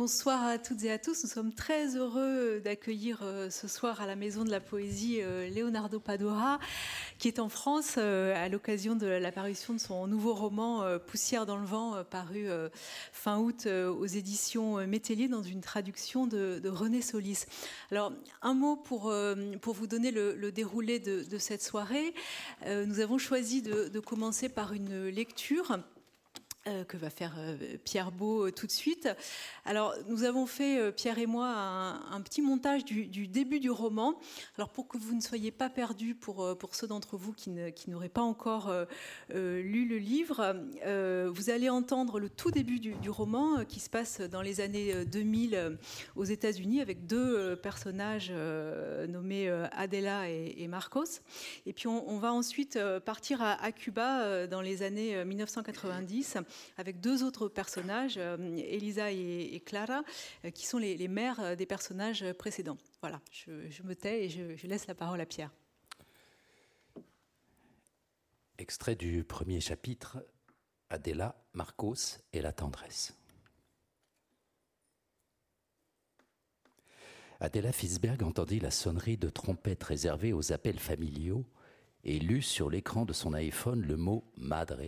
[0.00, 1.24] Bonsoir à toutes et à tous.
[1.24, 5.50] Nous sommes très heureux d'accueillir euh, ce soir à la Maison de la Poésie euh,
[5.50, 6.58] Leonardo Padora,
[7.18, 11.58] qui est en France euh, à l'occasion de l'apparition de son nouveau roman Poussière dans
[11.58, 12.48] le vent, paru
[13.12, 17.44] fin août aux éditions Métellier dans une traduction de, René Solis.
[17.90, 22.14] Alors, un mot pour vous donner le, déroulé de, cette soirée.
[22.66, 25.78] Nous avons choisi de commencer par une lecture
[26.66, 29.08] euh, que va faire euh, Pierre Beau euh, tout de suite.
[29.64, 31.46] Alors, nous avons fait, Pierre et moi,
[32.10, 34.20] un, petit montage du, début du roman.
[34.58, 37.50] Alors, pour que vous ne soyez pas perdus, pour, pour ceux d'entre vous qui,
[37.88, 38.72] n'auraient pas encore
[39.30, 40.54] lu le livre,
[41.30, 45.78] vous allez entendre le tout début du, roman qui se passe dans les années 2000
[46.16, 48.32] aux États-Unis avec deux personnages
[49.08, 51.20] nommés Adela et, Marcos.
[51.66, 56.38] Et puis, on, va ensuite partir à, à Cuba dans les années 1990
[56.76, 60.02] avec deux autres personnages, euh, Elisa et, Clara,
[60.44, 62.78] euh, qui sont les, mères euh, des personnages précédents.
[63.00, 65.50] Voilà, je, me tais et je, laisse la parole à Pierre.
[68.58, 70.18] Extrait du premier chapitre,
[70.90, 73.14] Adela, Marcos et la tendresse.
[77.40, 81.46] Adela Fisberg entendit la sonnerie de trompette réservée aux appels familiaux
[82.04, 84.82] et lut sur l'écran de son iPhone le mot madre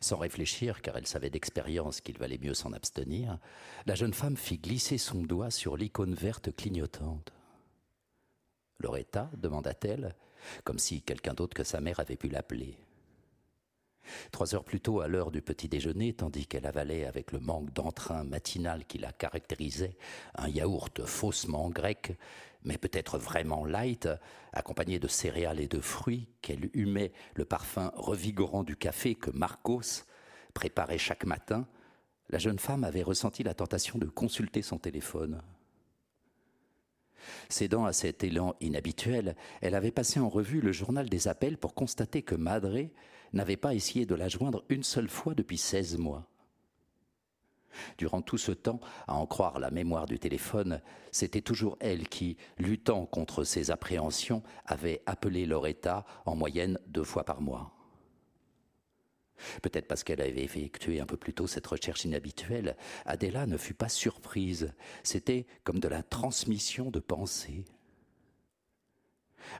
[0.00, 3.38] sans réfléchir, car elle savait d'expérience qu'il valait mieux s'en abstenir,
[3.86, 7.32] la jeune femme fit glisser son doigt sur l'icône verte clignotante.
[8.80, 10.14] Loretta demanda-t-elle,
[10.64, 12.78] comme si quelqu'un d'autre que sa mère avait pu l'appeler.
[14.30, 17.72] Trois heures plus tôt, à l'heure du petit déjeuner, tandis qu'elle avalait avec le manque
[17.72, 19.96] d'entrain matinal qui la caractérisait
[20.34, 22.16] un yaourt faussement grec,
[22.64, 24.08] mais peut-être vraiment light,
[24.52, 30.04] accompagné de céréales et de fruits, qu'elle humait le parfum revigorant du café que Marcos
[30.54, 31.66] préparait chaque matin,
[32.30, 35.42] la jeune femme avait ressenti la tentation de consulter son téléphone.
[37.48, 41.74] Cédant à cet élan inhabituel, elle avait passé en revue le journal des appels pour
[41.74, 42.92] constater que Madré
[43.32, 46.26] n'avait pas essayé de la joindre une seule fois depuis seize mois.
[47.96, 50.80] Durant tout ce temps, à en croire la mémoire du téléphone,
[51.12, 57.24] c'était toujours elle qui, luttant contre ses appréhensions, avait appelé Loretta en moyenne deux fois
[57.24, 57.74] par mois.
[59.62, 63.74] Peut-être parce qu'elle avait effectué un peu plus tôt cette recherche inhabituelle, Adela ne fut
[63.74, 64.74] pas surprise.
[65.02, 67.64] C'était comme de la transmission de pensée.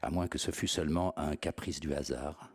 [0.03, 2.51] À moins que ce fût seulement un caprice du hasard.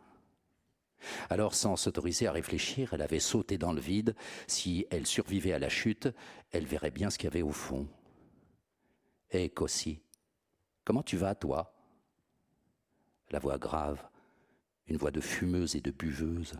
[1.30, 4.14] Alors, sans s'autoriser à réfléchir, elle avait sauté dans le vide.
[4.46, 6.08] Si elle survivait à la chute,
[6.52, 7.88] elle verrait bien ce qu'il y avait au fond.
[9.30, 10.00] Hé, Cossi,
[10.84, 11.74] comment tu vas, toi?
[13.30, 14.02] La voix grave,
[14.86, 16.54] une voix de fumeuse et de buveuse.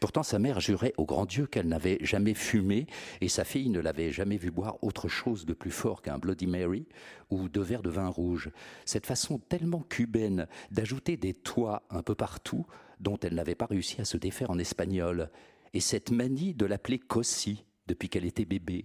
[0.00, 2.86] Pourtant, sa mère jurait au grand Dieu qu'elle n'avait jamais fumé
[3.20, 6.46] et sa fille ne l'avait jamais vu boire autre chose de plus fort qu'un Bloody
[6.46, 6.86] Mary
[7.30, 8.50] ou deux verres de vin rouge.
[8.84, 12.66] Cette façon tellement cubaine d'ajouter des toits un peu partout
[13.00, 15.30] dont elle n'avait pas réussi à se défaire en espagnol
[15.72, 18.84] et cette manie de l'appeler Cossi depuis qu'elle était bébé.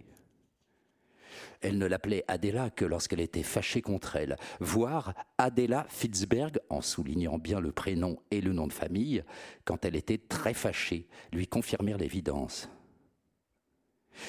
[1.61, 7.37] Elle ne l'appelait Adela que lorsqu'elle était fâchée contre elle, voire Adela Fitzberg, en soulignant
[7.37, 9.23] bien le prénom et le nom de famille,
[9.65, 12.69] quand elle était très fâchée, lui confirmèrent l'évidence.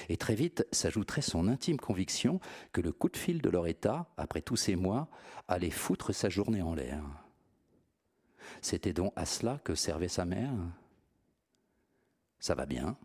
[0.08, 2.40] Et très vite s'ajouterait son intime conviction
[2.72, 5.08] que le coup de fil de Loretta, après tous ces mois,
[5.46, 7.23] allait foutre sa journée en l'air.
[8.62, 10.52] C'était donc à cela que servait sa mère
[12.38, 12.96] Ça va bien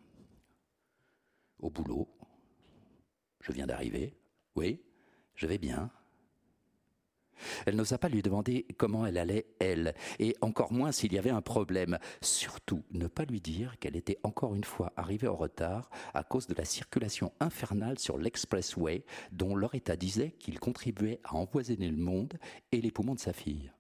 [1.60, 2.08] Au boulot
[3.42, 4.20] Je viens d'arriver
[4.60, 4.82] oui,
[5.36, 5.90] je vais bien.
[7.66, 11.30] Elle n'osa pas lui demander comment elle allait, elle, et encore moins s'il y avait
[11.30, 11.98] un problème.
[12.22, 16.48] Surtout, ne pas lui dire qu'elle était encore une fois arrivée en retard à cause
[16.48, 22.38] de la circulation infernale sur l'expressway dont Loretta disait qu'il contribuait à empoisonner le monde
[22.74, 23.72] et les poumons de sa fille.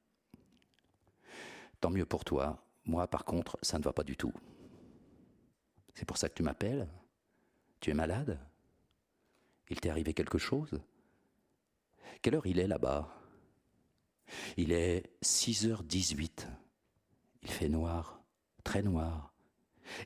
[1.79, 2.65] Tant mieux pour toi.
[2.85, 4.33] Moi, par contre, ça ne va pas du tout.
[5.93, 6.87] C'est pour ça que tu m'appelles
[7.79, 8.39] Tu es malade?
[9.69, 10.79] Il t'est arrivé quelque chose?
[12.21, 13.15] Quelle heure il est là-bas?
[14.57, 16.47] Il est 6h18.
[17.43, 18.21] Il fait noir,
[18.63, 19.33] très noir,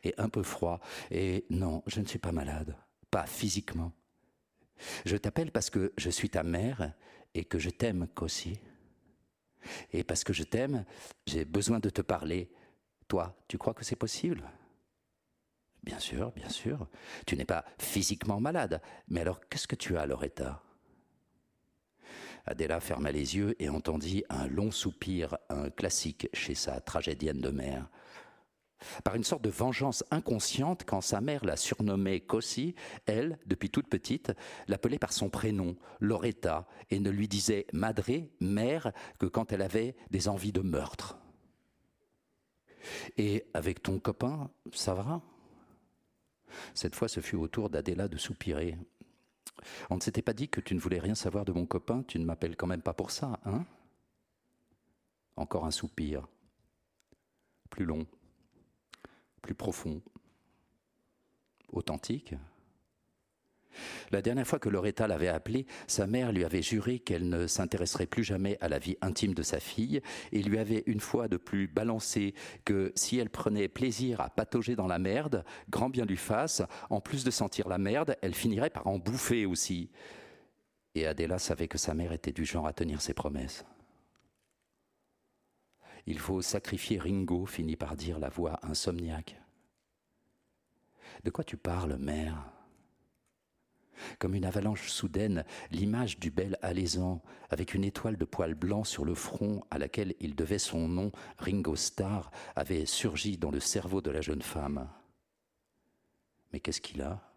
[0.04, 0.80] et un peu froid.
[1.12, 2.76] Et non, je ne suis pas malade,
[3.10, 3.92] pas physiquement.
[5.06, 6.94] Je t'appelle parce que je suis ta mère
[7.34, 8.60] et que je t'aime, Cossi.
[9.92, 10.86] Et parce que je t'aime,
[11.26, 12.50] j'ai besoin de te parler.
[13.08, 14.44] Toi, tu crois que c'est possible?
[15.84, 16.88] Bien sûr, bien sûr.
[17.28, 18.82] Tu n'es pas physiquement malade.
[19.10, 20.64] Mais alors, qu'est-ce que tu as, Loretta?
[22.46, 27.50] Adela ferma les yeux et entendit un long soupir, un classique chez sa tragédienne de
[27.50, 27.90] mère.
[29.04, 32.76] Par une sorte de vengeance inconsciente quand sa mère la surnommait Cossi,
[33.06, 34.34] elle, depuis toute petite,
[34.68, 39.96] l'appelait par son prénom, Loretta, et ne lui disait madré, mère, que quand elle avait
[40.12, 41.18] des envies de meurtre.
[43.18, 45.22] Et avec ton copain, ça va?
[46.74, 48.78] Cette fois, ce fut au tour d'Adéla de soupirer.
[49.90, 52.20] On ne s'était pas dit que tu ne voulais rien savoir de mon copain, tu
[52.20, 53.66] ne m'appelles quand même pas pour ça, hein?
[55.36, 56.28] Encore un soupir.
[57.70, 58.06] Plus long
[59.44, 60.02] plus profond,
[61.72, 62.34] authentique.
[64.12, 68.06] La dernière fois que Loretta l'avait appelé, sa mère lui avait juré qu'elle ne s'intéresserait
[68.06, 70.02] plus jamais à la vie intime de sa fille
[70.32, 72.36] et lui avait une fois de plus balancé
[72.66, 77.02] que si elle prenait plaisir à patauger dans la merde, grand bien lui fasse, en
[77.02, 79.90] plus de sentir la merde, elle finirait par en bouffer aussi.
[80.96, 83.66] Et Adela savait que sa mère était du genre à tenir ses promesses.
[86.06, 89.40] Il faut sacrifier Ringo, finit par dire la voix insomniaque.
[91.24, 92.50] De quoi tu parles, mère?
[94.20, 99.06] Comme une avalanche soudaine, l'image du bel alaisan, avec une étoile de poils blancs sur
[99.06, 104.02] le front à laquelle il devait son nom, Ringo Starr, avait surgi dans le cerveau
[104.02, 104.90] de la jeune femme.
[106.52, 107.32] Mais qu'est-ce qu'il a?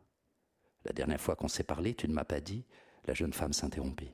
[0.85, 2.65] La dernière fois qu'on s'est parlé, tu ne m'as pas dit?
[3.07, 4.11] La jeune femme s'interrompit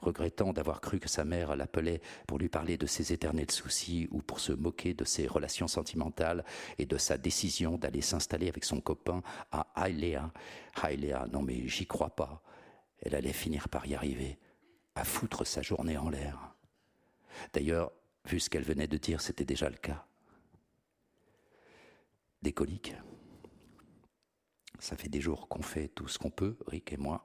[0.00, 4.22] regrettant d'avoir cru que sa mère l'appelait pour lui parler de ses éternels soucis ou
[4.22, 6.44] pour se moquer de ses relations sentimentales
[6.78, 9.22] et de sa décision d'aller s'installer avec son copain
[9.52, 10.32] à Hailea.
[10.82, 12.42] Hailea, non mais j'y crois pas.
[13.00, 14.38] Elle allait finir par y arriver,
[14.94, 16.54] à foutre sa journée en l'air.
[17.52, 17.92] D'ailleurs,
[18.24, 20.04] vu ce qu'elle venait de dire, c'était déjà le cas.
[22.42, 22.94] Des coliques.
[24.78, 27.24] Ça fait des jours qu'on fait tout ce qu'on peut, Rick et moi,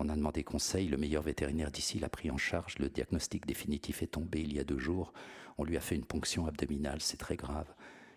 [0.00, 4.02] on a demandé conseil, le meilleur vétérinaire d'ici l'a pris en charge, le diagnostic définitif
[4.02, 5.12] est tombé il y a deux jours,
[5.58, 7.70] on lui a fait une ponction abdominale, c'est très grave.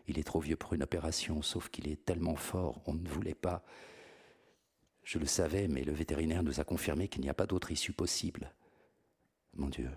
[0.08, 3.34] Il est trop vieux pour une opération, sauf qu'il est tellement fort, on ne voulait
[3.34, 3.66] pas.
[5.04, 7.92] Je le savais, mais le vétérinaire nous a confirmé qu'il n'y a pas d'autre issue
[7.92, 8.54] possible.
[9.56, 9.92] Mon Dieu,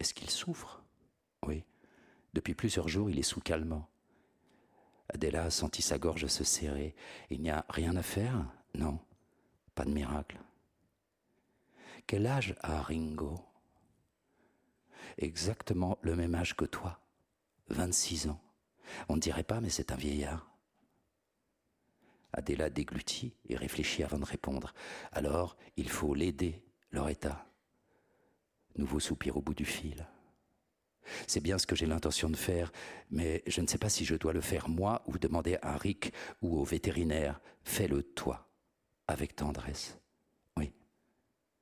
[0.00, 0.82] est-ce qu'il souffre?
[1.46, 1.64] Oui.
[2.34, 3.88] Depuis plusieurs jours, il est sous calmant.
[5.08, 6.94] Adela a senti sa gorge se serrer.
[7.30, 8.44] Il n'y a rien à faire?
[8.74, 8.98] Non,
[9.74, 10.38] pas de miracle.
[12.06, 13.40] Quel âge a Ringo?
[15.16, 17.00] Exactement le même âge que toi,
[17.68, 18.40] 26 ans.
[19.08, 20.54] On ne dirait pas, mais c'est un vieillard.
[22.32, 24.74] Adéla déglutit et réfléchit avant de répondre.
[25.12, 27.46] Alors, il faut l'aider, Loretta.
[28.76, 30.06] Nouveau soupir au bout du fil.
[31.26, 32.72] C'est bien ce que j'ai l'intention de faire,
[33.10, 36.12] mais je ne sais pas si je dois le faire moi ou demander à Rick
[36.42, 37.40] ou au vétérinaire.
[37.62, 38.50] Fais-le toi,
[39.06, 39.98] avec tendresse.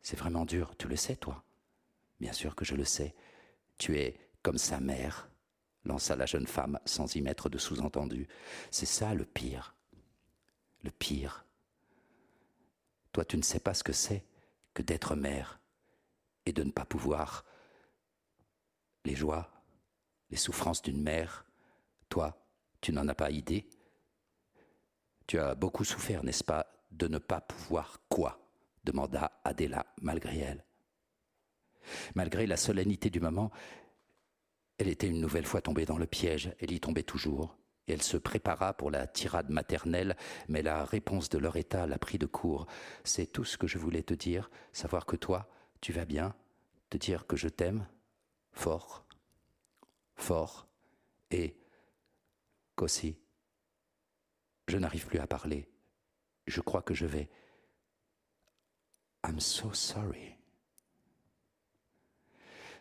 [0.03, 1.45] C'est vraiment dur, tu le sais, toi
[2.21, 3.15] Bien sûr que je le sais.
[3.79, 5.29] Tu es comme sa mère,
[5.85, 8.29] lança la jeune femme sans y mettre de sous-entendu.
[8.71, 9.75] C'est ça le pire.
[10.83, 11.45] Le pire.
[13.13, 14.25] Toi, tu ne sais pas ce que c'est
[14.75, 15.61] que d'être mère
[16.47, 17.45] et de ne pas pouvoir.
[19.05, 19.51] Les joies,
[20.31, 21.45] les souffrances d'une mère,
[22.09, 22.47] toi,
[22.81, 23.69] tu n'en as pas idée.
[25.27, 28.42] Tu as beaucoup souffert, n'est-ce pas, de ne pas pouvoir quoi?
[28.85, 30.65] Demanda Adéla malgré elle.
[32.15, 33.51] Malgré la solennité du moment,
[34.79, 38.17] elle était une nouvelle fois tombée dans le piège, elle y tombait toujours, elle se
[38.17, 40.17] prépara pour la tirade maternelle,
[40.49, 42.67] mais la réponse de leur état l'a pris de court.
[43.05, 45.49] C'est tout ce que je voulais te dire, savoir que toi,
[45.81, 46.35] tu vas bien,
[46.91, 47.87] te dire que je t'aime,
[48.53, 49.05] fort,
[50.15, 50.69] fort,
[51.31, 51.57] et
[52.77, 53.19] qu'aussi,
[54.69, 55.69] je n'arrive plus à parler,
[56.47, 57.29] je crois que je vais
[59.27, 60.37] I'm so sorry.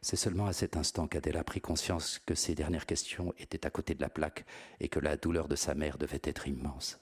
[0.01, 3.93] C'est seulement à cet instant qu'Adèle pris conscience que ses dernières questions étaient à côté
[3.93, 4.45] de la plaque
[4.79, 6.99] et que la douleur de sa mère devait être immense.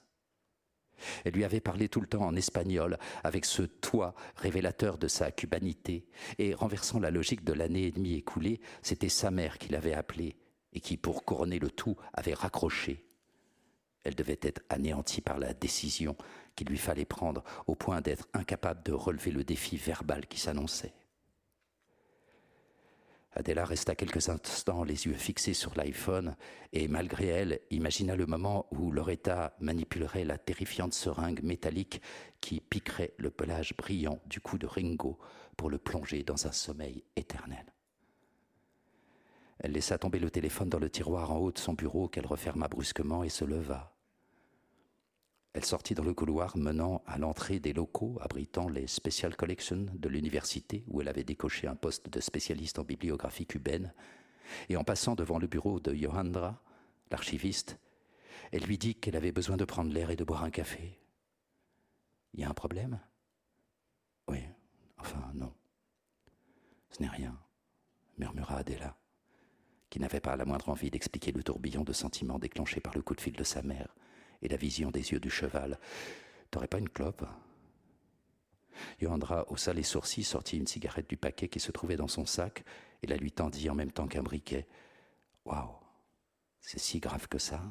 [1.24, 5.32] Elle lui avait parlé tout le temps en espagnol, avec ce toi révélateur de sa
[5.32, 6.06] cubanité,
[6.38, 10.36] et renversant la logique de l'année et demie écoulée, c'était sa mère qui l'avait appelée,
[10.74, 13.06] et qui, pour couronner le tout, avait raccroché.
[14.04, 16.18] Elle devait être anéantie par la décision
[16.60, 20.94] qu'il lui fallait prendre au point d'être incapable de relever le défi verbal qui s'annonçait.
[23.32, 26.36] Adela resta quelques instants les yeux fixés sur l'iPhone
[26.74, 32.02] et malgré elle imagina le moment où Loretta manipulerait la terrifiante seringue métallique
[32.42, 35.18] qui piquerait le pelage brillant du cou de Ringo
[35.56, 37.74] pour le plonger dans un sommeil éternel.
[39.60, 42.68] Elle laissa tomber le téléphone dans le tiroir en haut de son bureau qu'elle referma
[42.68, 43.96] brusquement et se leva.
[45.54, 50.10] Elle sortit dans le couloir menant à l'entrée des locaux abritant les Special Collections de
[50.10, 53.94] l'université où elle avait décoché un poste de spécialiste en bibliographie cubaine,
[54.70, 56.62] et en passant devant le bureau de Johandra,
[57.12, 57.80] l'archiviste,
[58.52, 60.98] Elle lui dit qu'elle avait besoin de prendre l'air et de boire un café.
[62.34, 63.00] Il y a un problème?
[64.28, 64.40] Oui,
[64.98, 65.54] enfin non.
[66.90, 67.38] Ce n'est rien,
[68.18, 68.98] murmura Adela,
[69.90, 73.16] qui n'avait pas la moindre envie d'expliquer le tourbillon de sentiments déclenché par le coup
[73.16, 73.96] de fil de sa mère
[74.42, 75.80] et la vision des yeux du cheval.
[76.52, 77.26] T'aurais pas une clope?
[79.02, 82.64] Johandra haussa les sourcils, sortit une cigarette du paquet qui se trouvait dans son sac
[83.02, 84.68] et la lui tendit en même temps qu'un briquet.
[85.46, 85.76] Waouh,
[86.62, 87.62] c'est si grave que ça?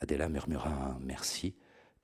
[0.00, 1.56] Adela murmura un merci,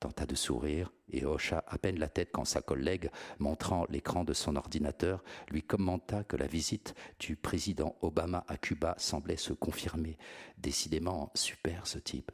[0.03, 4.33] tenta de sourire et hocha à peine la tête quand sa collègue, montrant l'écran de
[4.33, 10.17] son ordinateur, lui commenta que la visite du président Obama à Cuba semblait se confirmer.
[10.57, 12.33] Décidément super ce type.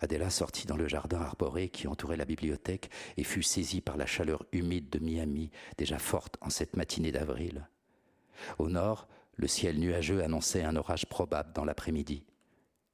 [0.00, 4.06] Adela sortit dans le jardin arboré qui entourait la bibliothèque et fut saisie par la
[4.06, 7.68] chaleur humide de Miami, déjà forte en cette matinée d'avril.
[8.58, 12.24] Au nord, le ciel nuageux annonçait un orage probable dans l'après-midi.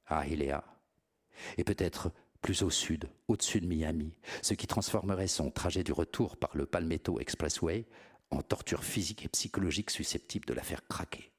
[0.05, 0.63] À Hiléa.
[1.57, 2.11] Et peut-être
[2.41, 6.65] plus au sud, au-dessus de Miami, ce qui transformerait son trajet du retour par le
[6.65, 7.85] Palmetto Expressway
[8.29, 11.31] en torture physique et psychologique susceptible de la faire craquer.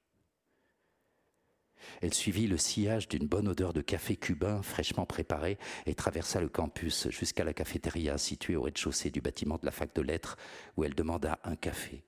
[2.00, 6.48] Elle suivit le sillage d'une bonne odeur de café cubain fraîchement préparé et traversa le
[6.48, 10.38] campus jusqu'à la cafétéria située au rez-de-chaussée du bâtiment de la fac de lettres
[10.76, 12.04] où elle demanda un café,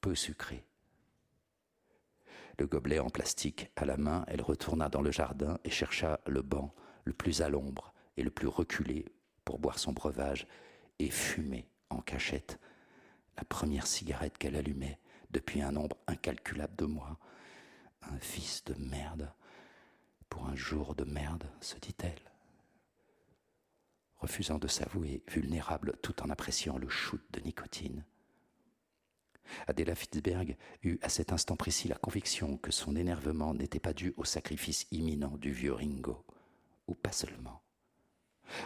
[0.00, 0.64] peu sucré.
[2.58, 6.42] Le gobelet en plastique à la main, elle retourna dans le jardin et chercha le
[6.42, 9.06] banc le plus à l'ombre et le plus reculé
[9.44, 10.46] pour boire son breuvage
[10.98, 12.58] et fumer en cachette
[13.36, 14.98] la première cigarette qu'elle allumait
[15.30, 17.18] depuis un nombre incalculable de mois
[18.02, 19.32] un fils de merde
[20.28, 22.20] pour un jour de merde, se dit-elle,
[24.16, 28.04] refusant de s'avouer vulnérable tout en appréciant le shoot de nicotine.
[29.66, 34.14] Adela Fitzberg eut à cet instant précis la conviction que son énervement n'était pas dû
[34.16, 36.24] au sacrifice imminent du vieux Ringo,
[36.90, 37.62] ou pas seulement.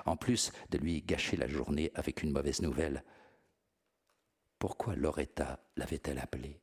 [0.07, 3.04] En plus de lui gâcher la journée avec une mauvaise nouvelle,
[4.59, 6.61] pourquoi Loretta l'avait-elle appelé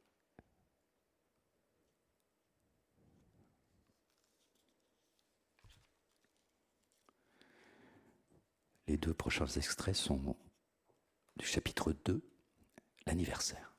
[8.88, 10.36] Les deux prochains extraits sont
[11.38, 12.22] du chapitre 2,
[13.06, 13.74] l'anniversaire.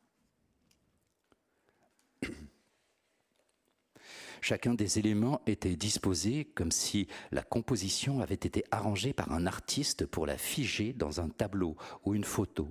[4.45, 10.05] Chacun des éléments était disposé comme si la composition avait été arrangée par un artiste
[10.05, 12.69] pour la figer dans un tableau ou une photo.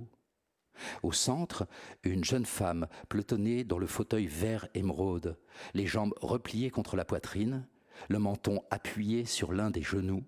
[1.02, 1.66] Au centre,
[2.04, 5.40] une jeune femme pelotonnée dans le fauteuil vert émeraude,
[5.74, 7.66] les jambes repliées contre la poitrine,
[8.10, 10.26] le menton appuyé sur l'un des genoux,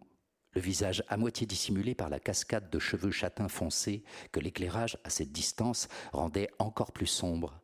[0.53, 5.09] le visage à moitié dissimulé par la cascade de cheveux châtains foncés que l'éclairage à
[5.09, 7.62] cette distance rendait encore plus sombre.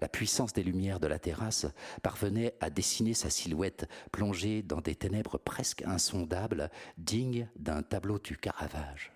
[0.00, 1.66] La puissance des lumières de la terrasse
[2.02, 8.36] parvenait à dessiner sa silhouette plongée dans des ténèbres presque insondables, dignes d'un tableau du
[8.36, 9.12] Caravage.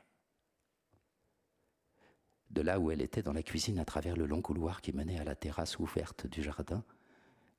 [2.50, 5.18] De là où elle était dans la cuisine à travers le long couloir qui menait
[5.18, 6.84] à la terrasse ouverte du jardin,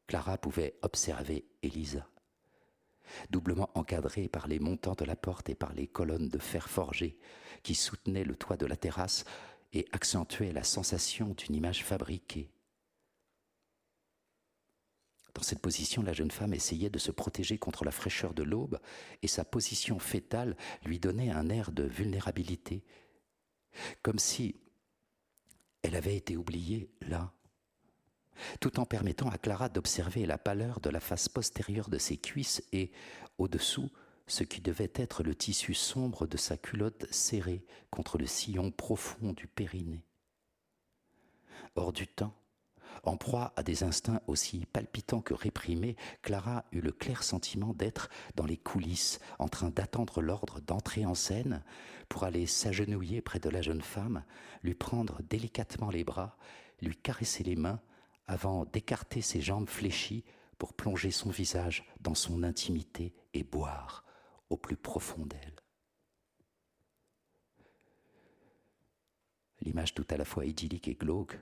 [0.07, 2.07] Clara pouvait observer Elisa
[3.29, 7.17] doublement encadré par les montants de la porte et par les colonnes de fer forgé
[7.61, 9.25] qui soutenaient le toit de la terrasse
[9.73, 12.49] et accentuaient la sensation d'une image fabriquée.
[15.33, 18.79] Dans cette position, la jeune femme essayait de se protéger contre la fraîcheur de l'aube,
[19.21, 22.83] et sa position fétale lui donnait un air de vulnérabilité,
[24.03, 24.55] comme si
[25.81, 27.33] elle avait été oubliée là,
[28.59, 32.63] tout en permettant à Clara d'observer la pâleur de la face postérieure de ses cuisses
[32.71, 32.91] et,
[33.37, 33.91] au-dessous,
[34.27, 39.33] ce qui devait être le tissu sombre de sa culotte serrée contre le sillon profond
[39.33, 40.05] du périnée.
[41.75, 42.35] Hors du temps,
[43.03, 48.09] en proie à des instincts aussi palpitants que réprimés, Clara eut le clair sentiment d'être
[48.35, 51.63] dans les coulisses, en train d'attendre l'ordre d'entrer en scène
[52.07, 54.23] pour aller s'agenouiller près de la jeune femme,
[54.63, 56.37] lui prendre délicatement les bras,
[56.81, 57.81] lui caresser les mains,
[58.25, 60.23] avant d'écarter ses jambes fléchies
[60.57, 64.05] pour plonger son visage dans son intimité et boire
[64.49, 65.55] au plus profond d'elle.
[69.59, 71.37] L'image tout à la fois idyllique et glauque,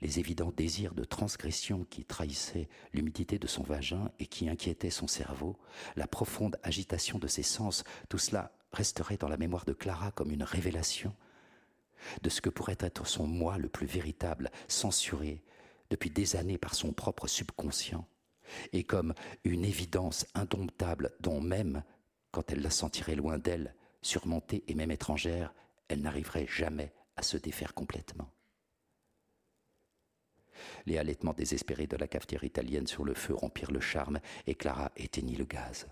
[0.00, 5.06] les évidents désirs de transgression qui trahissaient l'humidité de son vagin et qui inquiétaient son
[5.06, 5.56] cerveau,
[5.96, 10.30] la profonde agitation de ses sens, tout cela resterait dans la mémoire de Clara comme
[10.30, 11.14] une révélation
[12.22, 15.42] de ce que pourrait être son moi le plus véritable, censuré,
[15.90, 18.06] depuis des années par son propre subconscient,
[18.72, 21.82] et comme une évidence indomptable dont même,
[22.30, 25.54] quand elle la sentirait loin d'elle, surmontée et même étrangère,
[25.88, 28.30] elle n'arriverait jamais à se défaire complètement.
[30.86, 34.92] Les halètements désespérés de la cafetière italienne sur le feu rompirent le charme et Clara
[34.96, 35.86] éteignit le gaz.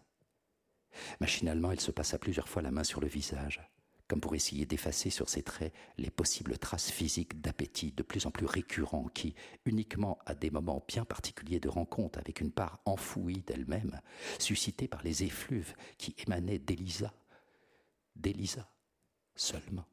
[1.21, 3.63] Machinalement, elle se passa plusieurs fois la main sur le visage,
[4.09, 8.31] comme pour essayer d'effacer sur ses traits les possibles traces physiques d'appétit de plus en
[8.31, 13.43] plus récurrents qui, uniquement à des moments bien particuliers de rencontre avec une part enfouie
[13.43, 14.01] d'elle-même,
[14.39, 17.15] suscitée par les effluves qui émanaient d'Elisa,
[18.17, 18.71] d'Elisa
[19.35, 19.87] seulement,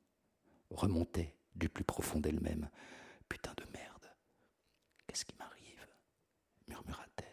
[0.69, 2.69] remontaient du plus profond d'elle-même.
[3.27, 4.09] Putain de merde.
[5.07, 5.87] Qu'est-ce qui m'arrive
[6.85, 7.25] murmura-t-elle.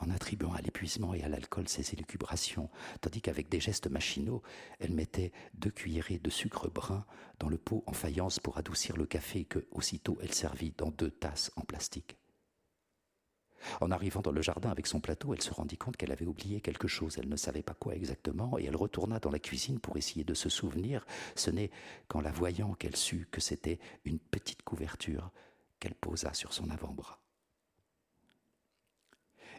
[0.00, 2.68] En attribuant à l'épuisement et à l'alcool ses élucubrations,
[3.00, 4.42] tandis qu'avec des gestes machinaux,
[4.80, 7.06] elle mettait deux cuillerées de sucre brun
[7.38, 11.10] dans le pot en faïence pour adoucir le café que, aussitôt, elle servit dans deux
[11.10, 12.16] tasses en plastique.
[13.80, 16.60] En arrivant dans le jardin avec son plateau, elle se rendit compte qu'elle avait oublié
[16.60, 17.16] quelque chose.
[17.16, 20.34] Elle ne savait pas quoi exactement, et elle retourna dans la cuisine pour essayer de
[20.34, 21.06] se souvenir.
[21.34, 21.70] Ce n'est
[22.08, 25.30] qu'en la voyant qu'elle sut que c'était une petite couverture
[25.80, 27.23] qu'elle posa sur son avant-bras.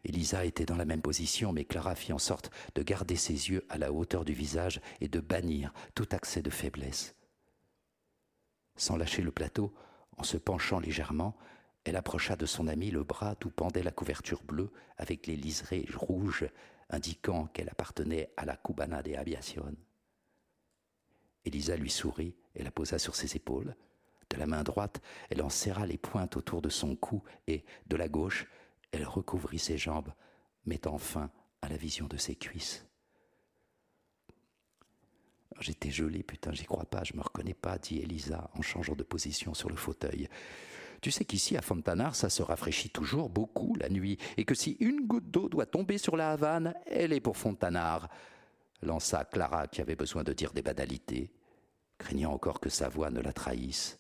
[0.06, 3.66] Elisa était dans la même position, mais Clara fit en sorte de garder ses yeux
[3.70, 7.16] à la hauteur du visage et de bannir tout accès de faiblesse.
[8.76, 9.74] Sans lâcher le plateau,
[10.18, 11.36] en se penchant légèrement,
[11.86, 15.86] elle approcha de son ami le bras d'où pendait la couverture bleue avec les liserés
[15.96, 16.48] rouges
[16.90, 19.76] indiquant qu'elle appartenait à la Cubana de Aviación.
[21.46, 23.76] Elisa lui sourit et la posa sur ses épaules.
[24.30, 27.96] De la main droite, elle en serra les pointes autour de son cou et, de
[27.96, 28.48] la gauche,
[28.96, 30.12] elle recouvrit ses jambes,
[30.66, 31.30] mettant fin
[31.62, 32.86] à la vision de ses cuisses.
[35.60, 39.04] J'étais gelé, putain, j'y crois pas, je me reconnais pas, dit Elisa en changeant de
[39.04, 40.28] position sur le fauteuil.
[41.02, 44.78] Tu sais qu'ici, à Fontanar, ça se rafraîchit toujours beaucoup la nuit, et que si
[44.80, 48.10] une goutte d'eau doit tomber sur la Havane, elle est pour Fontanar,
[48.82, 51.32] lança Clara, qui avait besoin de dire des banalités,
[51.98, 54.00] craignant encore que sa voix ne la trahisse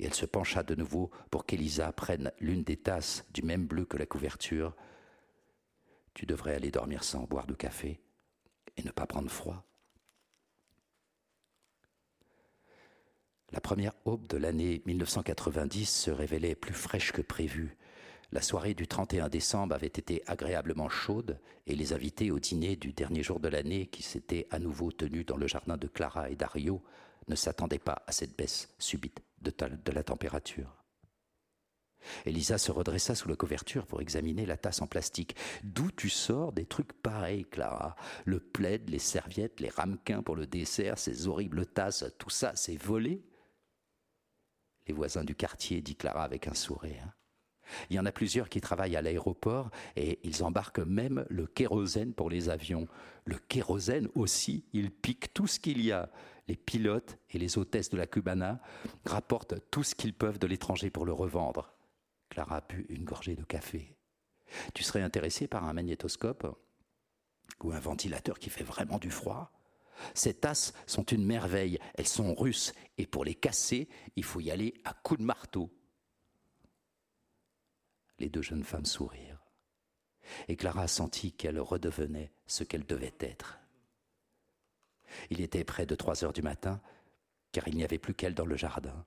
[0.00, 3.84] et elle se pencha de nouveau pour qu'Elisa prenne l'une des tasses du même bleu
[3.84, 4.74] que la couverture.
[6.14, 8.00] Tu devrais aller dormir sans boire de café
[8.78, 9.62] et ne pas prendre froid.
[13.52, 17.76] La première aube de l'année 1990 se révélait plus fraîche que prévu.
[18.32, 22.92] La soirée du 31 décembre avait été agréablement chaude et les invités au dîner du
[22.92, 26.36] dernier jour de l'année qui s'était à nouveau tenu dans le jardin de Clara et
[26.36, 26.82] Dario
[27.28, 30.76] ne s'attendaient pas à cette baisse subite de, la température.
[32.24, 35.36] Elisa se redressa sous la couverture pour examiner la tasse en plastique.
[35.62, 37.94] D'où tu sors des trucs pareils, Clara?
[38.24, 42.82] Le plaid, les serviettes, les ramequins pour le dessert, ces horribles tasses, tout ça, c'est
[42.82, 43.22] volé?
[44.86, 47.12] Les voisins du quartier, dit Clara avec un sourire.
[47.88, 52.14] Il y en a plusieurs qui travaillent à l'aéroport et ils embarquent même le kérosène
[52.14, 52.88] pour les avions.
[53.24, 56.10] Le kérosène aussi, il pique tout ce qu'il y a
[56.50, 58.60] les pilotes et les hôtesses de la Cubana
[59.04, 61.72] rapportent tout ce qu'ils peuvent de l'étranger pour le revendre.
[62.28, 63.96] Clara a bu une gorgée de café.
[64.74, 66.58] Tu serais intéressé par un magnétoscope
[67.62, 69.52] ou un ventilateur qui fait vraiment du froid?
[70.14, 74.50] Ces tasses sont une merveille, elles sont russes, et pour les casser, il faut y
[74.50, 75.70] aller à coups de marteau.
[78.18, 79.46] Les deux jeunes femmes sourirent,
[80.48, 83.59] et Clara sentit qu'elle redevenait ce qu'elle devait être.
[85.30, 86.80] Il était près de trois heures du matin,
[87.52, 89.04] car il n'y avait plus qu'elle dans le jardin.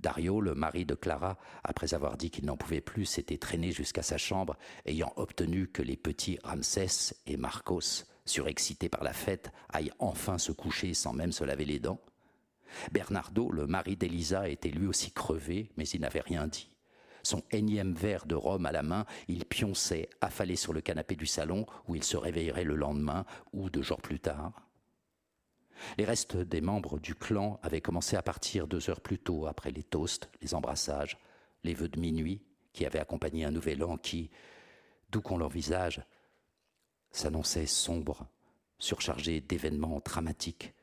[0.00, 4.02] Dario, le mari de Clara, après avoir dit qu'il n'en pouvait plus, s'était traîné jusqu'à
[4.02, 9.92] sa chambre, ayant obtenu que les petits Ramsès et Marcos, surexcités par la fête, aillent
[9.98, 12.00] enfin se coucher sans même se laver les dents.
[12.92, 16.70] Bernardo, le mari d'Elisa, était lui aussi crevé, mais il n'avait rien dit.
[17.22, 21.26] Son énième verre de rhum à la main, il pionçait, affalé sur le canapé du
[21.26, 24.52] salon, où il se réveillerait le lendemain ou deux jours plus tard.
[25.98, 29.70] Les restes des membres du clan avaient commencé à partir deux heures plus tôt après
[29.70, 31.18] les toasts, les embrassages,
[31.64, 34.30] les vœux de minuit qui avaient accompagné un nouvel an qui,
[35.10, 36.02] d'où qu'on l'envisage,
[37.10, 38.28] s'annonçait sombre,
[38.78, 40.74] surchargé d'événements dramatiques.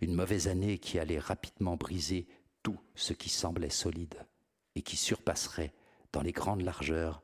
[0.00, 2.26] Une mauvaise année qui allait rapidement briser
[2.62, 4.26] tout ce qui semblait solide
[4.74, 5.72] et qui surpasserait
[6.12, 7.22] dans les grandes largeurs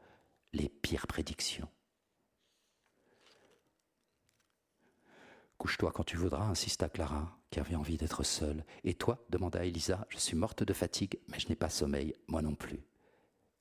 [0.52, 1.68] les pires prédictions.
[5.62, 8.64] Couche-toi quand tu voudras, insista Clara, qui avait envie d'être seule.
[8.82, 10.04] Et toi demanda Elisa.
[10.08, 12.80] Je suis morte de fatigue, mais je n'ai pas sommeil, moi non plus.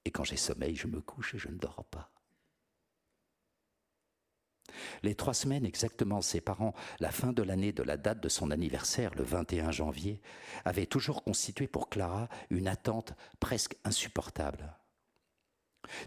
[0.04, 2.10] Et quand j'ai sommeil, je me couche et je ne dors pas.
[5.04, 9.14] Les trois semaines exactement séparant la fin de l'année de la date de son anniversaire,
[9.14, 10.24] le 21 janvier,
[10.66, 14.76] avaient toujours constitué pour Clara une attente presque insupportable.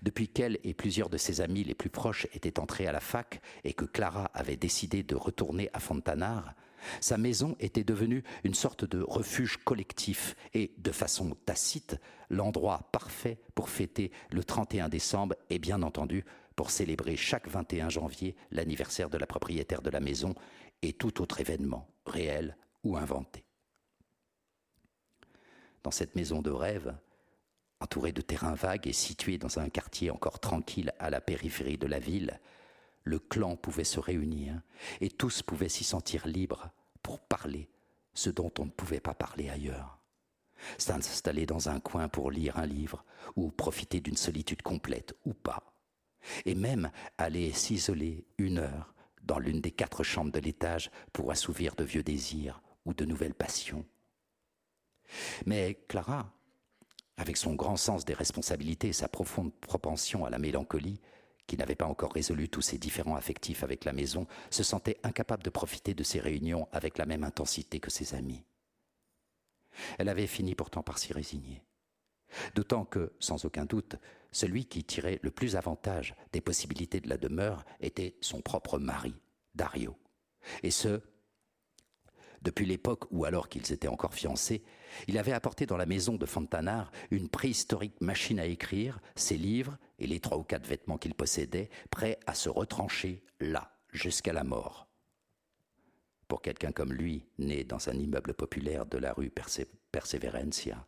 [0.03, 3.41] Depuis qu'elle et plusieurs de ses amis les plus proches étaient entrés à la fac
[3.65, 6.55] et que Clara avait décidé de retourner à Fontanar,
[7.01, 11.97] Sa maison était devenue une sorte de refuge collectif et, de façon tacite,
[12.31, 16.25] l'endroit parfait pour fêter le 31 décembre et bien entendu
[16.57, 20.35] pour célébrer chaque 21 janvier l'anniversaire de la propriétaire de la maison
[20.83, 23.45] et tout autre événement, réel ou inventé.
[25.83, 26.95] Dans cette maison de rêve,
[27.85, 31.87] entourée de terrains vagues et située dans un quartier encore tranquille à la périphérie de
[31.87, 32.41] la ville,
[33.05, 34.59] le clan pouvait se réunir
[35.03, 36.71] et tous pouvaient s'y sentir libres
[37.03, 37.69] pour parler
[38.15, 39.99] ce dont on ne pouvait pas parler ailleurs.
[40.79, 43.05] S'installer dans un coin pour lire un livre
[43.37, 45.75] ou profiter d'une solitude complète ou pas.
[46.47, 48.95] Et même aller s'isoler une heure
[49.25, 53.35] dans l'une des quatre chambres de l'étage pour assouvir de vieux désirs ou de nouvelles
[53.35, 53.85] passions.
[55.45, 56.33] Mais Clara,
[57.17, 61.01] avec son grand sens des responsabilités et sa profonde propension à la mélancolie,
[61.47, 65.43] qui n'avait pas encore résolu tous ses différends affectifs avec la maison, se sentait incapable
[65.43, 68.43] de profiter de ces réunions avec la même intensité que ses amis.
[69.99, 71.63] Elle avait fini pourtant par s'y résigner.
[72.55, 73.97] D'autant que, sans aucun doute,
[74.33, 79.15] celui qui tirait le plus avantage des possibilités de la demeure était son propre mari,
[79.55, 79.97] Dario.
[80.63, 81.01] Et ce,
[82.45, 84.63] depuis l'époque où, alors qu'ils étaient encore fiancés,
[85.09, 89.79] il avait apporté dans la maison de Fontanar une préhistorique machine à écrire, ses livres
[89.99, 94.45] et les trois ou quatre vêtements qu'il possédait, prêts à se retrancher là, jusqu'à la
[94.45, 94.87] mort.
[96.29, 99.33] Pour quelqu'un comme lui, né dans un immeuble populaire de la rue
[99.91, 100.87] Perseverencia,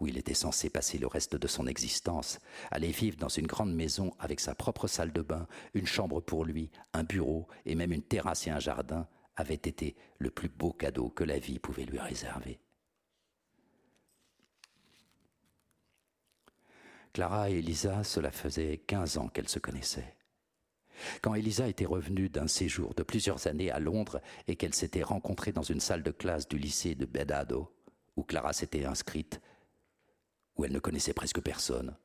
[0.00, 2.38] où il était censé passer le reste de son existence,
[2.70, 6.46] aller vivre dans une grande maison avec sa propre salle de bain, une chambre pour
[6.46, 9.06] lui, un bureau et même une terrasse et un jardin,
[9.40, 12.60] avait été le plus beau cadeau que la vie pouvait lui réserver.
[17.12, 20.16] Clara et Elisa, cela faisait quinze ans qu'elles se connaissaient.
[21.22, 25.52] Quand Elisa était revenue d'un séjour de plusieurs années à Londres et qu'elle s'était rencontrée
[25.52, 27.74] dans une salle de classe du lycée de Bedado,
[28.16, 29.40] où Clara s'était inscrite,
[30.56, 31.96] où elle ne connaissait presque personne,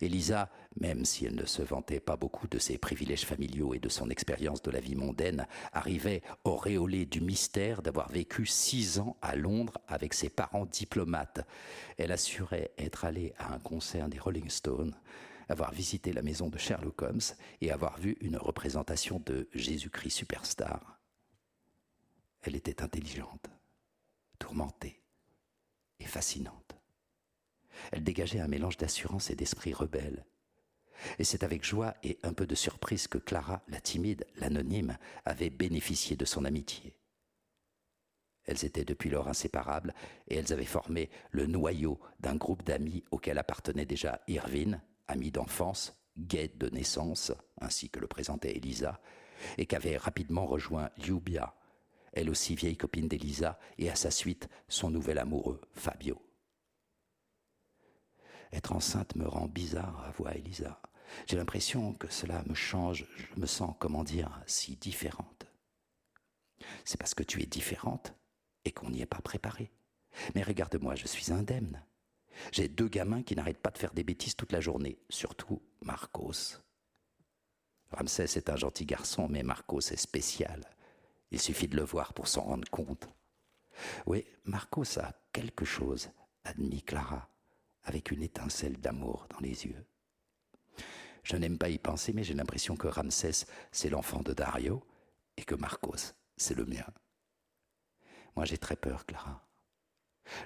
[0.00, 3.88] Elisa, même si elle ne se vantait pas beaucoup de ses privilèges familiaux et de
[3.88, 9.36] son expérience de la vie mondaine, arrivait auréolée du mystère d'avoir vécu six ans à
[9.36, 11.46] Londres avec ses parents diplomates.
[11.98, 14.94] Elle assurait être allée à un concert des Rolling Stones,
[15.48, 17.20] avoir visité la maison de Sherlock Holmes
[17.60, 21.00] et avoir vu une représentation de Jésus-Christ superstar.
[22.42, 23.50] Elle était intelligente,
[24.38, 25.00] tourmentée
[26.00, 26.81] et fascinante.
[27.90, 30.24] Elle dégageait un mélange d'assurance et d'esprit rebelle.
[31.18, 35.50] Et c'est avec joie et un peu de surprise que Clara, la timide, l'anonyme, avait
[35.50, 36.96] bénéficié de son amitié.
[38.44, 39.94] Elles étaient depuis lors inséparables
[40.28, 45.96] et elles avaient formé le noyau d'un groupe d'amis auquel appartenait déjà Irvine, amie d'enfance,
[46.18, 49.00] guette de naissance, ainsi que le présentait Elisa,
[49.58, 51.54] et qu'avait rapidement rejoint Liubia,
[52.12, 56.21] elle aussi vieille copine d'Elisa, et à sa suite son nouvel amoureux, Fabio.
[58.52, 60.80] Être enceinte me rend bizarre, avoua Elisa.
[61.26, 65.46] J'ai l'impression que cela me change, je me sens, comment dire, si différente.
[66.84, 68.14] C'est parce que tu es différente
[68.64, 69.72] et qu'on n'y est pas préparé.
[70.34, 71.82] Mais regarde-moi, je suis indemne.
[72.50, 76.60] J'ai deux gamins qui n'arrêtent pas de faire des bêtises toute la journée, surtout Marcos.
[77.90, 80.68] Ramsès est un gentil garçon, mais Marcos est spécial.
[81.30, 83.08] Il suffit de le voir pour s'en rendre compte.
[84.06, 86.10] Oui, Marcos a quelque chose,
[86.44, 87.28] admit Clara
[87.84, 89.84] avec une étincelle d'amour dans les yeux.
[91.22, 94.84] Je n'aime pas y penser, mais j'ai l'impression que Ramsès, c'est l'enfant de Dario
[95.36, 96.86] et que Marcos, c'est le mien.
[98.34, 99.46] Moi, j'ai très peur, Clara.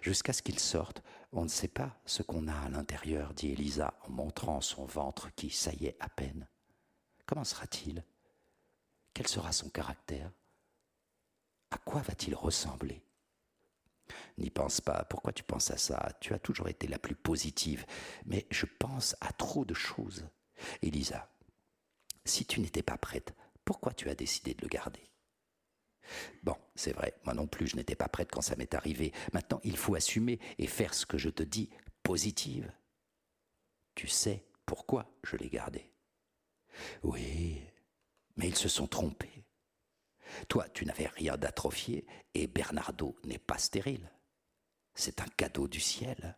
[0.02, 3.94] Jusqu'à ce qu'il sorte, on ne sait pas ce qu'on a à l'intérieur, dit Elisa
[4.06, 6.48] en montrant son ventre qui saillait à peine.
[7.26, 8.04] Comment sera-t-il?
[9.14, 10.30] Quel sera son caractère?
[11.70, 13.02] À quoi va-t-il ressembler?
[14.38, 15.04] N'y pense pas.
[15.04, 16.12] Pourquoi tu penses à ça?
[16.20, 17.84] Tu as toujours été la plus positive.
[18.24, 20.28] Mais je pense à trop de choses.
[20.82, 21.30] Elisa,
[22.24, 25.10] si tu n'étais pas prête, pourquoi tu as décidé de le garder?
[26.42, 29.12] Bon, c'est vrai, moi non plus, je n'étais pas prête quand ça m'est arrivé.
[29.32, 31.68] Maintenant, il faut assumer et faire ce que je te dis
[32.02, 32.70] positive.
[33.94, 35.90] Tu sais pourquoi je l'ai gardé
[37.02, 37.60] Oui,
[38.36, 39.45] mais ils se sont trompés.
[40.48, 44.10] Toi, tu n'avais rien d'atrophié et Bernardo n'est pas stérile.
[44.94, 46.36] C'est un cadeau du ciel.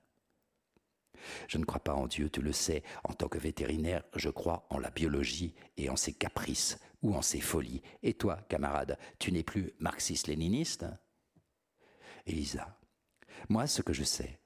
[1.48, 2.82] Je ne crois pas en Dieu, tu le sais.
[3.04, 7.22] En tant que vétérinaire, je crois en la biologie et en ses caprices ou en
[7.22, 7.82] ses folies.
[8.02, 10.86] Et toi, camarade, tu n'es plus marxiste-léniniste?
[12.26, 12.78] Elisa,
[13.48, 14.38] moi, ce que je sais,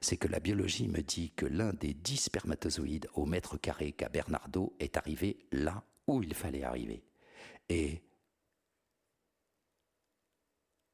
[0.00, 4.08] c'est que la biologie me dit que l'un des dix spermatozoïdes au mètre carré qu'a
[4.08, 7.04] Bernardo est arrivé là où il fallait arriver.
[7.68, 8.02] Et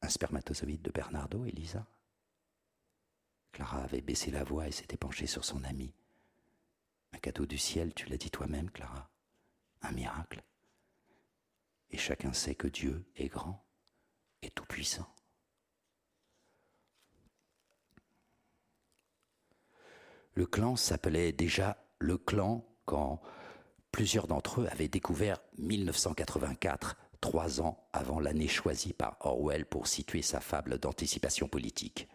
[0.08, 1.86] spermatozoïde de Bernardo, Elisa
[3.52, 5.92] Clara avait baissé la voix et s'était penchée sur son ami.
[7.12, 9.10] Un cadeau du ciel, tu l'as dit toi-même, Clara.
[9.82, 10.42] Un miracle.
[11.90, 13.62] Et chacun sait que Dieu est grand
[14.40, 15.06] et tout-puissant.
[20.34, 23.20] Le clan s'appelait déjà le clan quand
[23.90, 30.20] plusieurs d'entre eux avaient découvert 1984, trois ans avant l'année choisie par Orwell pour situer
[30.20, 32.08] sa fable d'anticipation politique.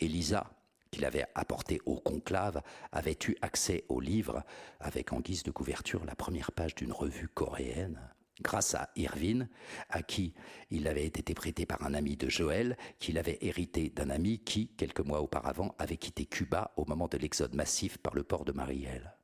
[0.00, 0.50] Elisa,
[0.90, 4.42] qu'il avait apporté au conclave, avait eu accès au livre
[4.80, 8.00] avec en guise de couverture la première page d'une revue coréenne
[8.40, 9.48] grâce à Irvine,
[9.88, 10.32] à qui
[10.70, 14.68] il avait été prêté par un ami de Joël, qu'il avait hérité d'un ami qui,
[14.68, 18.52] quelques mois auparavant, avait quitté Cuba au moment de l'exode massif par le port de
[18.52, 19.16] Mariel.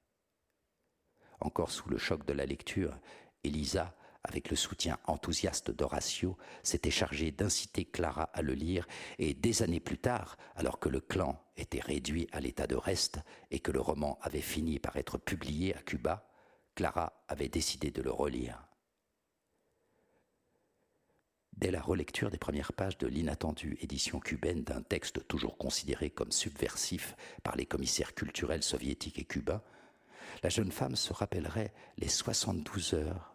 [1.41, 2.99] Encore sous le choc de la lecture,
[3.45, 8.87] Elisa, avec le soutien enthousiaste d'Horatio, s'était chargée d'inciter Clara à le lire,
[9.19, 13.21] et des années plus tard, alors que le clan était réduit à l'état de reste
[13.51, 16.29] et que le roman avait fini par être publié à Cuba,
[16.75, 18.67] Clara avait décidé de le relire.
[21.57, 26.33] Dès la relecture des premières pages de l'inattendue édition cubaine d'un texte toujours considéré comme
[26.33, 29.63] subversif par les commissaires culturels soviétiques et cubains,
[30.43, 33.34] la jeune femme se rappellerait les 72 heures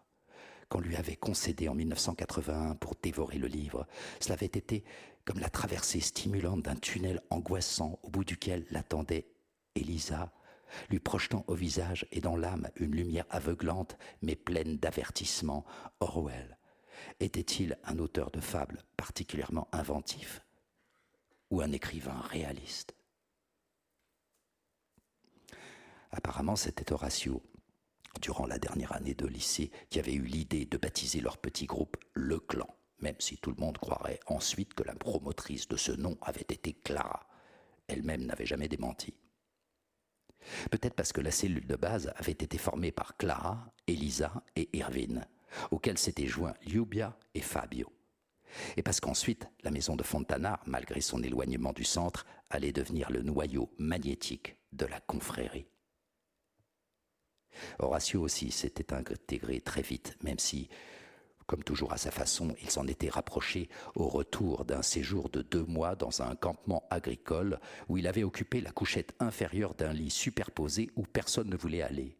[0.70, 3.88] qu'on lui avait concédées en 1981 pour dévorer le livre.
[4.20, 4.84] Cela avait été
[5.26, 9.28] comme la traversée stimulante d'un tunnel angoissant au bout duquel l'attendait
[9.76, 10.32] Elisa,
[10.90, 15.66] lui projetant au visage et dans l'âme une lumière aveuglante mais pleine d'avertissement,
[16.00, 16.58] Orwell
[17.20, 20.42] était-il un auteur de fables particulièrement inventif
[21.50, 22.94] ou un écrivain réaliste?
[26.12, 27.42] Apparemment, c'était Horatio,
[28.20, 31.98] durant la dernière année de lycée, qui avait eu l'idée de baptiser leur petit groupe
[32.14, 32.68] Le Clan,
[33.00, 36.74] même si tout le monde croirait ensuite que la promotrice de ce nom avait été
[36.74, 37.28] Clara.
[37.88, 39.14] Elle-même n'avait jamais démenti.
[40.72, 45.26] Peut-être parce que la cellule de base avait été formée par Clara, Elisa et Irvine,
[45.72, 47.92] auxquels s'étaient joints Liubia et Fabio.
[48.78, 53.22] Et parce qu'ensuite, la maison de Fontana, malgré son éloignement du centre, allait devenir le
[53.22, 55.68] noyau magnétique de la confrérie.
[57.80, 60.70] Horatio aussi s'était intégré très vite, même si,
[61.46, 65.66] comme toujours à sa façon, il s'en était rapproché au retour d'un séjour de deux
[65.66, 70.92] mois dans un campement agricole où il avait occupé la couchette inférieure d'un lit superposé
[70.96, 72.18] où personne ne voulait aller,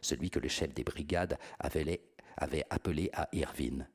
[0.00, 3.88] celui que le chef des brigades avait appelé à Irvine.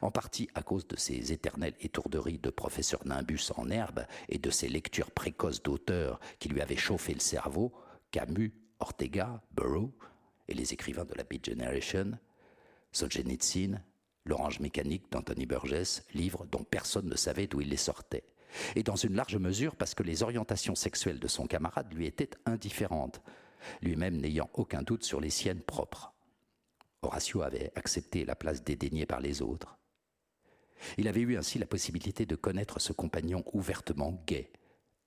[0.00, 4.50] En partie à cause de ses éternelles étourderies de professeur Nimbus en herbe et de
[4.50, 7.72] ses lectures précoces d'auteurs qui lui avaient chauffé le cerveau,
[8.10, 9.92] Camus, Ortega, Burroughs
[10.48, 12.18] et les écrivains de la Beat Generation,
[12.92, 13.82] Solzhenitsyn,
[14.24, 18.24] L'Orange mécanique d'Anthony Burgess, livres dont personne ne savait d'où il les sortait.
[18.76, 22.30] Et dans une large mesure parce que les orientations sexuelles de son camarade lui étaient
[22.44, 23.22] indifférentes,
[23.80, 26.12] lui-même n'ayant aucun doute sur les siennes propres.
[27.00, 29.78] Horatio avait accepté la place dédaignée par les autres.
[30.96, 34.50] Il avait eu ainsi la possibilité de connaître ce compagnon ouvertement gay,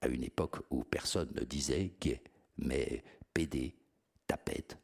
[0.01, 2.21] à une époque où personne ne disait gay,
[2.57, 3.03] mais
[3.34, 3.76] pédé,
[4.28, 4.78] tapette,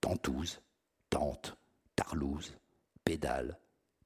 [0.00, 0.60] tantouze,
[1.10, 1.56] tante,
[1.94, 2.56] tarlouse,
[3.04, 3.58] pédale,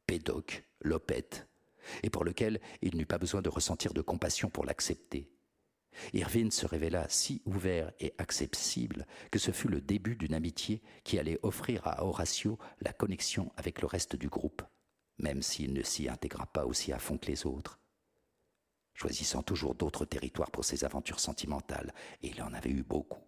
[0.07, 1.49] pédoc, lopette,
[2.03, 5.31] et pour lequel il n'eut pas besoin de ressentir de compassion pour l'accepter.
[6.13, 11.19] Irvine se révéla si ouvert et accessible que ce fut le début d'une amitié qui
[11.19, 14.63] allait offrir à Horatio la connexion avec le reste du groupe,
[15.19, 17.81] même s'il ne s'y intégra pas aussi à fond que les autres.
[18.95, 23.23] Choisissant toujours d'autres territoires pour ses aventures sentimentales, et il en avait eu beaucoup,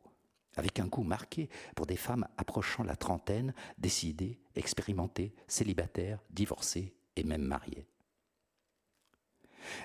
[0.56, 7.24] avec un goût marqué pour des femmes approchant la trentaine, décidées, expérimentées, célibataires, divorcées et
[7.24, 7.86] même mariées.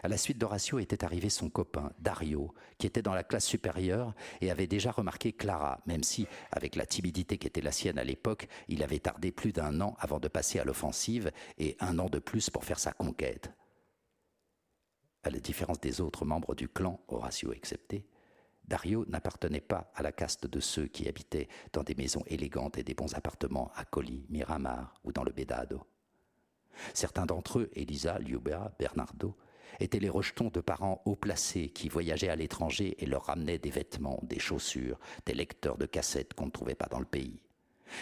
[0.03, 4.13] À la suite d'Horatio était arrivé son copain, Dario, qui était dans la classe supérieure
[4.41, 8.03] et avait déjà remarqué Clara, même si, avec la timidité qui était la sienne à
[8.03, 12.07] l'époque, il avait tardé plus d'un an avant de passer à l'offensive et un an
[12.09, 13.51] de plus pour faire sa conquête.
[15.23, 18.07] À la différence des autres membres du clan, Horatio excepté,
[18.67, 22.83] Dario n'appartenait pas à la caste de ceux qui habitaient dans des maisons élégantes et
[22.83, 25.85] des bons appartements à Colli, Miramar ou dans le Bedado.
[26.93, 29.35] Certains d'entre eux, Elisa, Liubea, Bernardo,
[29.79, 33.69] étaient les rejetons de parents haut placés qui voyageaient à l'étranger et leur ramenaient des
[33.69, 37.41] vêtements, des chaussures, des lecteurs de cassettes qu'on ne trouvait pas dans le pays.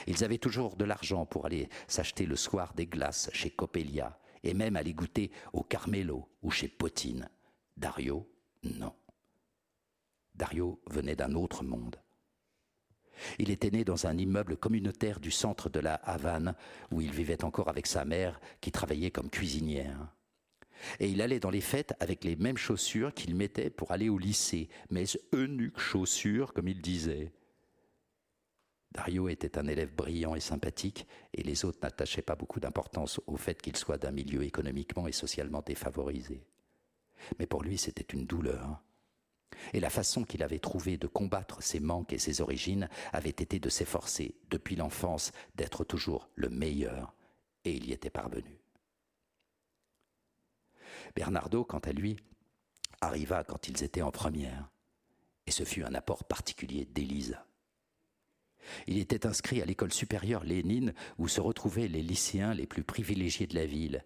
[0.07, 4.53] Ils avaient toujours de l'argent pour aller s'acheter le soir des glaces chez Coppelia et
[4.53, 7.29] même aller goûter au Carmelo ou chez Potine.
[7.77, 8.27] Dario,
[8.63, 8.93] non.
[10.35, 11.95] Dario venait d'un autre monde.
[13.39, 16.55] Il était né dans un immeuble communautaire du centre de la Havane,
[16.91, 20.13] où il vivait encore avec sa mère, qui travaillait comme cuisinière.
[20.99, 24.17] Et il allait dans les fêtes avec les mêmes chaussures qu'il mettait pour aller au
[24.17, 27.31] lycée, mais eunuques chaussures, comme il disait.
[28.91, 33.37] Dario était un élève brillant et sympathique, et les autres n'attachaient pas beaucoup d'importance au
[33.37, 36.45] fait qu'il soit d'un milieu économiquement et socialement défavorisé.
[37.39, 38.81] Mais pour lui, c'était une douleur.
[39.73, 43.59] Et la façon qu'il avait trouvé de combattre ses manques et ses origines avait été
[43.59, 47.13] de s'efforcer, depuis l'enfance, d'être toujours le meilleur,
[47.63, 48.59] et il y était parvenu.
[51.15, 52.17] Bernardo, quant à lui,
[53.01, 54.69] arriva quand ils étaient en première,
[55.47, 57.45] et ce fut un apport particulier d'Élisa.
[58.87, 63.47] Il était inscrit à l'école supérieure Lénine où se retrouvaient les lycéens les plus privilégiés
[63.47, 64.03] de la ville.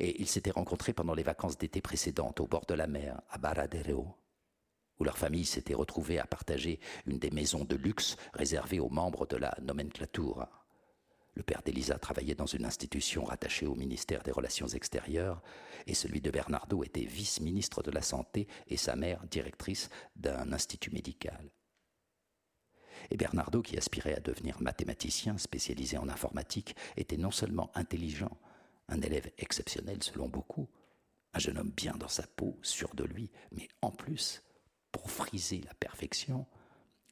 [0.00, 3.36] Et ils s'étaient rencontrés pendant les vacances d'été précédentes au bord de la mer, à
[3.36, 4.16] Baradero,
[4.98, 9.26] où leur famille s'était retrouvée à partager une des maisons de luxe réservées aux membres
[9.26, 10.50] de la nomenclatura.
[11.34, 15.42] Le père d'Elisa travaillait dans une institution rattachée au ministère des Relations extérieures,
[15.86, 20.90] et celui de Bernardo était vice-ministre de la Santé et sa mère directrice d'un institut
[20.92, 21.50] médical.
[23.10, 28.38] Et Bernardo, qui aspirait à devenir mathématicien spécialisé en informatique, était non seulement intelligent,
[28.88, 30.68] un élève exceptionnel selon beaucoup,
[31.34, 34.42] un jeune homme bien dans sa peau, sûr de lui, mais en plus,
[34.96, 36.46] pour friser la perfection,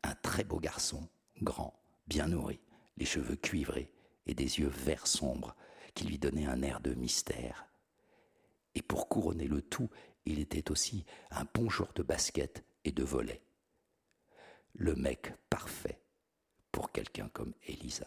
[0.04, 1.06] un très beau garçon,
[1.42, 2.58] grand, bien nourri,
[2.96, 3.92] les cheveux cuivrés,
[4.24, 5.54] et des yeux verts sombres
[5.92, 7.66] qui lui donnaient un air de mystère.
[8.74, 9.90] Et pour couronner le tout,
[10.24, 13.42] il était aussi un bon joueur de basket et de volet.
[14.72, 16.00] Le mec parfait
[16.72, 18.06] pour quelqu'un comme Elisa.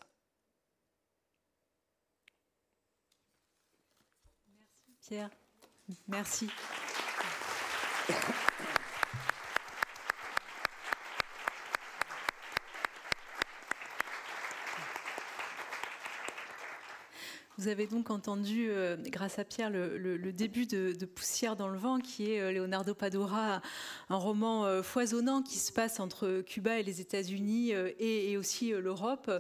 [5.02, 5.30] Pierre.
[6.08, 6.50] Merci.
[17.60, 21.98] Vous avez donc entendu, euh, grâce à Pierre, le, début de, Poussière dans le vent,
[21.98, 23.64] qui est euh, Leonardo Padura,
[24.10, 28.70] un roman euh, foisonnant qui se passe entre Cuba et les États-Unis et, et, aussi
[28.70, 29.32] l'Europe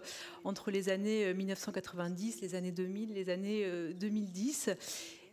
[0.43, 4.71] entre les années 1990, les années 2000, les années 2010.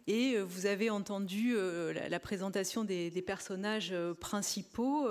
[0.06, 5.08] Et euh, vous avez entendu euh, la, présentation des, personnages euh, principaux,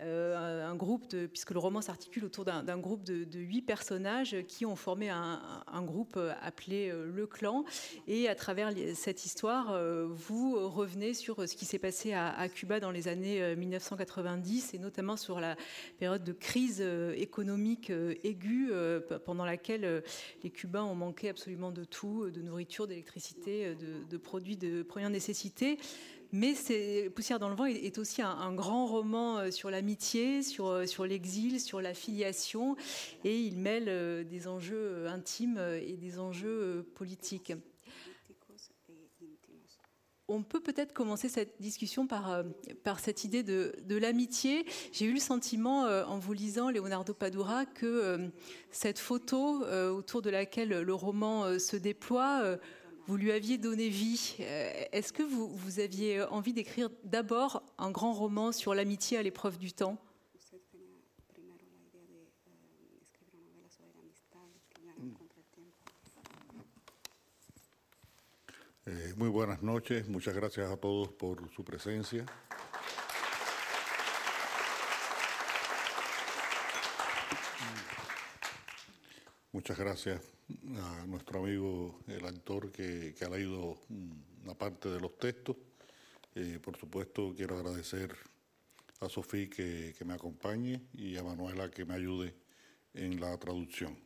[0.00, 5.10] un groupe puisque le roman s'articule autour d'un groupe de, huit personnages qui ont formé
[5.10, 5.40] un,
[5.82, 7.64] groupe appelé le Clan.
[8.06, 12.90] Et à travers cette histoire, vous revenez sur ce qui s'est passé à, Cuba dans
[12.90, 15.56] les années 1990 et notamment sur la
[15.98, 16.80] période de crise
[17.16, 17.92] économique
[18.24, 18.70] aiguë
[19.24, 20.02] pendant laquelle
[20.42, 25.78] les Cubains ont manqué absolument de tout, de nourriture, d'électricité, de produits de première nécessité.
[26.32, 26.54] Mais
[27.14, 31.04] Poussière dans le vent est aussi un, grand roman euh, sur l'amitié, sur, euh, sur
[31.04, 32.74] l'exil, sur la filiation,
[33.22, 37.52] et il mêle euh, des enjeux intimes et des enjeux politiques.
[40.26, 42.42] On peut peut-être commencer cette discussion par,
[42.98, 44.64] cette idée de, de l'amitié.
[44.90, 48.30] J'ai eu le sentiment, en vous lisant Leonardo Padura, que
[48.70, 52.56] cette photo autour de laquelle le roman se déploie
[53.06, 54.36] vous lui aviez donné vie.
[54.40, 59.22] Euh, est-ce que vous, vous aviez envie d'écrire d'abord un grand roman sur l'amitié à
[59.22, 59.98] l'épreuve du temps?
[68.84, 72.26] Eh, muy buenas noches, muchas gracias a todos por su presencia.
[79.52, 80.31] Muchas gracias
[80.76, 83.78] a nuestro amigo, el actor que, que ha leído
[84.44, 85.56] una parte de los textos.
[86.34, 88.14] Eh, por supuesto, quiero agradecer
[89.00, 92.34] a Sofía que, que, me acompañe y a Manuela que me ayude
[92.94, 93.96] en la traducción.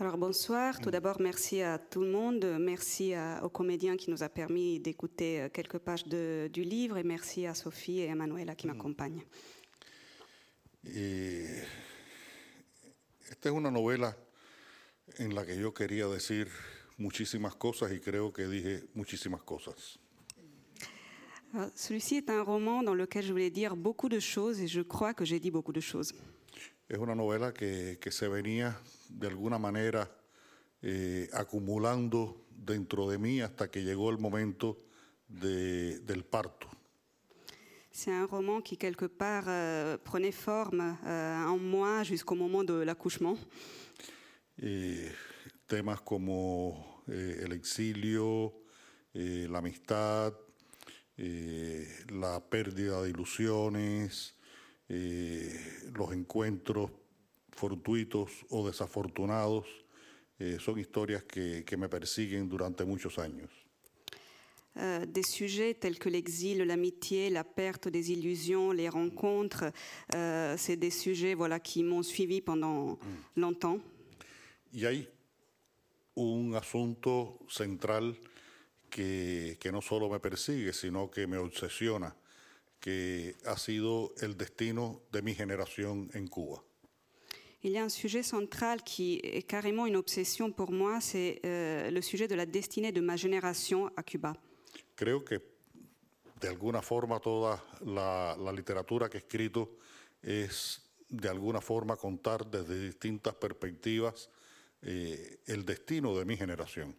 [0.00, 4.22] Alors bonsoir, tout d'abord merci à tout le monde, merci à, au comédien qui nous
[4.22, 8.14] a permis d'écouter euh, quelques pages de, du livre et merci à Sophie et à
[8.14, 8.70] Manuela qui mm.
[8.70, 9.24] m'accompagnent.
[10.84, 11.64] Eh,
[13.28, 14.16] esta es una novela
[15.18, 16.48] en la que yo quería decir
[16.98, 19.98] muchísimas cosas y creo que dije muchísimas cosas.
[21.54, 24.82] Ah, celui-ci est un roman dans lequel je voulais dire beaucoup de choses et je
[24.82, 26.12] crois que j'ai dit beaucoup de choses.
[26.88, 28.78] Es una novela que, que se venía
[29.08, 30.10] de alguna manera
[30.82, 34.76] eh, acumulando dentro de mí hasta que llegó el momento
[35.28, 36.68] de, del parto.
[37.90, 42.74] C'est un roman qui quelque part euh, prenait forme euh, en moi jusqu'au moment de
[42.74, 43.36] l'accouchement.
[44.60, 45.12] Eh,
[45.66, 48.54] temas como eh, el exilio,
[49.14, 50.34] eh, la amistad,
[52.10, 54.34] la pérdida de ilusiones,
[54.88, 56.92] los encuentros
[57.50, 59.66] fortuitos o desafortunados,
[60.60, 63.50] son historias que, que me persiguen durante muchos años.
[64.78, 69.64] euh, des sujets tels que l'exil, l'amitié, la perte des illusions, les rencontres.
[70.14, 72.98] Euh, c'est des sujets voilà, qui m'ont suivi pendant
[73.36, 73.78] longtemps.
[74.72, 75.08] Y hay
[76.14, 78.18] un asunto central
[78.90, 82.14] que, que no solo me persigue, sino que me obsesiona,
[82.80, 86.62] que ha sido el destino de mi generación en Cuba.
[87.60, 91.90] Il y a un sujet central qui est carrément une obsession pour moi, c'est euh,
[91.90, 94.36] le sujet de la destinée de ma génération à Cuba.
[94.94, 95.42] Creo que
[96.40, 99.78] de alguna forma toda la, la literatura que he escrito
[100.22, 104.30] es de alguna forma contar desde distintas perspectivas
[104.82, 106.94] eh, el destino de mi generación.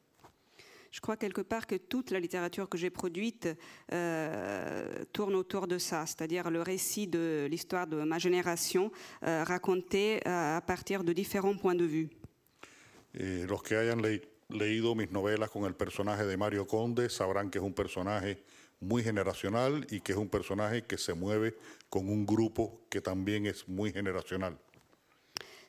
[0.92, 3.48] Je crois quelque part que toute la littérature que j'ai produite
[3.94, 10.20] euh, tourne autour de ça, c'est-à-dire le récit de l'histoire de ma génération euh, raconté
[10.26, 12.10] euh, à partir de différents points de vue.
[13.14, 17.52] Eh, los que hayan lei- leído mis novelas con el personaje de Mario Conde sabrán
[17.52, 18.44] que es un personaje
[18.80, 21.56] muy generacional y que es un personaje que se mueve
[21.90, 24.58] con un grupo que también es muy generacional.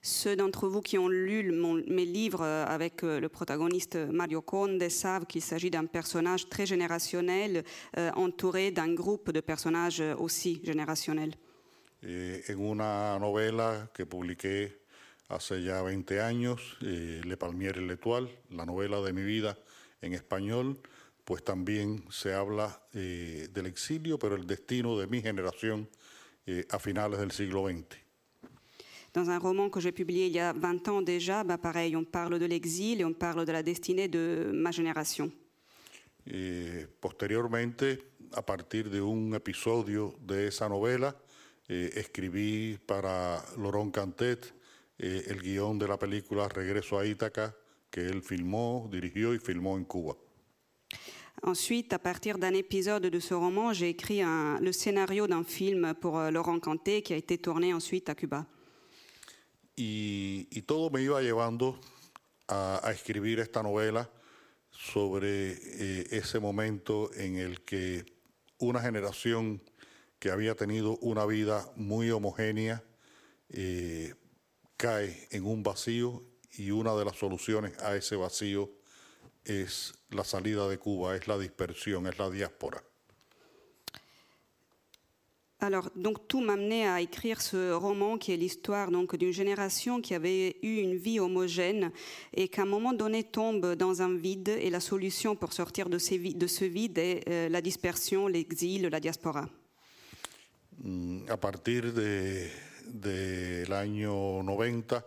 [0.03, 1.53] Ceux d'entre vous qui ont lu
[1.89, 6.65] mes livres euh, avec euh, le protagoniste Mario Conde savent qu'il s'agit d'un personnage très
[6.65, 7.65] générationnel,
[7.99, 11.35] euh, entouré d'un groupe de personnages euh, aussi générationnels.
[12.03, 14.81] Eh, en una novela que publiqué
[15.29, 19.59] hace ya 20 años, eh, Le Palmiere l'Etoile, la novela de mi vida
[20.01, 20.79] en español,
[21.25, 25.91] pues también se habla eh, del exilio, pero el destino de mi generación
[26.47, 28.00] eh, a finales del siglo XX.
[29.13, 32.05] Dans un roman que j'ai publié il y a 20 ans déjà, bah pareil, on
[32.05, 35.33] parle de l'exil et on parle de la destinée de ma génération.
[36.27, 37.83] Eh, posteriormente,
[38.35, 41.17] a partir de un episodio de esa novela,
[41.69, 44.55] eh, escribí para Laurent Cantet
[44.99, 47.53] eh, el guión de la película Regreso a Ítaca,
[47.91, 50.15] que él filmó, dirigió y filmó en Cuba.
[51.43, 55.95] Ensuite, à partir d'un épisode de ce roman, j'ai écrit un- le scénario d'un film
[56.01, 58.47] pour euh, Laurent Canté qui a été tourné ensuite à Cuba.
[59.83, 61.81] Y, todo me iba llevando
[62.47, 64.11] a, a escribir esta novela
[64.71, 68.05] sobre eh, ese momento en el que
[68.59, 69.63] una generación
[70.19, 72.85] que había tenido una vida muy homogénea
[73.49, 74.15] eh,
[74.77, 78.71] cae en un vacío y una de las soluciones a ese vacío
[79.45, 82.83] es la salida de Cuba, es la dispersión, es la diáspora.
[85.63, 90.15] Alors, donc tout m'amenait à écrire ce roman qui est l'histoire donc d'une génération qui
[90.15, 91.93] avait eu une vie homogène
[92.35, 95.99] et qu'à un moment donné tombe dans un vide et la solution pour sortir de,
[96.35, 99.51] de ce vide est euh, la dispersion, l'exil, la diaspora.
[100.83, 102.49] Mm, A partir de-
[103.75, 105.05] año 90,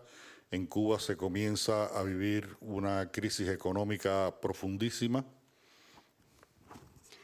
[0.52, 5.26] en Cuba se comienza a vivir una crisis económica profundísima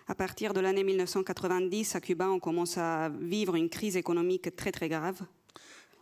[0.10, 4.72] À partir de l'année 1990, à Cuba, on commence à vivre une crise économique très
[4.72, 5.22] très grave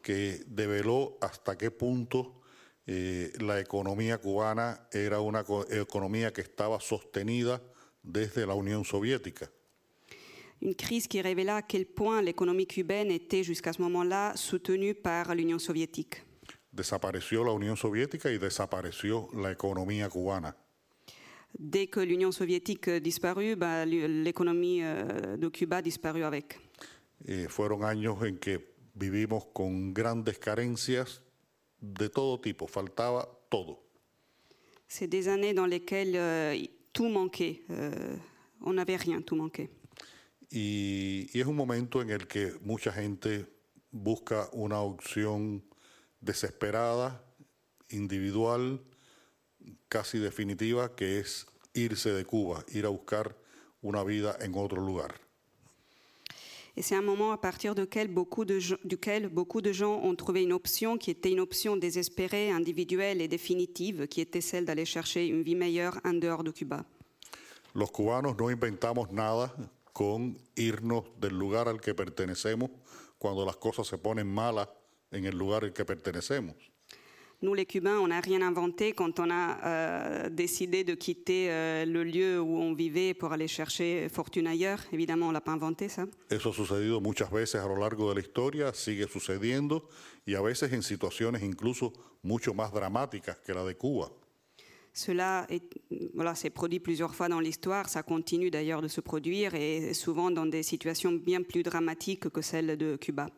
[0.01, 2.39] que develó hasta qué punto
[2.85, 7.61] eh, la economía cubana era una co- economía que estaba sostenida
[8.01, 9.49] desde la Unión Soviética.
[10.61, 15.35] Une crise qui révéla à quel point l'économie cubaine était jusqu'à ce moment-là soutenue par
[15.35, 16.23] l'Union soviétique.
[16.71, 20.55] Desapareció la Unión Soviética y desapareció la economía cubana.
[21.57, 26.59] Dès que l'Union soviétique disparut, bah, l'économie euh, de Cuba disparut avec.
[27.25, 31.21] Eh, fueron años en que vivimos con grandes carencias
[31.81, 33.83] de todo tipo, faltaba todo.
[34.87, 36.55] C'est des années dans lesquelles euh,
[36.93, 37.63] tout manquait.
[37.71, 38.15] Euh,
[38.61, 39.69] on n'avait rien, tout manquait.
[40.49, 43.45] Y, y es un momento en el que mucha gente
[43.91, 45.63] busca una opción
[46.21, 47.21] desesperada,
[47.89, 48.79] individual,
[49.89, 53.35] casi definitiva, que es irse de Cuba, ir a buscar
[53.81, 55.19] una vida en otro lugar.
[56.75, 60.43] Et c'est un moment à partir duquel beaucoup, de, duquel beaucoup de gens ont trouvé
[60.43, 65.25] une option qui était une option désespérée, individuelle et définitive, qui était celle d'aller chercher
[65.25, 66.85] une vie meilleure en dehors de Cuba.
[67.73, 69.55] Los cubanos no inventamos nada
[69.91, 72.69] con irnos del lugar al que pertenecemos
[73.17, 74.69] cuando las cosas se ponen malas
[75.11, 76.55] en el lugar al que pertenecemos.
[77.43, 81.85] Nous, les Cubains, on n'a rien inventé quand on a euh, décidé de quitter euh,
[81.85, 84.79] le lieu où on vivait pour aller chercher fortune ailleurs.
[84.91, 86.07] Évidemment, on l'a pas inventé, ça.
[86.31, 89.87] Eso ha sucedido muchas veces a lo largo de la historia, sigue sucediendo
[90.25, 94.09] y a veces en situaciones incluso mucho más dramáticas que la de Cuba.
[94.91, 95.79] Cela est-
[96.15, 100.31] voilà, s'est produit plusieurs fois dans l'histoire, ça continue d'ailleurs de se produire et souvent
[100.31, 103.29] dans des situations bien plus dramatiques que celles de Cuba.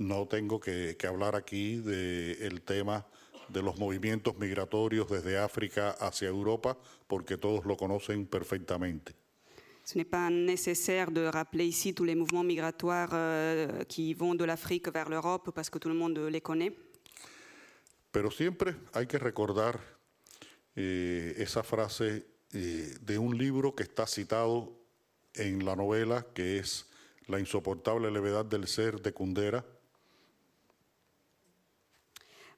[0.00, 3.06] No tengo que, que hablar aquí del tema
[3.48, 6.76] de los movimientos migratorios desde África hacia Europa,
[7.06, 9.14] porque todos lo conocen perfectamente.
[9.84, 14.44] Ce n'est pas nécessaire de rappeler ici tous les mouvements migratoires euh, qui vont de
[14.44, 16.72] l'Afrique vers l'Europe parce que tout le monde les connaît.
[18.10, 19.78] Pero siempre hay que recordar
[20.74, 24.72] eh, esa frase eh, de un libro que está citado
[25.34, 26.86] en la novela, que es
[27.28, 29.64] La insoportable levedad del ser de Kundera,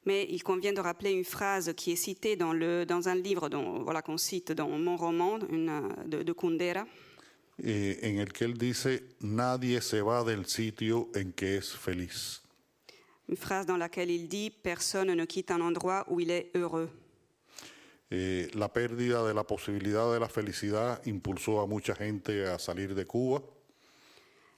[0.09, 3.51] Mais il convient de rappeler une phrase qui est citée dans, le, dans un livre
[3.51, 6.87] dont, voilà, qu'on cite dans mon roman une, de, de Kundera,
[7.63, 12.41] eh, en el que él dice, nadie se va del sitio en que es feliz.
[13.29, 16.89] une phrase dans laquelle il dit Personne ne quitte un endroit où il est heureux.
[18.11, 22.95] Eh, la pérdida de la posibilidad de la felicidad impulsó a mucha gente a salir
[22.95, 23.43] de Cuba.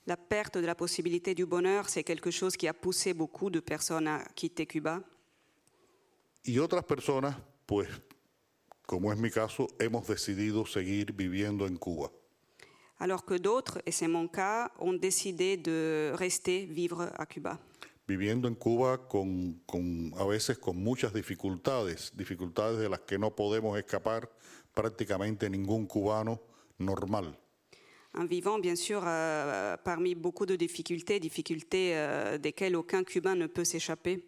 [0.07, 3.59] La perte de la possibilité du bonheur, c'est quelque chose qui a poussé beaucoup de
[3.59, 5.03] personnes à quitter Cuba.
[6.45, 7.37] Y otras personas,
[7.67, 7.89] pues,
[8.87, 12.11] como es mi caso, hemos decidido seguir viviendo en Cuba.
[12.99, 17.59] Alors que d'autres, et c'est mon cas, ont décidé de rester vivre à Cuba.
[18.07, 23.35] Viviendo en Cuba con, con- a veces con muchas dificultades, dificultades de las que no
[23.35, 24.29] podemos escapar
[24.75, 26.41] prácticamente ningún cubano
[26.79, 27.39] normal.
[28.13, 33.47] En vivant, bien sûr, euh, parmi beaucoup de difficultés, difficultés euh, desquelles aucun Cubain ne
[33.47, 34.25] peut s'échapper.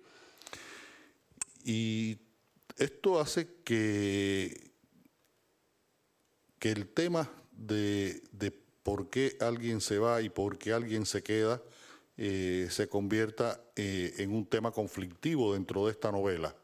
[1.64, 2.18] Y
[2.76, 4.72] esto hace que,
[6.58, 8.50] que el tema de, de
[8.82, 11.62] por qué alguien se va y por qué alguien se queda
[12.16, 16.54] eh, se convierta eh, en un tema conflictivo dentro de esta novela.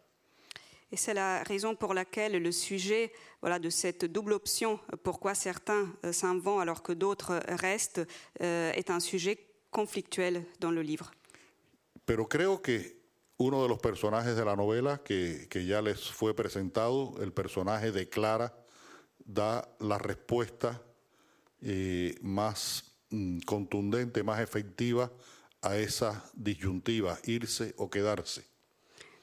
[0.90, 5.34] Et c'est la raison pour laquelle le sujet voilà, de cette double option, euh, pourquoi
[5.34, 8.00] certains euh, s'en vont alors que d'autres restent,
[8.40, 9.38] euh, est un sujet
[9.70, 11.10] conflictuel dans le livre.
[12.06, 12.97] Pero creo que
[13.38, 17.92] uno de los personajes de la novela que, que ya les fue presentado, el personaje
[17.92, 18.52] de Clara,
[19.24, 20.82] da la respuesta
[21.62, 25.10] eh, más mm, contundente, más efectiva
[25.62, 28.44] a esa disyuntiva, irse o quedarse.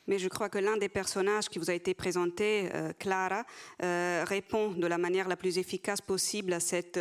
[0.07, 3.43] Mais je crois que l'un des personnages qui vous a été présenté, euh, Clara,
[3.81, 6.99] euh, répond de la manière la plus efficace possible à cette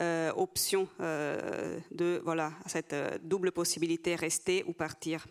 [0.00, 5.26] euh, option euh, de voilà, à cette euh, double possibilité rester ou partir.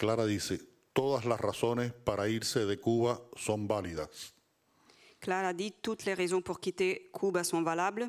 [0.00, 0.58] Clara dice,
[0.94, 4.32] todas las razones para irse de Cuba son válidas,
[5.18, 8.08] Clara dit toutes les raisons pour quitter Cuba sont valables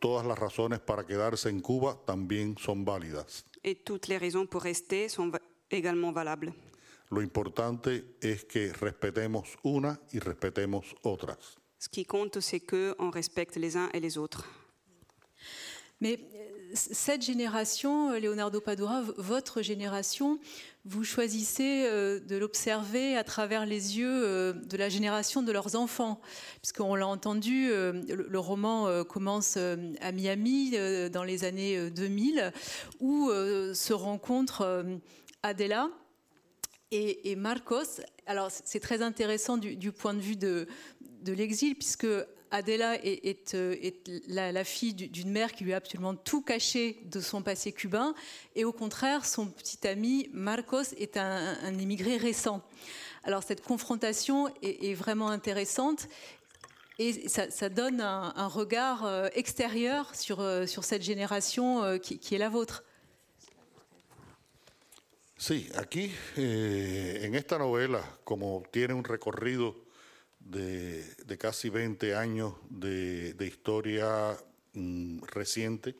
[0.00, 3.44] todas las razones para quedarse en Cuba también son válidas.
[3.62, 5.30] et toutes les raisons pour rester sont
[5.70, 6.54] également valables.
[7.10, 11.58] Lo importante es que respetemos una y respetemos otras.
[11.78, 14.46] Ce qui compte, c'est que on respecte les uns et les autres.
[16.00, 16.18] Mais
[16.74, 20.38] cette génération, euh, Leonardo Padura, votre génération,
[20.86, 25.76] vous choisissez euh, de l'observer à travers les yeux euh, de la génération de leurs
[25.76, 26.20] enfants.
[26.60, 30.72] Puisqu'on l'a entendu, le roman commence à Miami
[31.10, 32.52] dans les années euh, 2000,
[33.00, 34.84] où se rencontrent
[35.42, 35.88] Adela
[36.90, 38.00] et, Marcos.
[38.26, 40.66] Alors c'est très intéressant du, point de vue de
[41.26, 42.06] l'exil, puisque
[42.54, 43.74] Adela est, euh,
[44.28, 48.14] la, fille du- d'une mère qui lui a absolument tout caché de son passé cubain,
[48.54, 52.62] et au contraire, son petit ami Marcos est un, un immigré récent.
[53.24, 56.06] Alors cette confrontation est, vraiment intéressante.
[57.00, 62.38] Et ça, donne un, regard euh, extérieur sur, euh, sur cette génération qui, qui est
[62.38, 62.84] la vôtre.
[65.36, 69.83] Sí, aquí eh, en esta novela, como tiene un recorrido
[70.44, 74.36] de, de casi 20 años de, de historia
[74.74, 75.94] mm, reciente,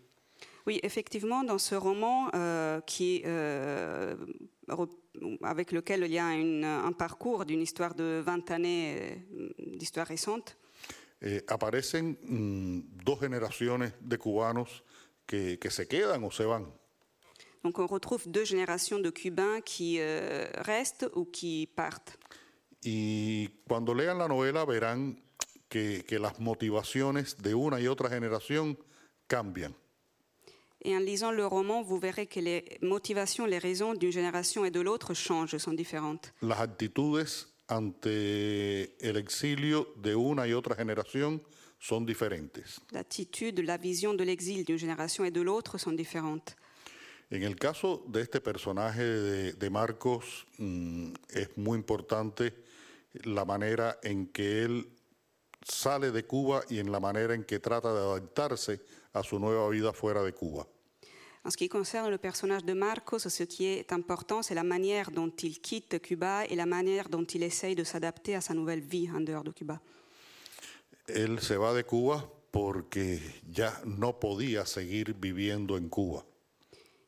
[0.66, 4.16] Oui, effectivement, dans ce roman euh, qui, euh,
[5.42, 8.96] avec lequel il y a une- un parcours d'une histoire de 20 années
[9.36, 10.56] euh, d'histoire récente,
[11.20, 14.82] eh, aparecen mm, dos generaciones de cubanos
[15.26, 16.64] que, que se quedan o se van.
[17.62, 22.18] donc on retrouve deux générations de Cubains qui euh, restent ou qui partent.
[22.84, 25.20] Y cuando lean la novela verán
[25.68, 28.78] que, que las motivaciones de una y otra generación
[29.26, 29.74] cambian.
[30.86, 34.70] Et en lisant le roman, vous verrez que les motivations, les raisons d'une génération et
[34.70, 36.34] de l'autre changent, sont différentes.
[36.42, 41.42] Las actitudes ante el exilio de una y otra generación
[41.78, 42.80] son diferentes.
[42.92, 46.54] L'attitude, la vision de l'exil d'une génération et de l'autre sont différentes.
[47.30, 52.52] En el caso de este personaje de, de Marcos, mm, es muy importante
[53.22, 54.88] la manera en que él
[55.62, 58.80] sale de Cuba y en la manera en que trata de adaptarse
[59.12, 60.66] a su nueva vida fuera de Cuba.
[61.46, 65.10] En ce qui concerne le personnage de Marcos, ce qui est important, c'est la manière
[65.10, 68.80] dont il quitte Cuba et la manière dont il essaye de s'adapter à sa nouvelle
[68.80, 69.80] vie en dehors de Cuba.
[71.06, 76.24] Él se va de Cuba porque ya no podía seguir viviendo en Cuba.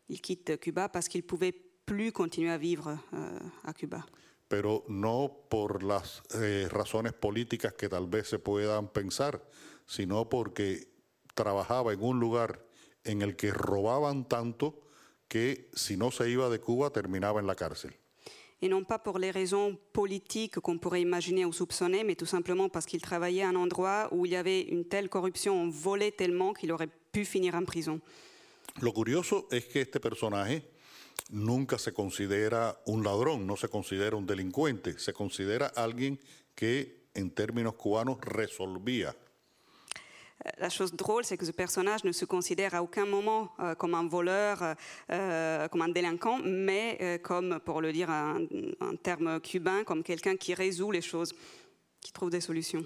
[0.09, 4.05] Il quitte Cuba parce qu'il ne pouvait plus continuer à vivre euh, à Cuba.
[4.49, 9.43] Pero no por las eh, razones políticas que tal vez se puedan pensar,
[9.87, 10.89] sino porque
[11.35, 12.65] trabajaba en un lugar
[13.05, 14.81] en el que robaban tanto
[15.29, 17.97] que si no se iba de Cuba terminaba en la cárcel.
[18.59, 22.71] Et non pas pour les raisons politiques qu'on pourrait imaginer ou soupçonner, mais tout simplement
[22.71, 26.11] parce qu'il travaillait à un endroit où il y avait une telle corruption, on volait
[26.11, 28.01] tellement qu'il aurait pu finir en prison.
[28.81, 30.63] Lo curioso es que este personaje
[31.31, 36.19] nunca se considera un ladrón, no se considera un delincuente, se considera alguien
[36.55, 39.15] que en términos cubanos resolvía.
[40.59, 43.95] La chose drôle, c'est que ce personnage ne se considère à aucun moment euh, comme
[43.95, 44.77] un voleur,
[45.11, 48.43] euh, comme un délinquant, mais euh, comme, pour le dire en,
[48.81, 51.35] en termes cubains, comme quelqu'un qui résout les choses,
[52.01, 52.85] qui trouve des solutions.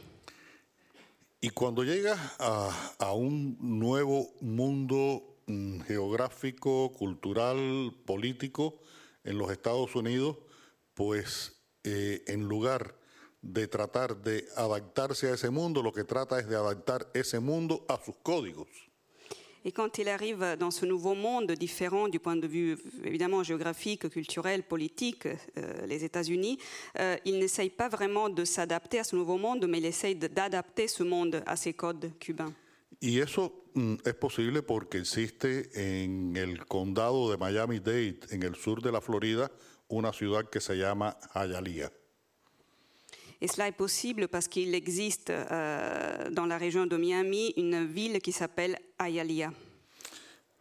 [1.42, 5.38] Y cuando llega a, a un nuevo mundo
[5.86, 8.80] geográfico, cultural, político
[9.24, 10.38] en los Estados Unidos,
[10.94, 12.96] pues eh, en lugar
[13.42, 17.84] de tratar de adaptarse a ese mundo, lo que trata es de adaptar ese mundo
[17.88, 18.68] a sus códigos.
[19.62, 24.08] Et quand il arrive dans ce nouveau monde différent du point de vue évidemment géographique,
[24.08, 26.58] culturel, politique, euh, les États-Unis,
[26.98, 30.88] euh, il n'essaye pas vraiment de s'adapter à ce nouveau monde, mais il essaye d'adapter
[30.88, 32.54] ce monde à ses codes cubains.
[33.00, 38.82] Y eso mm, es posible porque existe en el condado de Miami-Dade, en el sur
[38.82, 39.50] de la Florida,
[39.88, 41.90] una ciudad que se llama Hialeah.
[43.42, 48.20] Et cela est possible parce qu'il existe euh, dans la région de Miami une ville
[48.20, 49.52] qui s'appelle Hialeah.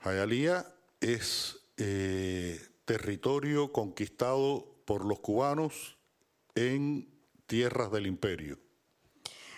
[0.05, 0.65] Hialeah
[1.01, 5.97] es eh, territorio conquistado por los cubanos
[6.55, 7.05] en
[7.47, 8.57] tierras del imperio.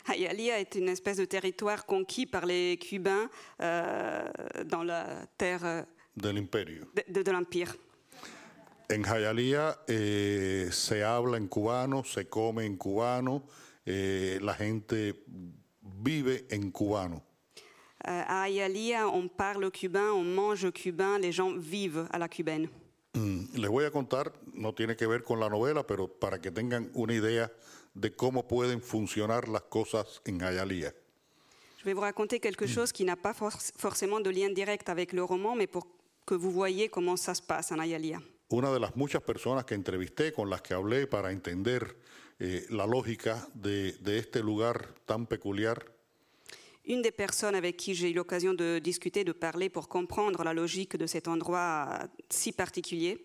[0.08, 3.30] Hialeah est une espèce de territoire conquis par les Cubains
[3.62, 4.24] euh,
[4.66, 5.82] dans la terre euh,
[6.18, 7.76] de, de- de l'Empire.
[8.92, 13.44] En Hialeah eh, se habla en cubano, se come en cubano,
[13.86, 15.14] eh, la gente
[16.04, 17.22] vive en cubano.
[18.08, 22.68] Euh, à Hialeah, on parle cubain, on mange cubain, les gens vivent à la cubaine.
[23.14, 26.50] Mm, Les voy a contar, no tiene que ver con la novela, pero para que
[26.52, 27.50] tengan una idea
[27.94, 30.94] de cómo pueden funcionar las cosas en Hialeah.
[31.80, 35.14] Je vais vous raconter quelque chose qui n'a pas for- forcément de lien direct avec
[35.14, 35.88] le roman, mais pour
[36.26, 38.22] que vous voyez comment ça se passe en Hialeah.
[38.52, 41.96] Una de las muchas personas que entrevisté, con las que hablé para entender
[42.40, 45.84] eh, la lógica de, de este lugar tan peculiar,
[46.84, 50.52] Une des personnes avec qui j'ai eu l'occasion de discuter, de parler pour comprendre la
[50.52, 53.24] logique de cet endroit si particulier,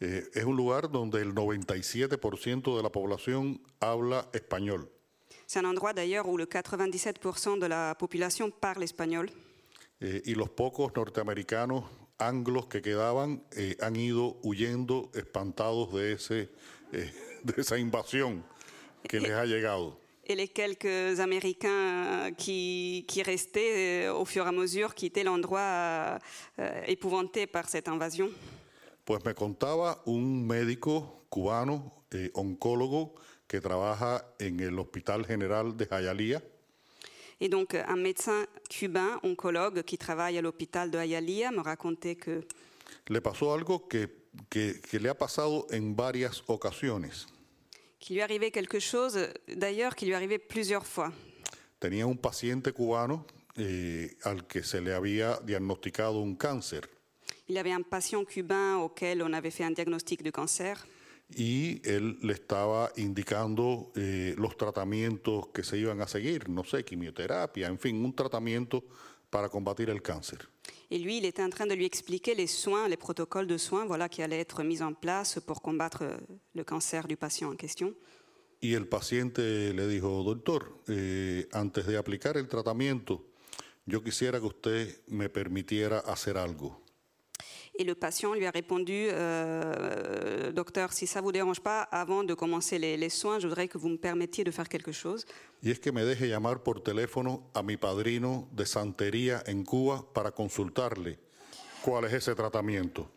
[0.00, 4.88] eh, es un lugar donde el 97% de la población habla español.
[5.46, 9.30] c'est un endroit d'ailleurs où le 97% de la population parle espagnol.
[10.00, 11.84] eh, y los pocos norteamericanos
[12.18, 16.50] anglos que quedaban eh, han ido huyendo espantados de, ese,
[16.92, 18.44] eh, de esa invasión
[19.02, 19.98] que les ha llegado.
[20.30, 25.60] Et les quelques Américains qui, qui restaient euh, au fur et à mesure quittaient l'endroit
[25.60, 26.18] euh,
[26.58, 28.28] euh, épouvanté par cette invasion.
[29.08, 33.14] Pues me contaba un médico cubano, eh, oncólogo,
[33.46, 36.42] que trabaja en el Hospital General de Hialeah,
[37.40, 42.46] Et donc un médecin cubain, oncologue, qui travaille à l'hôpital de Hialeah, me racontait que
[43.08, 44.10] le pasó algo que,
[44.50, 47.26] que- que le ha pasado en varias ocasiones.
[48.00, 51.12] qu'il lui arrivait quelque chose, d'ailleurs, qui lui arrivait plusieurs fois.
[51.80, 53.24] Tenía un paciente cubano
[53.56, 56.90] eh, al que se le había diagnosticado un cáncer.
[57.48, 60.86] Il y avait un patient cubain auquel on avait fait un diagnostic de cancer.
[61.34, 66.84] y él le estaba indicando eh, los tratamientos que se iban a seguir, no sé,
[66.84, 68.84] quimioterapia, en fin, un tratamiento
[69.30, 70.48] para combatir el cáncer.
[70.90, 73.84] Et lui, il était en train de lui expliquer les soins, les protocoles de soins
[73.84, 76.16] voilà, qui allaient être mis en place pour combattre euh,
[76.54, 77.94] le cancer du patient en question.
[78.60, 83.26] Y el paciente le dijo, doctor, eh, antes de aplicar el tratamiento,
[83.86, 86.80] yo quisiera que usted me permitiera hacer algo.
[87.80, 92.34] Et le patient lui a répondu, euh, docteur, si ça vous dérange pas, avant de
[92.34, 95.24] commencer les, les soins, je voudrais que vous me permettiez de faire quelque chose.
[95.62, 100.04] Y es que me deje llamar por teléfono a mi padrino de santería en Cuba
[100.12, 101.18] para consultarle
[101.82, 103.08] cuál es ese tratamiento?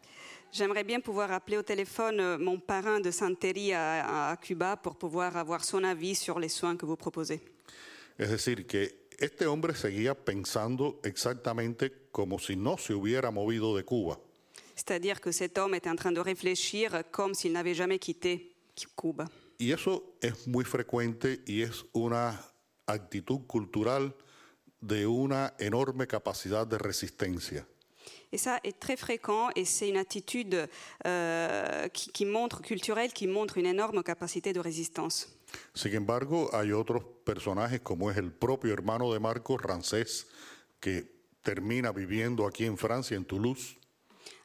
[0.52, 4.96] J'aimerais bien pouvoir appeler au téléphone euh, mon parrain de santerie à, à Cuba pour
[4.96, 7.42] pouvoir avoir son avis sur les soins que vous proposez.
[8.18, 13.84] Es decir, que este hombre seguía pensando exactamente como si no se hubiera movido de
[13.84, 14.20] Cuba.
[14.76, 18.56] C'est-à-dire que cet homme était en train de réfléchir comme s'il n'avait jamais quitté
[18.96, 19.30] Cuba.
[19.60, 22.40] Y eso es muy frecuente y es una
[22.88, 24.16] actitud cultural
[24.80, 27.66] de una enorme capacidad de resistencia.
[28.32, 30.68] Et ça est très fréquent et c'est une attitude
[31.06, 35.28] euh, qui, qui montre, culturelle, qui montre une énorme capacité de résistance.
[35.76, 40.28] Sin embargo, hay otros personajes como es el propio hermano de Marcos, Rancés,
[40.80, 41.12] que
[41.44, 43.78] termina viviendo aquí en Francia, en Toulouse,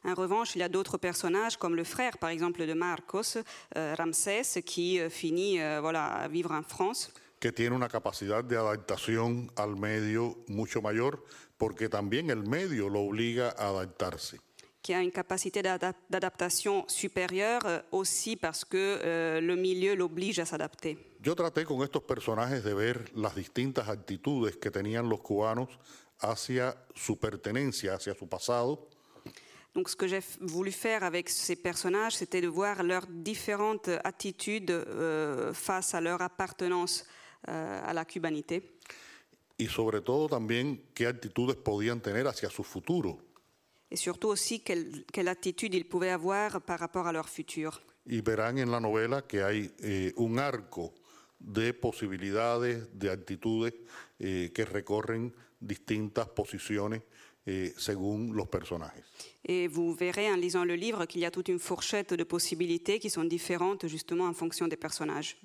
[0.05, 3.37] En revanche, il y a d'autres personnages, comme le frère, par exemple, de Marcos,
[3.75, 7.11] euh, Ramsès, qui euh, finit euh, voilà, à vivre en France.
[7.39, 11.23] que tiene una capacidad de adaptación al medio mucho mayor,
[11.59, 14.39] porque también el medio lo obliga a adaptarse.
[14.81, 20.39] qui a une capacité d'adap- d'adaptation supérieure euh, aussi parce que euh, le milieu l'oblige
[20.39, 20.97] à s'adapter.
[21.21, 25.67] Yo traté con estos personajes de ver las distintas actitudes que tenían los cubanos
[26.21, 28.87] hacia su pertenencia, hacia su pasado,
[29.77, 34.71] Donc ce que j'ai voulu faire avec ces personnages, c'était de voir leurs différentes attitudes
[34.71, 37.05] euh, face à leur appartenance
[37.47, 38.73] euh, à la cubanité.
[39.69, 43.19] sobre todo también qué actitudes podían tener hacia su futuro.
[43.91, 47.79] Et surtout aussi quelle, quelle attitude ils pouvaient avoir par rapport à leur futur.
[48.07, 50.95] Y verán en la novela que hay eh, un arco
[51.37, 53.75] de posibilidades, de actitudes
[54.17, 57.03] eh, que recorren distintas posiciones
[57.47, 59.03] eh, según los personajes.
[59.45, 62.99] Et vous verrez en lisant le livre qu'il y a toute une fourchette de possibilités
[62.99, 65.37] qui sont différentes justement en fonction des personnages.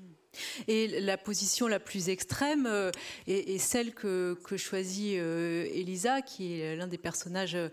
[0.67, 2.91] Et la position la plus extrême euh,
[3.27, 7.69] est, est celle que, que choisit euh, Elisa, qui est l'un des personnages euh,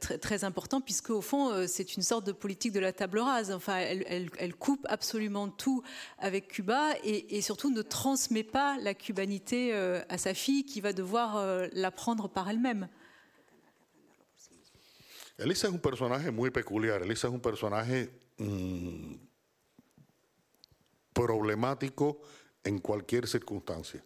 [0.00, 3.50] très, très importants, puisque au fond, c'est une sorte de politique de la table rase.
[3.50, 5.82] Enfin, elle, elle- elle coupe absolument tout
[6.18, 9.72] avec Cuba et, et surtout ne transmet pas la cubanité
[10.08, 12.88] à sa fille, qui va devoir l'apprendre par elle-même.
[15.38, 17.02] Elisa es un personaje muy peculiar.
[17.02, 19.14] Elisa es un personaje mm,
[21.12, 22.20] problemático
[22.64, 24.02] en cualquier circunstancia.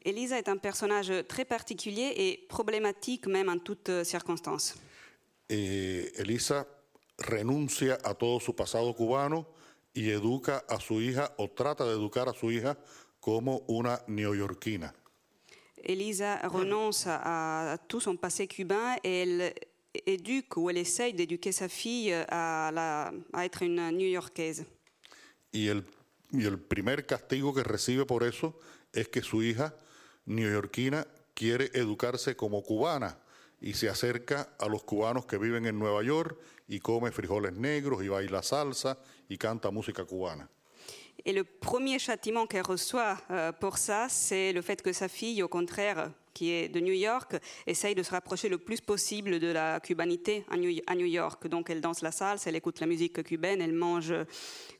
[0.00, 4.76] Elisa est un personnage très particulier et problématique même en toutes circonstances.
[5.48, 6.66] Eh, Elisa
[7.18, 9.48] renuncia a todo su pasado cubano
[9.94, 12.78] y educa a su hija o trata de educar a su hija
[13.20, 14.94] como una neoyorquina.
[15.82, 19.54] Elisa renonce à tout son passé cubain et elle
[20.06, 24.64] éduque ou elle essaye d'éduquer sa fille à, la- à être une New-Yorkaise.
[25.52, 28.58] Y el primer castigo que recibe por eso
[28.92, 29.72] es que su hija
[30.26, 33.18] neoyorquina quiere educarse como cubana
[33.60, 36.36] y se acerca a los cubanos que viven en Nueva York
[36.68, 40.48] y come frijoles negros y baila salsa y canta música cubana.
[41.28, 45.42] Et le premier châtiment qu'elle reçoit euh, pour ça, c'est le fait que sa fille,
[45.42, 47.34] au contraire, qui est de New York,
[47.66, 51.48] essaye de se rapprocher le plus possible de la cubanité à New, York.
[51.48, 54.14] Donc elle danse la salsa, elle écoute la musique cubaine, elle mange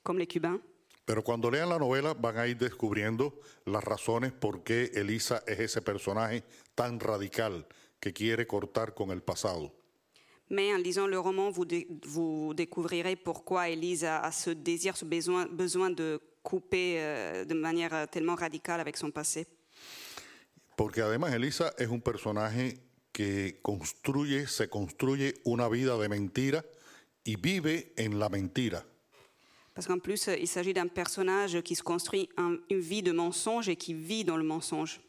[0.04, 0.60] comme les Cubains.
[1.04, 5.58] Pero cuando lean la novela van a ir descubriendo las razones por qué Elisa es
[5.60, 6.42] ese personaje
[6.74, 7.64] tan radical
[8.00, 9.72] que quiere cortar con el pasado.
[10.48, 14.96] Mais en lisant le roman, vous, dé- vous découvrirez pourquoi Élise a, a ce désir,
[14.96, 16.20] ce besoin, besoin de
[16.50, 19.46] couper euh, de manière euh, tellement radicale avec son passé.
[20.76, 22.78] Porque además Elisa es un personaje
[23.12, 26.64] que construye, se construye una vida de mentira
[27.24, 28.84] y vive en la mentira.
[29.74, 33.12] Parce qu'en plus, euh, il s'agit d'un personnage qui se construit un- une vie de
[33.12, 35.00] mensonge et qui vit dans le mensonge.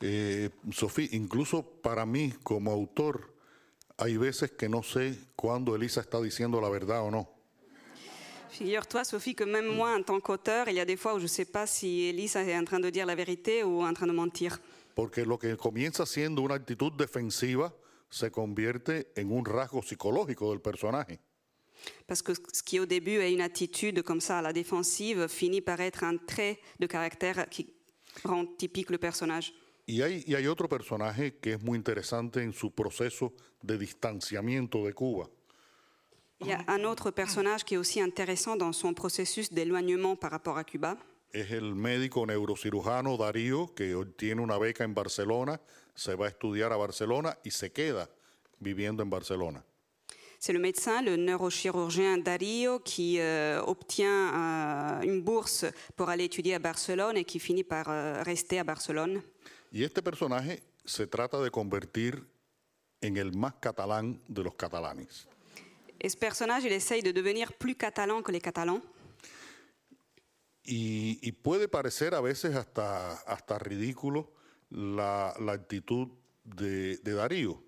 [0.00, 3.34] Eh, Sofía, incluso para mí como autor,
[3.98, 7.28] hay veces que no sé cuándo Elisa está diciendo la verdad o no.
[8.50, 11.24] Figure-toi, Sophie, que même moi, en tant qu'auteur, il y a des fois où je
[11.24, 14.06] ne sais pas si Élise est en train de dire la vérité ou en train
[14.06, 14.58] de mentir.
[14.94, 17.72] Porque lo que comienza siendo una actitud defensiva
[18.10, 21.20] se convierte en un rasgo psicológico del personaje.
[22.06, 25.62] Parce que ce qui au début est une attitude comme ça à la défensive finit
[25.62, 27.72] par être un trait de caractère qui
[28.24, 29.54] rend typique le personnage.
[29.86, 33.32] Y hay, y hay otro personaje que es muy interesante en su proceso
[33.62, 35.30] de distanciamiento de Cuba.
[36.42, 40.30] Il y a un autre personnage qui est aussi intéressant dans son processus d'éloignement par
[40.30, 40.96] rapport à Cuba.
[41.32, 45.60] Es el médico neurocirujano Darío, que obtiene una beca en Barcelona,
[45.94, 48.08] se va a estudiar a Barcelona y se queda
[48.58, 49.62] viviendo en Barcelona.
[50.40, 56.54] C'est le médecin, le neurochirurgien Dario, qui euh, obtient euh, une bourse pour aller étudier
[56.54, 59.22] à Barcelone et qui finit par euh, rester à Barcelone.
[59.70, 62.24] Y este personaje se trata de convertir
[63.02, 65.28] en el más catalán de los catalanes.
[66.00, 68.80] Et ce personnage, il essaye de devenir plus catalan que les Catalans.
[70.64, 74.32] Y, y puede parecer a veces hasta, hasta ridículo
[74.70, 76.08] la, la actitud
[76.44, 77.62] de, de Darío,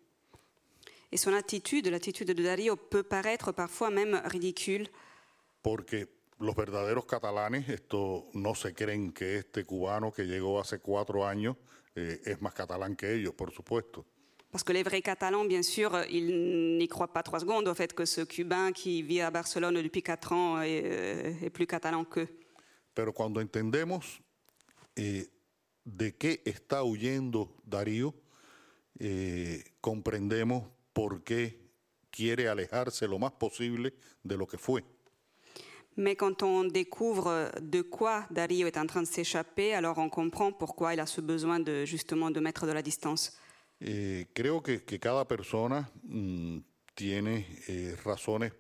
[1.10, 4.88] Et son attitude, l'attitude de Dario, peut paraître parfois même ridicule,
[5.60, 6.08] porque
[6.38, 11.56] los verdaderos catalanes esto, no se creen que este cubano que llegó hace cuatro años
[11.94, 14.06] eh, es más catalán que ellos, por supuesto.
[14.52, 17.74] Parce que les vrais Catalans, bien sûr, euh, ils n'y croient pas trois secondes au
[17.74, 21.66] fait que ce Cubain qui vit à Barcelone depuis quatre ans est, euh, est plus
[21.66, 22.28] catalan qu'eux.
[22.92, 24.20] Pero cuando entendemos
[24.94, 25.26] eh,
[25.86, 28.14] de qué está huyendo Darío,
[29.00, 31.58] eh, comprendemos por qué
[32.10, 34.84] quiere alejarse lo más posible de lo que fue.
[35.96, 40.52] Mais quand on découvre de quoi Dario est en train de s'échapper, alors on comprend
[40.52, 43.32] pourquoi il a ce besoin de justement de mettre de la distance.
[43.84, 46.58] Eh, creo que, que cada persona mm,
[46.94, 48.52] tiene eh, razones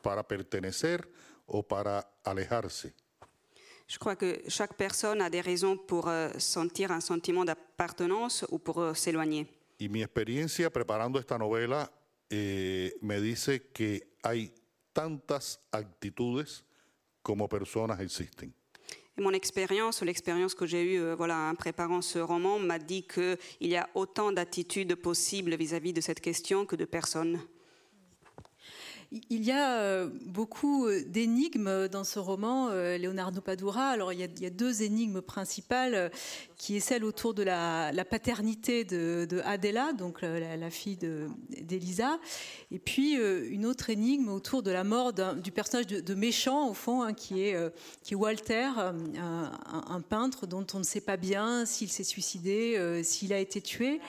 [0.00, 1.08] para pertenecer
[1.46, 2.94] o para alejarse.
[3.88, 8.58] Je crois que chaque personne a des raisons pour euh, sentir un sentiment d'appartenance ou
[8.58, 9.48] pour euh, s'éloigner.
[9.78, 11.90] Y mi experiencia preparando esta novela
[12.30, 14.52] eh, me dice que hay
[14.92, 16.64] tantas actitudes
[17.22, 18.54] como personas existen.
[19.18, 23.36] Et mon expérience, l'expérience que j'ai eue euh, en préparant ce roman, m'a dit qu'il
[23.60, 27.40] y a autant d'attitudes possibles vis-à-vis de cette question que de personnes.
[29.10, 33.88] Il y a euh, beaucoup euh, d'énigmes dans ce roman, euh, Leonardo Padura.
[33.88, 36.10] Alors, il y, a, deux énigmes principales,
[36.58, 41.26] qui est celle autour de la, paternité de, de Adela, donc la, fille de-
[41.62, 42.18] d'Elisa,
[42.70, 47.02] et puis une autre énigme autour de la mort du personnage de, méchant, au fond,
[47.02, 47.56] hein, qui, est,
[48.14, 53.60] Walter, un, peintre dont on ne sait pas bien s'il s'est suicidé, s'il a été
[53.62, 54.00] tué.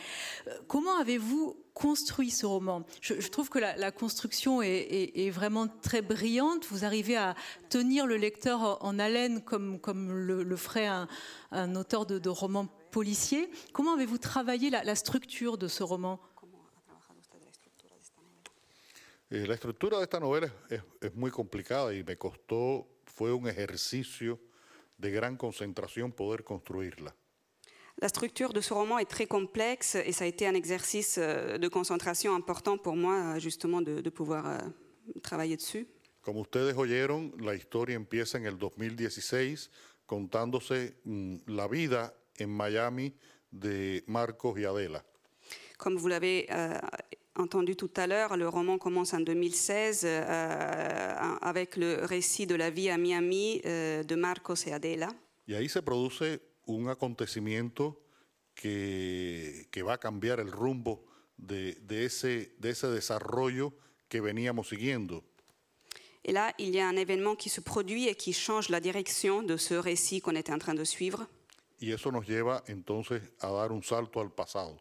[0.68, 6.02] Comment avez-vous construit ce roman je, trouve que la, construction est, est- est vraiment très
[6.02, 6.66] brillante.
[6.68, 7.36] Vous arrivez à
[7.70, 9.80] tenir le lecteur en, haleine comme,
[10.12, 10.88] le, ferait
[11.52, 13.50] un, auteur de, de roman policier.
[13.72, 16.20] Comment avez-vous travaillé la, structure de ce roman?
[19.32, 23.48] Eh, la estructura de esta novela es, es muy complicada y me costó, fue un
[23.48, 24.40] ejercicio
[24.98, 27.14] de gran concentración poder construirla.
[28.02, 31.58] La structure de ce roman est très complexe et ça a été un exercice euh,
[31.58, 34.58] de concentration important pour moi, euh, justement, de, de pouvoir euh,
[35.22, 35.86] travailler dessus.
[36.22, 39.70] Como ustedes oyeron, la historia empieza en el 2016
[40.06, 43.14] contándose mm, la vida en Miami
[43.52, 45.04] de Marcos y Adela.
[45.78, 46.74] Comme vous l'avez euh,
[47.36, 52.70] entendu tout à l'heure, le roman commence en 2016 euh, avec le récit de la
[52.70, 55.10] vie à Miami euh, de Marcos et Adela.
[55.48, 56.22] Y ahí se produce
[56.78, 58.02] un acontecimiento
[58.54, 61.06] que, que va a cambiar el rumbo
[61.38, 63.74] de, de ese, de ese desarrollo
[64.08, 65.24] que veníamos siguiendo.
[66.24, 69.42] Et là, il y a un événement qui se produit et qui change la direction
[69.42, 71.28] de ce récit qu'on était en train de suivre.
[71.80, 74.78] Y eso nos lleva entonces a dar un salto al pasado.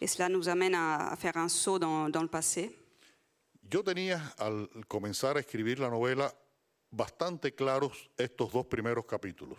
[0.00, 2.74] Et cela nous amène à, à faire un saut dans, dans le passé.
[3.70, 6.34] Yo tenía al comenzar a escribir la novela
[6.90, 9.58] bastante claros estos dos primeros capítulos.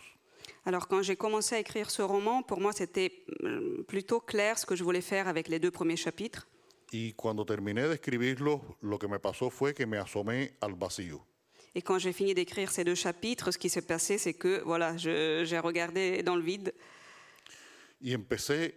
[0.65, 4.65] Alors, quand j'ai commencé à écrire ce roman, pour moi, c'était euh, plutôt clair ce
[4.65, 6.47] que je voulais faire avec les deux premiers chapitres.
[6.93, 11.25] Y cuando terminé de escribirlo, lo que me pasó fue que me asomé al vacío.
[11.75, 14.95] Et quand j'ai fini d'écrire ces deux chapitres, ce qui s'est passé, c'est que voilà,
[14.95, 16.73] j'ai regardé dans le vide
[17.99, 18.75] Y empecé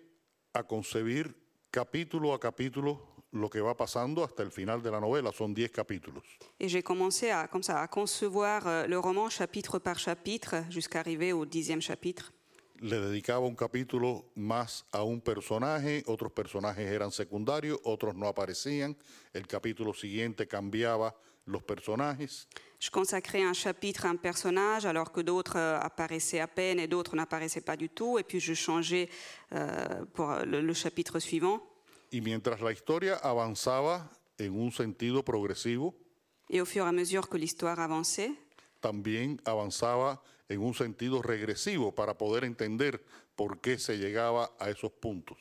[0.55, 1.29] a concebir
[1.71, 2.99] capítulo a capítulo
[3.33, 5.33] lo que va pasando hasta el final de la novela.
[5.33, 6.23] Son 10 capítulos.
[6.59, 11.01] et j'ai commencé à, comme ça, à concevoir euh, le roman chapitre par chapitre jusqu'à
[11.01, 12.33] arriver au dixième chapitre.
[12.79, 18.95] Le dedicaba un capítulo más a un personaje, otros personajes eran secundarios, otros no aparecían.
[19.33, 21.15] El capítulo siguiente cambiaba
[21.47, 22.47] los personajes.
[22.79, 26.87] Je consacrais un chapitre à un personnage alors que d'autres euh, apparaissaient à peine et
[26.87, 28.19] d'autres n'apparaissaient pas du tout.
[28.19, 29.09] Et puis je changeais
[29.55, 31.63] euh, pour le, le chapitre suivant.
[32.11, 35.95] Y mientras la historia avanzaba en un sentido progresivo,
[36.49, 38.33] Et au fur et à mesure que l'histoire avançait,
[38.81, 43.03] también avanzaba en un sentido regresivo para poder entender
[43.35, 45.39] por qué se llegaba a esos puntos.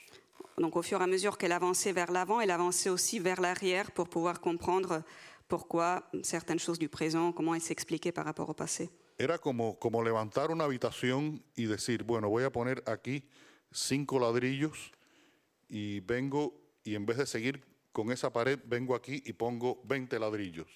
[0.57, 3.91] donc au fur et à mesure qu'elle avançait vers l'avant, elle avançait aussi vers l'arrière
[3.91, 5.03] pour pouvoir comprendre
[5.47, 8.89] pourquoi certaines choses du présent, comment elles s'expliquaient par rapport au passé.
[9.19, 13.23] Era como, como levantar una habitación y decir, bueno, voy a poner aquí
[13.71, 14.91] cinco ladrillos
[15.69, 16.53] y vengo
[16.83, 17.61] y en vez de seguir
[17.91, 20.67] con esa pared, vengo aquí y pongo 20 ladrillos.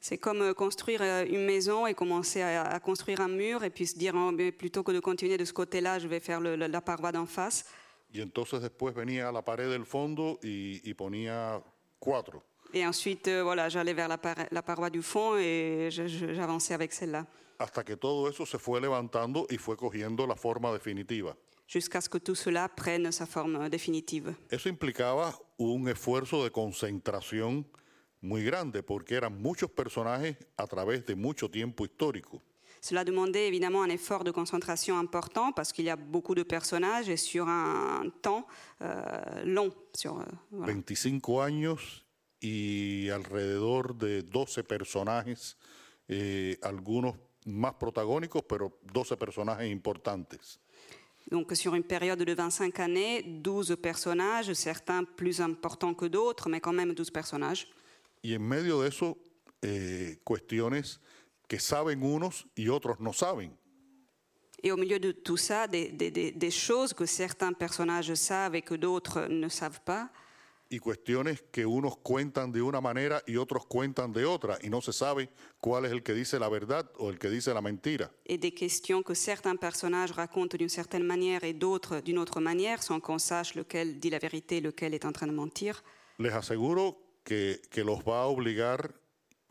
[0.00, 3.86] C'est comme euh, construire euh, une maison et commencer à, construire un mur et puis
[3.86, 6.54] se dire, oh, mais plutôt que de continuer de ce côté-là, je vais faire le-
[6.56, 7.64] la- paroi d'en face.
[8.12, 11.60] Y entonces después venía a la pared del fondo y, y ponía
[11.98, 12.44] cuatro.
[12.72, 16.92] Et ensuite, euh, voilà, j'allais vers la, par- la paroi du fond et j'avançais avec
[16.92, 17.26] celle-là.
[17.58, 21.36] Hasta que todo eso se fue levantando y fue cogiendo la forma definitiva.
[21.74, 24.36] Jusqu'à ce que tout cela prenne sa forme euh, définitive.
[24.48, 27.66] Eso implicaba un esfuerzo de concentración
[28.20, 32.40] muy grande porque eran muchos personajes a través de mucho tiempo histórico.
[32.80, 37.08] Cela demandait évidemment un effort de concentration important parce qu'il y a beaucoup de personnages
[37.08, 38.46] et sur un temps
[38.80, 39.74] euh, long.
[39.94, 40.74] Sur, euh, voilà.
[40.74, 42.04] 25 años
[42.40, 45.56] y alrededor de 12 personajes,
[46.08, 47.16] eh, algunos
[47.46, 50.60] más protagónicos, pero 12 personajes importantes.
[51.34, 56.60] Donc sur une période de 25 années, 12 personnages, certains plus importants que d'autres, mais
[56.60, 57.66] quand même 12 personnages.
[58.22, 59.18] Y en medio de eso,
[59.60, 61.00] eh, cuestiones
[61.48, 63.50] que saben unos y otros no saben.
[64.62, 68.54] Et au milieu de tout ça, des, des- des- des choses que certains personnages savent
[68.54, 70.10] et que d'autres ne savent pas.
[70.70, 74.58] Y cuestiones que unos cuentan de una manera y otros cuentan de otra.
[74.62, 77.52] Y no se sabe cuál es el que dice la verdad o el que dice
[77.52, 78.10] la mentira.
[78.24, 82.82] Et des questions que certains personnages racontent d'une certaine manière et d'autres d'une autre manière,
[82.82, 85.82] sans qu'on sache lequel dit la vérité, lequel est en train de mentir.
[86.18, 88.94] Les aseguro que, que los va a obligar,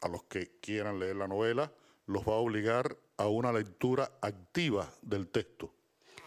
[0.01, 1.71] a los que quieran leer la novela,
[2.07, 5.73] los va a obligar a una lectura activa del texto.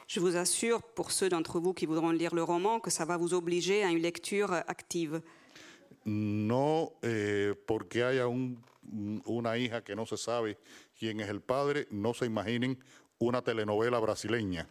[0.07, 3.17] Je vous assure, pour ceux d'entre vous qui voudront lire le roman, que ça va
[3.17, 5.21] vous obliger à une lecture active.
[6.05, 8.57] No eh, porque haya un-
[9.27, 10.57] una hija que no se sabe
[10.97, 12.79] quién es el padre, no se imaginen
[13.19, 14.69] una telenovela brasileña.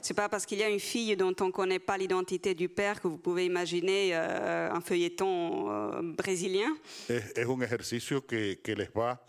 [0.00, 2.68] C'est pas parce qu'il y a une fille dont on ne connaît pas l'identité du
[2.70, 6.74] père que vous pouvez imaginer euh, un feuilleton euh, brésilien.
[7.10, 9.22] Es, es un ejercicio que, que les va,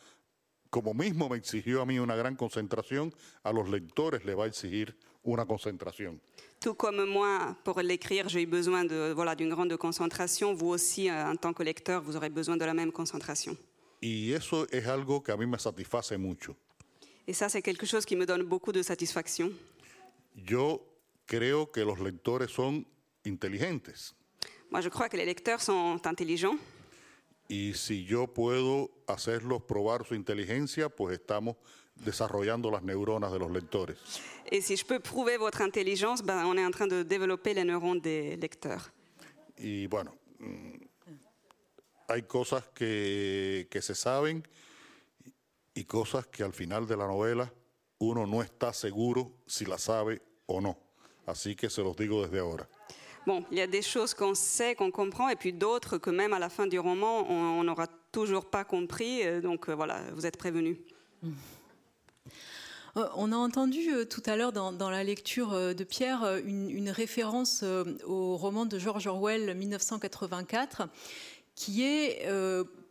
[0.73, 3.13] como mismo me exigió a mí una gran concentración,
[3.43, 6.19] a los lectores les va a exigir una concentración.
[6.59, 10.55] Tout comme moi, pour l'écrire, j'ai eu besoin de voilà d'une grande concentration.
[10.55, 13.55] Vous aussi, euh, en tant que lecteur, vous aurez besoin de la même concentration.
[14.01, 16.55] Y eso es algo que a mí me satisface mucho.
[17.27, 19.51] Et ça, c'est quelque chose qui me donne beaucoup de satisfaction.
[20.35, 20.81] Yo
[21.27, 22.83] creo que los lectores son
[23.23, 24.15] inteligentes
[24.71, 26.57] Moi, je crois que les lecteurs sont intelligents.
[27.47, 31.57] Y si yo puedo hacerlos probar su inteligencia, pues estamos
[31.95, 33.97] desarrollando las neuronas de los lectores.
[34.51, 37.63] Et si je peux prouver votre intelligence, ben, on est en train de développer les
[37.63, 38.91] neurones des lecteurs.
[39.57, 40.83] Y bueno, mm,
[42.07, 44.43] hay cosas que, que se saben
[45.73, 47.51] y cosas que al final de la novela
[47.99, 50.77] uno no está seguro si la sabe o no.
[51.25, 52.67] Así que se los digo desde ahora.
[53.25, 56.33] Bon, il y a des choses qu'on sait, qu'on comprend, et puis d'autres que même
[56.33, 59.21] à la fin du roman, on n'aura toujours pas compris.
[59.41, 60.77] Donc euh, voilà, vous êtes prévenus.
[62.97, 67.63] Euh, On a entendu euh, tout à l'heure dans, la lecture de Pierre une, référence
[68.05, 70.83] au roman de George Orwell 1984,
[71.55, 72.27] qui est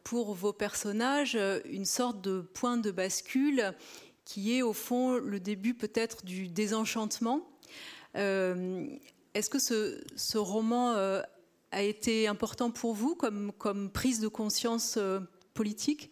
[0.03, 3.74] pour vos personnages une sorte de point de bascule,
[4.24, 7.47] qui est au fond le début peut-être du désenchantement.
[9.35, 11.22] Est-ce que ce, ce roman euh,
[11.70, 15.20] a été important pour vous comme, comme prise de conscience euh,
[15.55, 16.11] politique?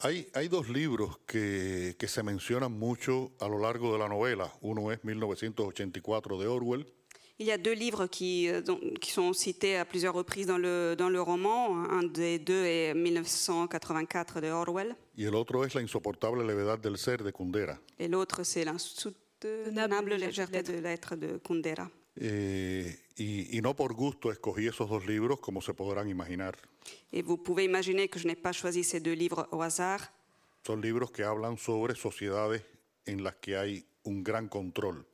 [0.00, 4.52] Hay, hay dos libros que, que se mencionan mucho a lo largo de la novela.
[4.60, 6.84] Uno es 1984 de Orwell
[7.38, 8.62] Il y a deux livres qui, euh,
[9.00, 11.76] qui sont cités à plusieurs reprises dans le, dans le roman.
[11.90, 16.96] Un des deux est 1984 de Orwell, y el otro es La insoportable levedad del
[16.96, 17.78] ser de Kundera.
[17.98, 18.64] et l'autre c'est
[19.42, 21.90] L'insoutenable légèreté de l'être de Kundera.
[22.18, 26.56] Eh, y, y no por gusto escogí esos dos libros, como se podrán imaginar.
[27.12, 30.12] Et vous pouvez imaginer que je n'ai pas choisi ces deux livres au hasard.
[30.66, 32.62] Son libros que hablan sobre sociedades
[33.06, 35.04] en las que hay un gran control.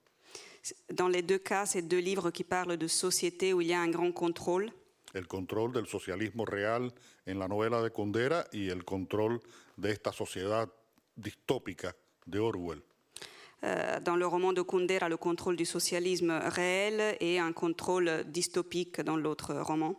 [0.91, 3.81] Dans les deux cas, c'est deux livres qui parlent de sociétés où il y a
[3.81, 4.73] un grand contrôle.
[5.12, 6.95] El control del socialismo real
[7.27, 9.43] en la novela de Kundera y el control
[9.77, 10.73] de esta sociedad
[11.16, 11.95] distópica
[12.25, 12.83] de Orwell.
[13.65, 19.01] Euh, dans le roman de Kundera, le contrôle du socialisme réel et un contrôle dystopique
[19.01, 19.95] dans l'autre roman.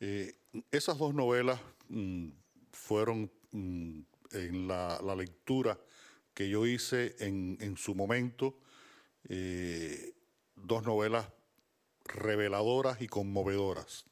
[0.00, 0.34] Eh,
[0.72, 2.28] esas dos novelas mm,
[2.72, 4.00] fueron mm,
[4.32, 5.78] en la, la lectura
[6.34, 8.58] que yo hice en, en su momento,
[9.28, 10.14] eh,
[10.56, 11.26] dos novelas
[12.04, 14.06] reveladoras y conmovedoras.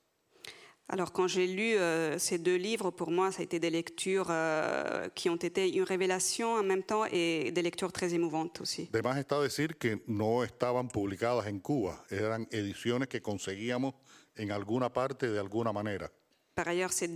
[0.89, 4.29] Alors quand j'ai lu euh, ces deux livres, pour moi, ça a été des lectures
[4.31, 8.89] euh, qui ont été une révélation en même temps et des lectures très émouvantes aussi.
[8.93, 13.95] De más está decir que no estaban publicadas en Cuba, eran ediciones que conseguíamos
[14.39, 16.09] en alguna parte de alguna manera.
[16.55, 17.09] Par ailleurs, c'est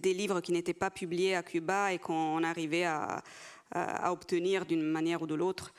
[0.00, 3.22] des livres qui n'étaient pas publiés à Cuba et qu'on arrivait à,
[3.70, 5.74] à- à obtenir d'une manière ou de l'autre.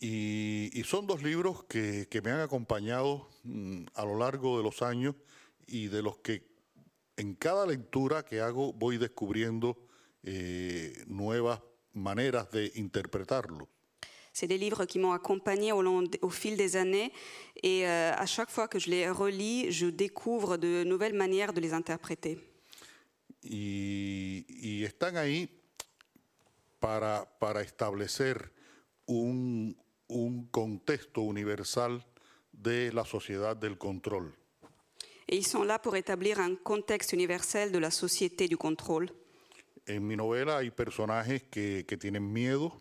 [0.00, 4.62] Y, y son dos libros que, que me han acompañado mm, a lo largo de
[4.62, 5.14] los años
[5.68, 6.42] y de los que
[7.16, 9.76] en cada lectura que hago voy descubriendo
[10.24, 11.60] eh, nuevas
[11.92, 13.68] maneras de interpretarlo.
[14.32, 17.12] C'est des livres qui m'ont accompagné au, long- au fil des années
[17.60, 21.60] et euh, à chaque fois que je les relis, je découvre de nouvelles manières de
[21.60, 22.38] les interpréter.
[23.42, 25.48] Y, y están ahí
[26.78, 28.52] para, para establecer
[29.06, 29.76] un,
[30.08, 32.04] un contexto universal
[32.52, 34.34] de la sociedad del control.
[35.28, 39.10] Et ils sont là pour établir un contexte universel de la société du contrôle.
[39.88, 42.72] En mi novela hay personajes que, que tienen miedo,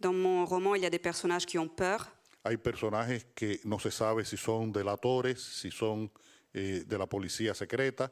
[0.00, 2.08] Dans mon roman, il y a des personnages qui ont peur,
[2.44, 6.10] hay personajes que no se sabe si son delatores, si son
[6.54, 8.10] eh, de la policía secreta,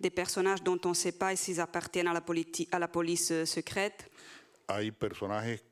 [0.00, 2.24] des personnages dont on ne sait pas s'ils appartiennent à la,
[2.72, 4.10] à la police euh, secrète,
[4.66, 5.62] hay personajes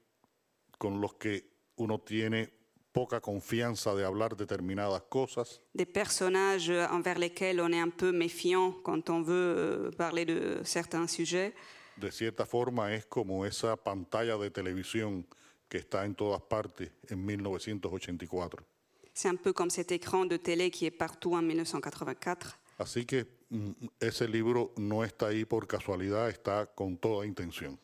[0.79, 1.45] con los que
[1.77, 2.53] uno tiene
[2.95, 8.73] poca confianza de hablar determinadas cosas, des personnages envers lesquels on est un peu méfiant
[8.85, 11.53] quand on veut euh, parler de certains sujets.
[11.97, 15.27] de cierta forma es como esa pantalla de televisión
[15.69, 18.65] que está en todas partes en 1984.
[19.13, 22.59] C'est un peu comme cet écran de télé qui est partout en 1984.
[22.79, 23.71] Así que mm,
[24.01, 27.79] ese libro no está ahí por casualidad, está con toda intención.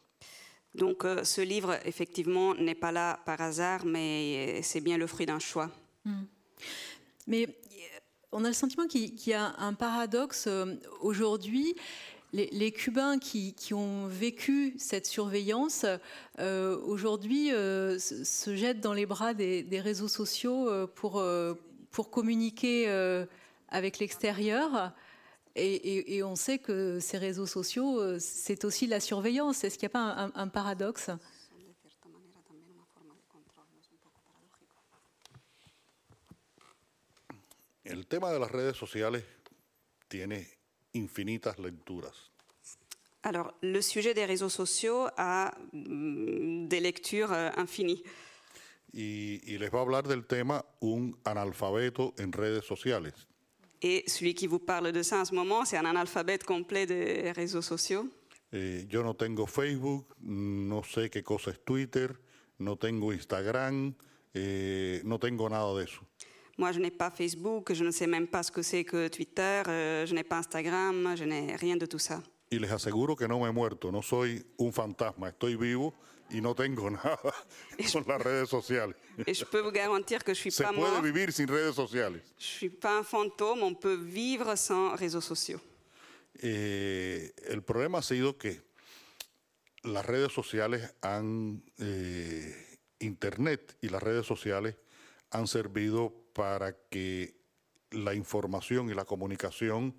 [0.74, 5.06] Donc euh, ce livre, effectivement, n'est pas là par hasard, mais euh, c'est bien le
[5.06, 5.70] fruit d'un choix.
[7.26, 7.98] Mais euh,
[8.32, 10.48] on a le sentiment qu'il y a un paradoxe
[11.00, 11.74] aujourd'hui.
[12.32, 15.84] Les, Cubains qui, ont vécu cette surveillance,
[16.38, 21.20] aujourd'hui, se, jettent dans les bras des, réseaux sociaux pour,
[21.90, 22.88] pour communiquer
[23.68, 24.92] avec l'extérieur.
[25.56, 29.64] Et, et- et on sait que ces réseaux sociaux, euh, c'est aussi la surveillance.
[29.64, 31.10] Est-ce qu'il n'y a pas un- un- un paradoxe?
[37.84, 39.24] El tema de las redes sociales
[40.08, 40.46] tiene
[40.94, 42.30] infinitas lecturas.
[43.22, 48.02] Alors, le sujet des réseaux sociaux a mm, des lectures euh, infinies.
[48.92, 53.12] Y, y les va a hablar del tema un analfabeto en redes sociales.
[53.82, 57.32] Et celui qui vous parle de ça en ce moment, c'est un analphabète complet des
[57.32, 58.08] réseaux sociaux.
[58.52, 62.08] Eh, yo no tengo Facebook, no sé qué cosa es Twitter,
[62.58, 63.94] no tengo Instagram,
[64.34, 66.00] eh, no tengo nada de eso.
[66.58, 69.62] Moi, je n'ai pas Facebook, je ne sais même pas ce que c'est que Twitter,
[69.68, 72.22] euh, je n'ai pas Instagram, je n'ai rien de tout ça.
[72.50, 75.94] Y les aseguro que no me he muerto, no soy un fantasma, estoy vivo
[76.30, 77.18] y no tengo nada
[77.92, 78.94] con las redes sociales.
[79.26, 81.74] Et je peux vous garantir que je suis Se pas puede mort, vivir sin redes
[81.74, 82.22] sociales.
[82.38, 85.60] je suis pas un fantôme, on peut vivre sans réseaux sociaux.
[86.42, 88.62] Eh, el problema ha sido que
[89.82, 94.76] las redes sociales han, eh, Internet y las redes sociales
[95.30, 97.34] han servido para que
[97.90, 99.94] la información y la comunicación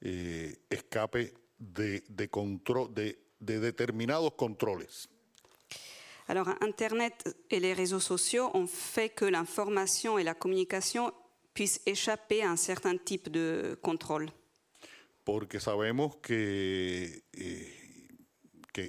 [0.00, 5.08] eh, escape de, de, control, de, de determinados controles.
[6.26, 11.12] Alors, Internet et les réseaux sociaux ont fait que l'information et la communication
[11.52, 14.30] puissent échapper à un certain type de contrôle.
[15.24, 18.10] porque sabemos que, eh,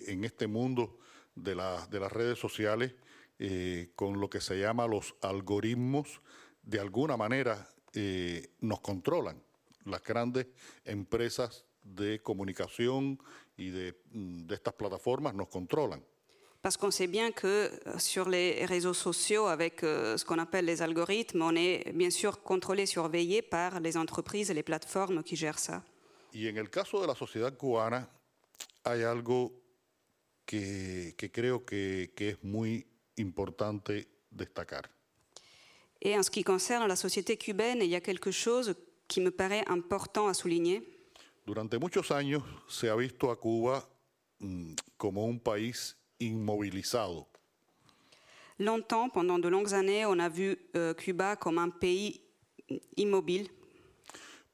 [0.08, 1.00] en este mundo
[1.34, 2.92] de, la- de las redes sociales,
[3.40, 6.20] eh, con lo que se llama los algoritmos,
[6.62, 9.42] de alguna manera eh, nos controlan.
[9.86, 10.48] Las grandes
[10.84, 13.18] empresas de comunicación
[13.56, 16.04] y de, mm, de estas plataformas nos controlan.
[16.66, 20.66] Parce qu'on sait bien que euh, sur les réseaux sociaux, avec euh, ce qu'on appelle
[20.66, 25.36] les algorithmes, on est bien sûr contrôlé, surveillé par les entreprises et les plateformes qui
[25.36, 25.84] gèrent ça.
[26.34, 28.10] Y en el caso de la sociedad cubana
[28.84, 29.62] hay algo
[30.44, 32.84] que, que creo que, que es muy
[33.20, 34.90] importante destacar.
[36.02, 38.74] Et en ce qui concerne la société cubaine, il y a quelque chose
[39.08, 40.82] qui me paraît important à souligner.
[41.46, 43.88] Durante muchos años se ha visto a Cuba
[44.40, 47.28] mm, como un país inmovilizado,
[48.58, 52.22] Longtemps, pendant de longues années, on a vu euh, Cuba comme un pays
[52.96, 53.50] immobile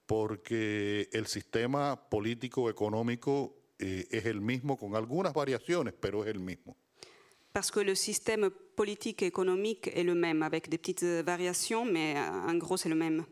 [0.08, 6.76] porque el sistema político-económico eh, es el mismo, con algunas variaciones, pero es el mismo.
[7.54, 11.86] parce que le système politique et économique est le même, avec des petites euh, variations,
[11.86, 13.26] mais euh, en gros, c'est le même.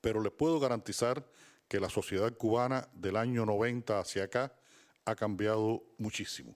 [0.00, 1.24] Pero les puedo garantizar
[1.68, 4.54] que la sociedad cubana del año 90 hacia acá
[5.04, 6.54] ha cambiado muchísimo.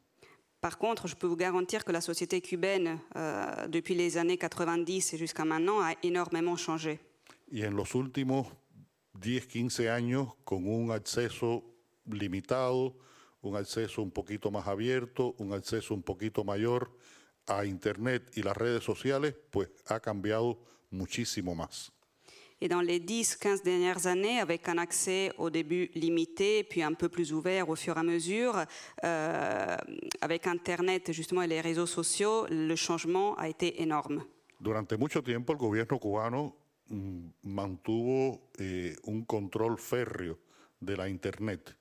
[0.65, 5.13] Par contre, je peux vous garantir que la société cubaine, euh, depuis les années 90
[5.13, 7.01] et jusqu'à maintenant, a énormément changé.
[7.53, 8.47] Y en los últimos
[9.21, 11.63] 10-15 años, con un acceso
[12.07, 12.97] limitado,
[13.43, 16.97] un acceso un poquito más abierto, un acceso un poquito mayor
[17.47, 20.59] a Internet y las redes sociales, pues ha cambiado
[20.91, 21.93] muchísimo más.
[22.61, 27.09] Et dans les 10-15 dernières années, avec un accès au début limité, puis un peu
[27.09, 28.65] plus ouvert au fur et à mesure,
[29.05, 29.77] euh,
[30.21, 34.25] avec Internet justement et les réseaux sociaux, le changement a été énorme.
[34.61, 36.55] Durante mucho tiempo el gobierno cubano
[36.89, 40.39] mm, mantuvo eh, un control férreo
[40.81, 41.77] de la Internet.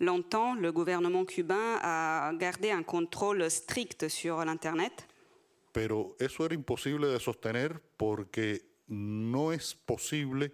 [0.00, 5.06] Longtemps, le gouvernement cubain a gardé un contrôle strict sur l'Internet.
[5.78, 10.52] pero eso era imposible de sostener porque no es posible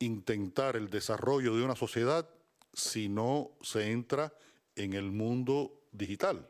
[0.00, 2.28] intentar el desarrollo de una sociedad
[2.74, 4.32] si no se entra
[4.76, 6.48] en el mundo digital.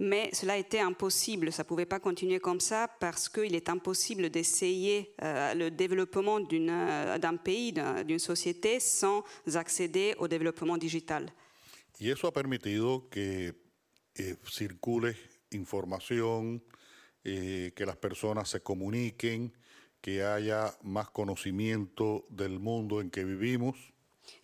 [0.00, 4.30] Mais cela était impossible, ça ne pouvait pas continuer comme ça parce qu'il est impossible
[4.30, 9.24] d'essayer euh, le développement euh, d'un pays, d'un- d'une société sans
[9.56, 11.32] accéder au développement digital.
[11.98, 13.56] Y eso ha permitido que
[14.14, 15.16] eh, circule
[15.50, 16.62] información,
[17.24, 19.52] eh, que las personas se comuniquen,
[20.00, 23.76] que haya más conocimiento del mundo en que vivimos.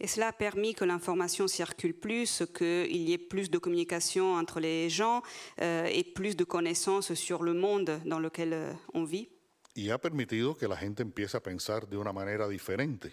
[0.01, 4.59] Et cela a permis que l'information circule plus, qu'il y ait plus de communication entre
[4.59, 5.23] les gens
[5.61, 9.29] euh, et plus de connaissances sur le monde dans lequel euh, on vit.
[9.77, 13.13] Y ha permitido que la gente empiece a pensar de una manera diferente,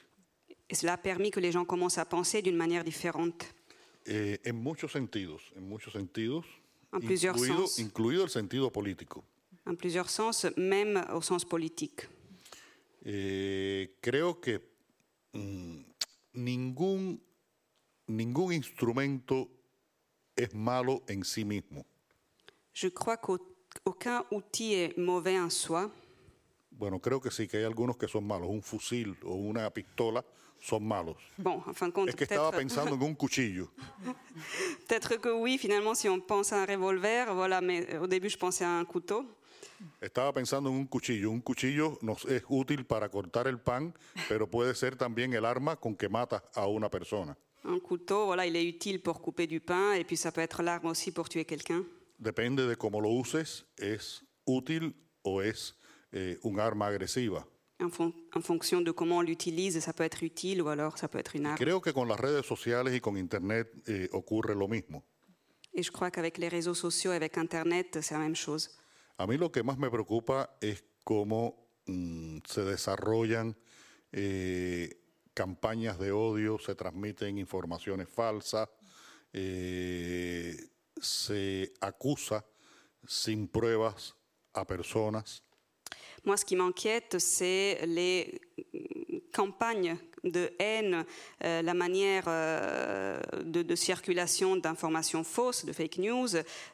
[0.70, 3.44] Et cela a permis que les gens commencent à penser d'une manière différente.
[4.06, 6.46] eh, en muchos sentidos, en muchos sentidos,
[6.94, 7.80] En plusieurs incluido, sens.
[7.80, 9.26] incluido el sentido político.
[9.66, 12.08] En plusieurs sens, même au sens politique.
[13.04, 14.62] Eh, creo que
[15.34, 15.82] mm,
[16.34, 17.22] ningún,
[18.08, 19.50] ningún instrumento
[20.36, 21.86] es malo en sí mismo.
[22.74, 25.92] Je crois qu'aucun outil est mauvais en soi.
[26.72, 28.50] Bueno, creo que sí, que hay algunos que son malos.
[28.50, 30.24] Un fusil o una pistola
[30.60, 31.18] son malos.
[31.38, 33.72] Bon, en fin de compte, Es que estaba pensando en un cuchillo.
[34.88, 38.38] peut-être que oui, finalement, si on pense à un revolver, voilà, mais au début, je
[38.38, 39.26] pensais à un couteau.
[40.02, 41.32] Estaba pensando en un cuchillo.
[41.32, 43.94] Un cuchillo nos es útil para cortar el pan,
[44.30, 47.38] pero puede ser también el arma con que matas a una persona.
[47.64, 50.64] Un couteau, voilà, il est utile pour couper du pain, et puis ça peut être
[50.64, 51.84] l'arme aussi pour tuer quelqu'un.
[52.18, 55.76] Depende de cómo lo uses, es útil o es
[56.12, 57.46] eh, un arma agresiva.
[57.80, 61.08] En, fon- en fonction de comment on l'utilise, ça peut être utile ou alors ça
[61.08, 61.58] peut être une arme.
[61.58, 65.04] Creo que con las redes sociales y con Internet eh, ocurre lo mismo.
[65.74, 68.70] Et je crois qu'avec les réseaux sociaux, avec Internet, c'est la même chose.
[69.22, 73.56] A mí lo que más me preocupa es cómo mm, se desarrollan
[74.12, 75.00] eh,
[75.36, 78.68] campañas de odio, se transmiten informaciones falsas,
[79.32, 80.58] eh,
[81.00, 82.44] se acusa
[83.06, 84.16] sin pruebas
[84.54, 85.44] a personas.
[89.32, 91.06] Campagnes de haine,
[91.44, 96.30] euh, la manière euh, de, circulation d'informations fausses, de fake news,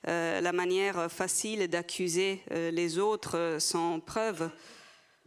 [0.07, 4.49] euh, la manière facile d'accuser les autres sans preuve.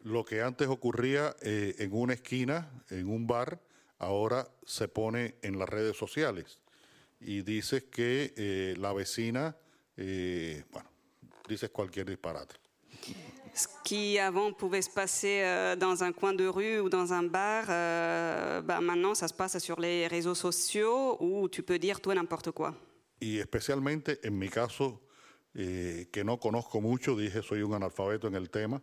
[0.05, 3.61] Lo que antes ocurría eh, en una esquina, en un bar,
[3.99, 6.59] ahora se pone en las redes sociales.
[7.21, 9.57] Y dices que eh, la vecina,
[9.99, 10.89] eh, bueno,
[11.47, 12.55] dices cualquier disparate.
[13.55, 17.25] Ce qui avant pouvait se passer euh, dans un coin de rue ou dans un
[17.25, 22.01] bar, euh, bah, maintenant ça se passe sur les réseaux sociaux où tu peux dire
[22.01, 22.75] tout et n'importe quoi.
[23.21, 25.03] Y especialmente en mi caso,
[25.55, 28.81] eh, que no conozco mucho, dije soy un analfabeto en el tema,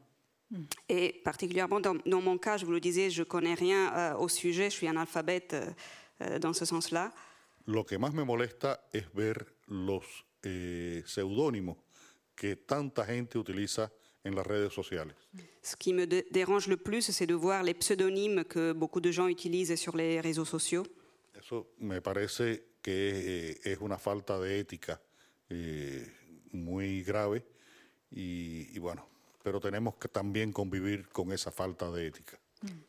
[0.87, 4.29] Et particulièrement dans, dans mon cas, je vous le disais, je connais rien euh, au
[4.29, 5.65] sujet, je suis un alphabète euh,
[6.21, 7.11] euh, dans ce sens-là.
[7.65, 11.77] lo que más me molesta es ver los eh, seudónimos
[12.33, 13.91] que tanta gente utiliza
[14.27, 15.13] en las redes sociales.
[15.61, 19.11] Ce qui me dé- dérange le plus, c'est de voir les pseudonymes que beaucoup de
[19.11, 20.83] gens utilisent sur les réseaux sociaux.
[21.39, 24.99] Eso me parece que eh, es una falta de ética
[25.49, 26.05] eh,
[26.51, 27.43] muy grave
[28.11, 29.07] y, y bueno,
[29.43, 32.37] pero tenemos que también convivir con esa falta de ética.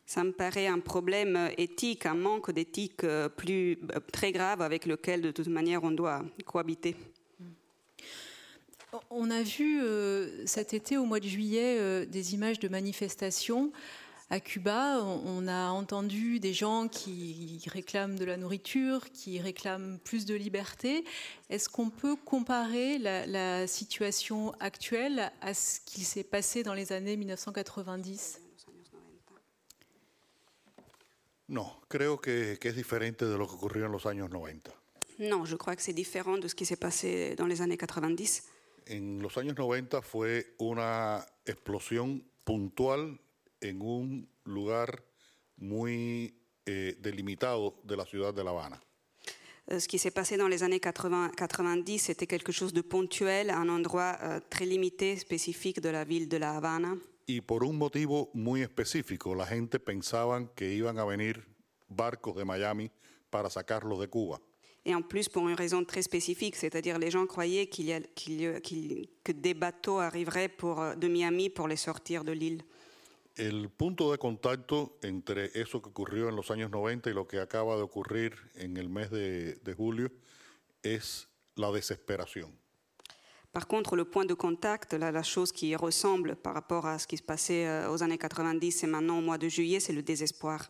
[0.07, 4.87] Ça me paraît un problème éthique, un manque d'éthique euh, plus euh, très grave avec
[4.87, 6.95] lequel de toute manière on doit cohabiter.
[9.09, 13.71] On a vu euh, cet été, au mois de juillet, euh, des images de manifestations
[14.31, 14.99] à Cuba.
[15.03, 20.33] On, on a entendu des gens qui réclament de la nourriture, qui réclament plus de
[20.33, 21.03] liberté.
[21.49, 26.91] Est-ce qu'on peut comparer la, la situation actuelle à ce qui s'est passé dans les
[26.91, 28.41] années 1990
[31.49, 34.71] No, creo que, que es diferente de lo que ocurrió en los años 90.
[35.19, 38.43] Non, je crois que c'est différent de ce qui s'est passé dans les années 90.
[38.89, 43.21] En los años 90 fue una explosión puntual
[43.61, 45.03] en un lugar
[45.57, 46.33] muy
[46.65, 48.81] eh, delimitado de la ciudad de La Habana.
[49.69, 53.51] Euh, Ce qui s'est passé dans les années 80, 90, c'était quelque chose de ponctuel,
[53.51, 56.97] un endroit euh, très limité, spécifique de la ville de La Habana.
[57.27, 61.45] Y por un motivo muy específico, la gente pensaban que iban a venir
[61.89, 62.89] barcos de Miami
[63.29, 64.41] para sacarlos de Cuba.
[64.85, 67.99] Et en plus, pour une raison très spécifique, c'est-à-dire les gens croyaient qu'il y a-
[68.01, 72.63] qu'il qu'il- que des bateaux arriveraient pour, euh, de Miami pour les sortir de l'île.
[73.35, 77.39] El punto de contacto entre eso que ocurrió en los años 90 y lo que
[77.39, 80.09] acaba de ocurrir en el mes de, de julio
[80.83, 82.51] es la desesperación.
[83.51, 87.07] Par contre, le point de contact, la, la chose qui ressemble par rapport à ce
[87.07, 90.03] qui se passait euh, aux années 90 et maintenant au mois de juillet, c'est le
[90.03, 90.69] désespoir.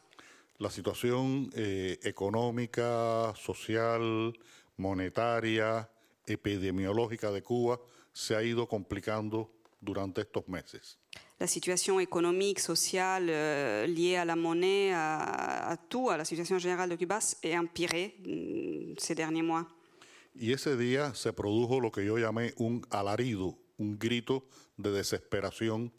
[0.60, 4.38] La situación eh, económica, social,
[4.76, 5.90] monetaria,
[6.26, 7.80] epidemiológica de Cuba
[8.12, 9.50] se ha ido complicando
[9.80, 10.98] durante estos meses.
[11.40, 16.90] La situation économique, sociale, euh, liée à la à, à tout, à la situation générale
[16.90, 19.66] de Cuba, est empirée mm, ces derniers mois.
[20.36, 24.46] Y ese día se produjo lo que yo llamé un alarido, un grito
[24.78, 25.94] de desesperación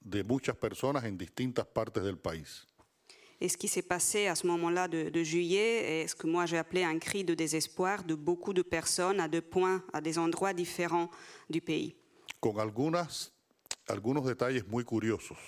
[0.00, 2.66] de muchas personas en distintas partes del país.
[3.40, 6.44] Et ce qui s'est passé à ce moment-là de, de juillet est ce que moi
[6.46, 10.18] j'ai appelé un cri de désespoir de beaucoup de personnes à deux points, à des
[10.18, 11.10] endroits différents
[11.48, 11.94] du pays.
[12.40, 13.32] con algunas,
[13.86, 15.38] algunos detalles muy curiosos.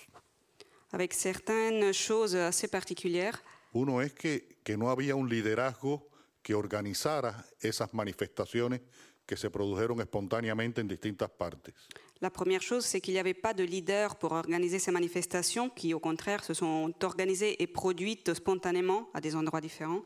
[0.93, 3.43] Avec certaines choses assez particulières.
[3.73, 6.07] Uno es que, que no había un liderazgo
[6.43, 8.83] que organizara esas manifestaciones
[9.25, 11.75] que se produjeron espontáneamente en distintas partes.
[12.23, 15.93] La première chose, c'est qu'il n'y avait pas de leader pour organiser ces manifestations qui,
[15.93, 20.05] au contraire, se sont organisées et produites spontanément à des endroits différents.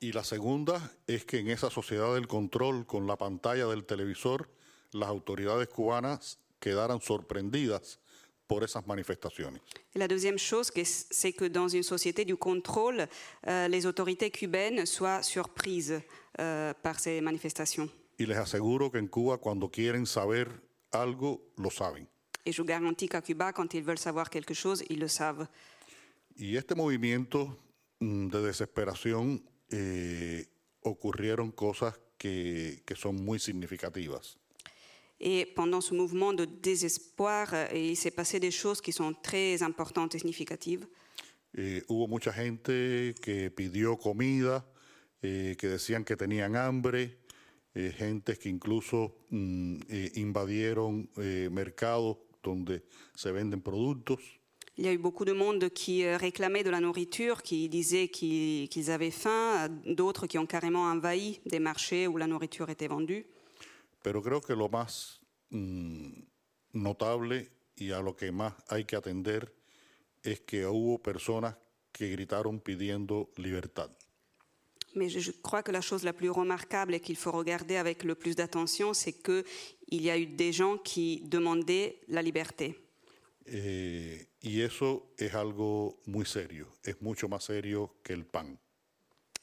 [0.00, 4.48] Y la segunda es que en esa sociedad del control con la pantalla del televisor,
[4.92, 8.00] las autoridades cubanas quedaran sorprendidas
[8.48, 9.62] por esas manifestaciones.
[9.94, 13.06] Et la deuxième chose, c'est que dans une société du contrôle,
[13.46, 16.02] euh, les autorités cubaines soient surprises
[16.40, 17.88] euh, par ces manifestations.
[18.18, 20.48] Y les aseguro que en Cuba cuando quieren saber
[20.94, 22.08] algo, lo saben.
[22.46, 25.48] Et je vous garantis qu'à Cuba, quand ils veulent savoir quelque chose, ils le savent.
[26.36, 27.58] Y este movimiento
[28.00, 30.46] mm, de desesperación eh,
[30.82, 34.36] ocurrieron cosas que, que son muy significativas.
[35.20, 39.62] Et pendant ce mouvement de désespoir, euh, il s'est passé des choses qui sont très
[39.62, 40.86] importantes et significatives.
[41.56, 44.66] Eh, hubo mucha gente que pidió comida,
[45.22, 47.16] eh, que decían que tenían hambre,
[47.74, 52.84] eh, gentes que incluso mm, eh, invadieron eh, mercados donde
[53.14, 54.20] se venden productos.
[54.76, 58.08] Il y a eu beaucoup de monde qui euh, réclamait de la nourriture, qui disait
[58.08, 62.88] qu'ils qu'ils avaient faim, d'autres qui ont carrément envahi des marchés où la nourriture était
[62.88, 63.24] vendue.
[64.02, 65.20] Pero creo que lo más
[65.50, 66.10] mm,
[66.72, 69.54] notable y a lo que más hay que atender
[70.24, 71.56] es que hubo personas
[71.92, 73.90] que gritaron pidiendo libertad.
[74.94, 78.14] Mais je, crois que la chose la plus remarquable et qu'il faut regarder avec le
[78.14, 79.44] plus d'attention, c'est qu'il
[79.90, 82.76] y a eu des gens qui demandaient la liberté.
[83.46, 88.58] Eh, y eso es algo muy serio, es mucho más serio que el pan.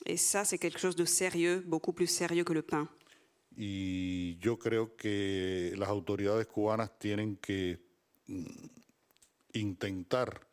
[0.06, 2.90] Et ça, c'est quelque chose de sérieux, beaucoup plus sérieux que le pain.
[3.56, 7.80] Y yo creo que las autoridades cubanas tienen que
[8.28, 8.46] mm,
[9.54, 10.48] intentar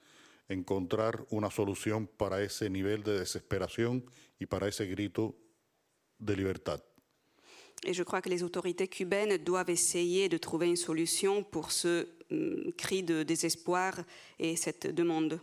[0.49, 4.05] encontrar una solución para ese nivel de desesperación
[4.41, 5.35] y para ese grito
[6.19, 6.81] de libertad.
[7.85, 12.09] Et je crois que les autorités cubaines doivent essayer de trouver une solution pour ce
[12.31, 14.05] hum, cri de désespoir
[14.39, 15.41] et cette demande.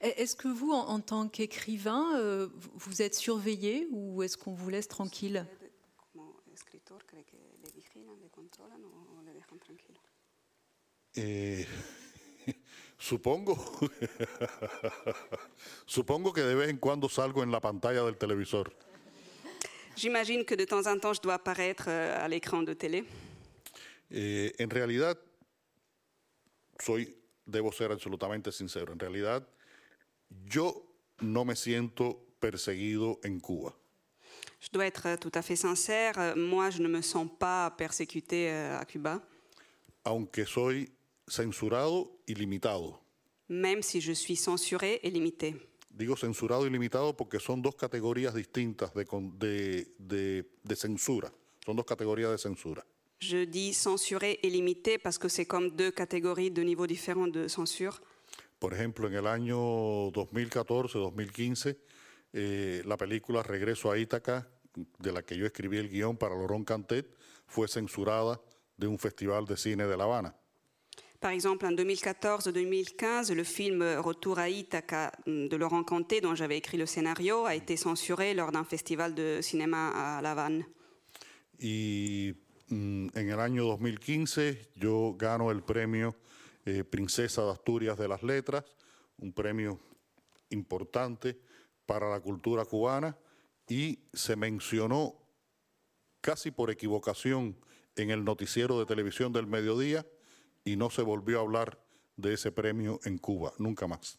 [0.00, 4.52] Est-ce que vous, en, en tant qu'écrivain, euh, vous- vous êtes surveillé ou est-ce qu'on
[4.54, 5.44] vous laisse tranquille?
[11.16, 11.66] Eh,
[12.98, 13.56] supongo,
[15.86, 18.72] supongo que de vez en cuando salgo en la pantalla del televisor.
[19.96, 23.04] J'imagine que de temps en temps, je dois apparaître euh, à l'écran de télé.
[24.10, 25.18] Eh, en realidad,
[26.78, 29.46] soy, debo ser absolutamente sincero, en realidad
[30.46, 30.84] yo
[31.20, 33.74] no me siento perseguido en Cuba.
[34.60, 36.18] Je dois être euh, tout à fait sincère.
[36.18, 39.20] euh, Moi, je ne me sens pas persécutée euh, à Cuba,
[40.04, 40.90] aunque soy
[41.28, 43.00] censurado y limitado.
[43.48, 45.56] même si je suis censurée et limitée.
[45.90, 51.32] Digo censurado y limitado porque son dos categorías distintas de, con- de- de- de censura.
[51.64, 52.84] Son dos categorías de censura.
[53.20, 57.48] Je dis censurée et limitée parce que c'est comme deux catégories de niveaux différents de
[57.48, 58.00] censure.
[58.60, 61.76] Por ejemplo, en el año 2014-2015,
[62.32, 64.48] eh, la película Regreso a Ítaca,
[64.98, 67.06] de la que yo escribí el guion para Laurent Cantet,
[67.46, 68.40] fue censurada
[68.76, 70.36] de un festival de cine de La Habana.
[71.20, 76.78] Par exemple, en 2014-2015, le film Retour à Ithaca de Laurent Canté, dont j'avais écrit
[76.78, 80.64] le scénario, a été censuré lors d'un festival de cinéma à La Havane.
[81.58, 82.34] Y
[82.70, 86.14] en el año 2015 yo gano el premio
[86.64, 88.64] eh, Princesa de Asturias de las Letras,
[89.16, 89.80] un premio
[90.50, 91.40] importante
[91.84, 93.16] para la cultura cubana
[93.68, 95.16] y se mencionó
[96.20, 97.56] casi por equivocación
[97.96, 100.06] en el noticiero de televisión del mediodía
[100.68, 101.78] y no se volvió a hablar
[102.16, 104.18] de ese premio en Cuba, nunca más.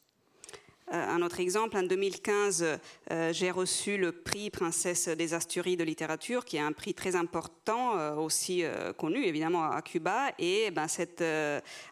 [0.92, 2.80] Euh, un autre exemple, en 2015,
[3.12, 7.16] euh, j'ai reçu le prix Princesse des Asturies de littérature, qui est un prix très
[7.16, 10.32] important, euh, aussi euh, connu évidemment à Cuba.
[10.40, 11.24] Et ben, cette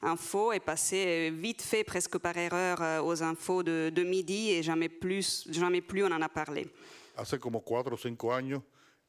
[0.01, 4.89] info est passée vite fait, presque par erreur, aux infos de, de midi et jamais
[4.89, 6.67] plus, jamais plus on en a parlé.
[7.15, 8.63] Hace como cuatro o cinco años,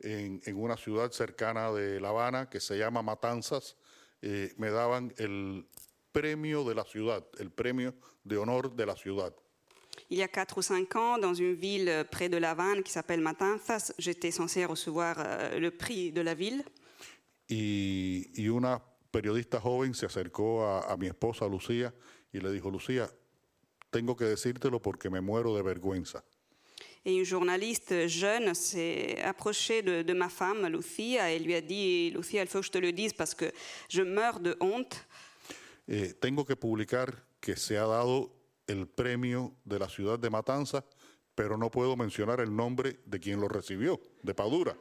[0.05, 3.75] en, en una ciudad cercana de La Habana que se llama Matanzas,
[4.23, 5.67] eh, me daban el
[6.13, 9.35] premio de la ciudad, el premio de honor de la ciudad.
[10.11, 12.93] Il y a 4 ou 5 ans, dans une ville près de La Havane qui
[12.93, 16.65] s'appelle Matanzas, j'étais censée recevoir euh, le prix de la ville.
[17.49, 18.81] Y, y una
[19.11, 21.93] periodista joven se acercó a, a mi esposa Lucía
[22.33, 23.11] y le dijo, Lucía,
[23.91, 26.25] tengo que decírtelo porque me muero de vergüenza.
[27.09, 32.11] Et une journaliste jeune s'est approchée de, de ma femme, Lucia, et lui a dit
[32.11, 33.47] Lucia, il faut que je te le dise parce que
[33.89, 35.07] je meurs de honte.
[35.89, 37.09] Eh, tengo que publicar
[37.41, 38.31] que se ha dado
[38.67, 40.85] el premio de la ciudad de Matanzas,
[41.35, 44.77] pero no puedo mencionar el nombre de quien lo recibió, de Padura.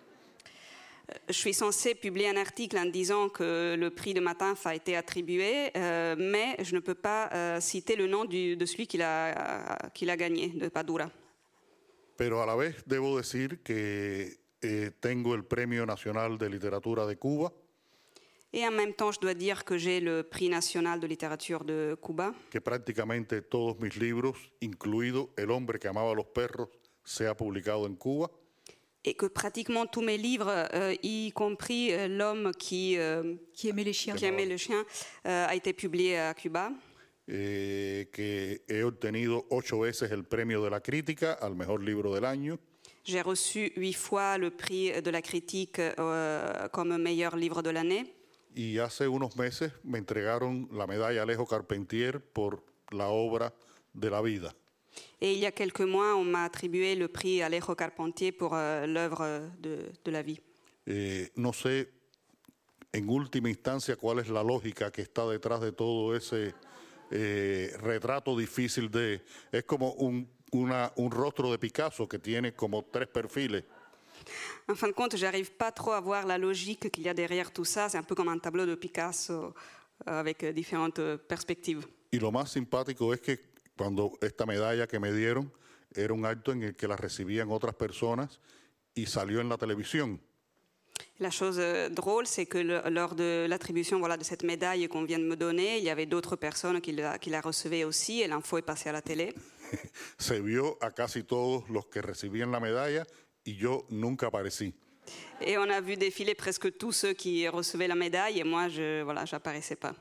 [1.30, 4.98] Je suis censée publier un article en disant que le prix de Matanzas a été
[4.98, 8.98] attribué, euh, mais je ne peux pas euh, citer le nom du- de celui qui
[8.98, 11.10] l'a gagné, de Padura.
[12.18, 17.16] Pero a la vez debo decir que eh, tengo el Premio Nacional de Literatura de
[17.18, 17.52] Cuba,
[18.54, 21.98] Et en même temps, je dois dire que j'ai le prix national de littérature de
[22.02, 22.34] Cuba.
[22.50, 26.70] que prácticamente todos mis libros, incluido El hombre que amaba a los perros,
[27.04, 28.30] se ha publicado en Cuba.
[29.04, 33.84] et que pratiquement tous mes livres, euh, y compris euh, L'homme qui, euh, Qui aimait
[33.86, 34.16] les chiens.
[34.16, 34.84] qui aimait le chien,
[35.26, 36.72] euh, a été publié à Cuba.
[37.28, 42.26] Eh, que he obtenido ocho veces el premio de la crítica al mejor libro del
[42.26, 42.60] año
[43.04, 48.14] J'ai reçu huit fois le prix de la critique euh, comme meilleur livre de l'année.
[48.54, 53.54] y hace unos meses me entregaron la medalla Alejo Carpentier por la obra
[53.94, 54.54] de la vida.
[55.22, 58.86] Et il y a quelques mois, on m'a attribué le prix Alejo Carpentier pour euh,
[58.88, 60.42] l'œuvre de, de la vie.
[60.86, 61.90] Eh, no sé
[62.94, 66.56] en última instancia cuál es la lógica que está detrás de todo ese
[67.12, 69.24] eh, retrato difícil de...
[69.52, 73.64] Es como un, una- un rostro de Picasso que tiene como tres perfiles.
[74.68, 77.52] En fin de compte, j'arrive pas trop à voir la logique qu'il y a derrière
[77.54, 77.88] tout ça.
[77.88, 81.88] C'est un peu comme un tableau de Picasso euh, avec euh, différentes euh, perspectives.
[82.12, 83.40] Y lo más simpático es que
[83.78, 85.52] cuando esta medalla que me dieron
[85.96, 88.40] era un acto en el que la recibían otras personas
[88.96, 90.20] y salió en la televisión.
[91.20, 95.04] La chose euh, drôle, c'est que le- lors de l'attribution voilà, de cette médaille qu'on
[95.04, 98.22] vient de me donner, il y avait d'autres personnes qui la, qui la recevaient aussi
[98.22, 99.34] et l'info est passée à la télé.
[100.20, 103.06] Se vio a casi todos los que recibían la medalla
[103.46, 104.74] y yo nunca aparecí.
[105.42, 109.02] Et on a vu défiler presque tous ceux qui recevaient la médaille et moi, je
[109.04, 109.94] voilà, j'apparaissais pas.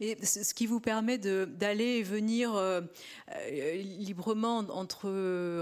[0.00, 2.80] Et ce qui vous permet d'aller et venir euh,
[3.30, 5.08] euh, librement entre,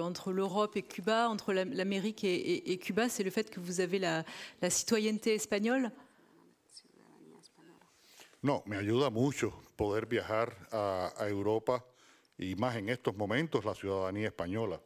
[0.01, 3.61] entre l'Europe et Cuba, entre la- l'Amérique et, et- et Cuba, c'est le fait que
[3.61, 4.25] vous avez la,
[4.63, 5.91] la citoyenneté espagnole?
[8.43, 11.85] No, me ayuda mucho poder viajar a, a Europa
[12.39, 14.81] y más en estos momentos la ciudadanía española.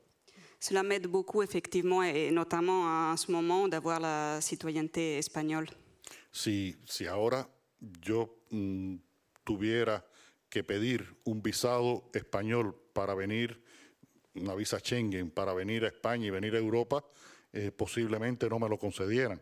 [0.60, 2.82] Cela m'aide beaucoup, effectivement, et notamment
[3.12, 5.68] en ce moment, d'avoir la citoyenneté espagnole.
[6.32, 7.48] Si, si ahora
[8.02, 8.96] yo mm,
[9.46, 10.04] tuviera
[10.50, 13.62] que pedir un visado español para venir,
[14.34, 17.04] una visa Schengen para venir a España y venir a Europa,
[17.52, 19.40] eh, posiblemente no me lo concedieran.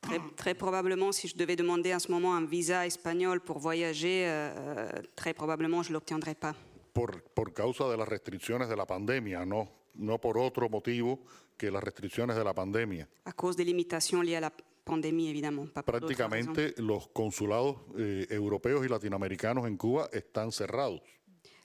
[0.00, 4.26] Très, très probablement, si je devais demander en ce moment un visa espagnol pour voyager,
[4.26, 6.56] euh, très probablement, je ne l'obtiendrais pas.
[6.92, 11.20] por, por causa de las restricciones de la pandemia, no, no por otro motivo
[11.56, 13.08] que las restricciones de la pandemia.
[13.24, 14.52] À cause des limitations liées à la
[14.84, 15.66] pandémie, évidemment.
[15.72, 15.82] Pas.
[15.82, 21.00] Prácticamente los consulados eh, europeos y latinoamericanos en Cuba están cerrados.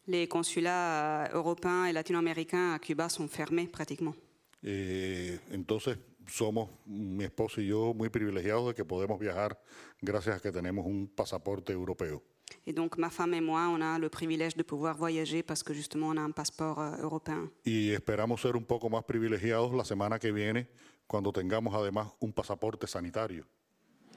[0.05, 4.15] Les consulats euh, européens et latino-américains à Cuba sont fermés pratiquement.
[4.63, 9.59] Eh, entonces somos, mi esposo y yo, muy privilegiados de que podemos viajar
[10.01, 12.23] gracias a que tenemos un pasaporte europeo.
[12.65, 15.73] Et donc, ma femme et moi, on a le privilège de pouvoir voyager parce que
[15.73, 17.51] justement, on a un passeport euh, européen.
[17.63, 20.69] Y esperamos ser un poco más privilegiados la semana que viene
[21.07, 23.45] cuando tengamos además un pasaporte sanitario.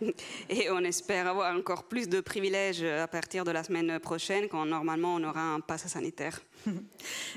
[0.49, 4.65] Et on espère avoir encore plus de privilèges à partir de la semaine prochaine, quand
[4.67, 6.41] normalement on aura un pass sanitaire.
[6.67, 6.73] Euh,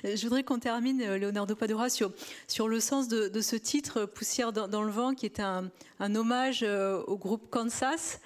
[0.16, 2.12] Je voudrais qu'on termine, euh, Leonardo Padura, sur,
[2.48, 5.70] sur le sens de, de ce titre, Poussière dans, dans le vent, qui est un,
[6.00, 8.20] un hommage euh, au groupe Kansas.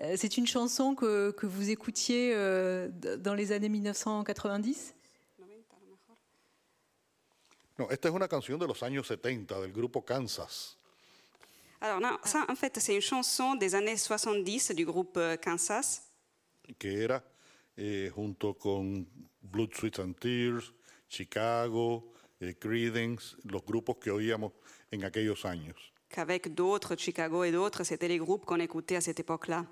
[0.00, 2.88] Euh, C'est une chanson que, que vous écoutiez euh,
[3.18, 4.94] dans les années 1990
[7.78, 10.76] No, esta es una canción de los años 70 del grupo Kansas.
[11.80, 16.02] Alors non, ça en fait c'est une chanson des années 70 du groupe euh, Kansas.
[16.76, 17.22] que era
[17.76, 19.06] eh, junto con
[19.40, 20.72] Blood, Sweat and Tears,
[21.08, 24.52] Chicago, eh, Creedence, los grupos que oíamos
[24.90, 25.76] en aquellos años.
[26.08, 29.66] Qu'avec d'autres, Chicago et d'autres, c'était les groupes qu'on écoutait à cette époque-là.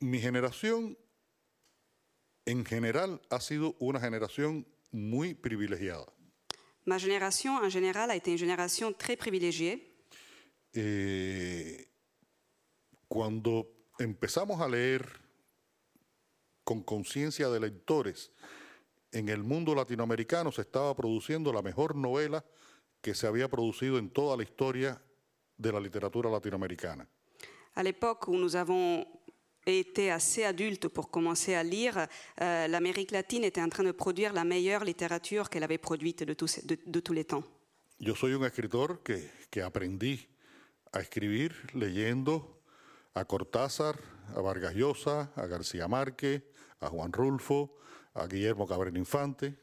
[0.00, 0.96] Mi generación,
[2.46, 6.06] en general, ha sido una generación muy privilegiada.
[6.86, 9.92] Ma génération, en général, a été une génération très privilégiée.
[10.72, 11.88] Eh,
[13.08, 13.66] cuando
[13.98, 15.04] empezamos a leer
[16.64, 18.30] con conciencia de lectores,
[19.12, 22.44] en el mundo latinoamericano se estaba produciendo la mejor novela
[23.00, 25.00] que se había producido en toda la historia
[25.56, 27.08] de la literatura latinoamericana.
[27.74, 29.06] À l'époque où nous avons
[29.72, 32.06] été assez adultes pour commencer à lire,
[32.40, 36.34] euh, l'Amérique latine était en train de produire la meilleure littérature qu'elle avait produite de
[36.34, 37.42] tous, de- de tous les temps.
[37.98, 39.18] Yo soy un escritor que,
[39.50, 40.28] que aprendí
[40.92, 42.60] a escribir leyendo
[43.14, 43.96] a Cortázar,
[44.36, 46.42] a Vargas Llosa, a García Márquez,
[46.80, 47.78] a Juan Rulfo,
[48.14, 49.54] a Guillermo Cabrera Infante.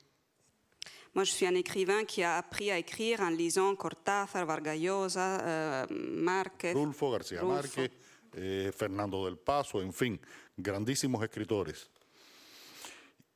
[1.13, 5.39] Moi, je suis un écrivain qui a appris à écrire en lisant Cortázar, Vargas Llosa,
[5.41, 6.73] euh, Márquez.
[6.73, 7.43] Rulfo, García.
[7.43, 7.91] Márquez,
[8.35, 10.19] eh, Fernando del Paso, en fin,
[10.57, 11.89] grandísimos escritores.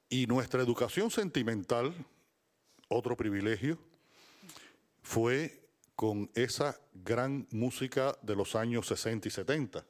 [0.10, 1.94] Y nuestra educación sentimental,
[2.88, 3.78] otro privilegio,
[5.04, 5.60] fue
[5.96, 9.86] con esa gran música de los años 60 y 70.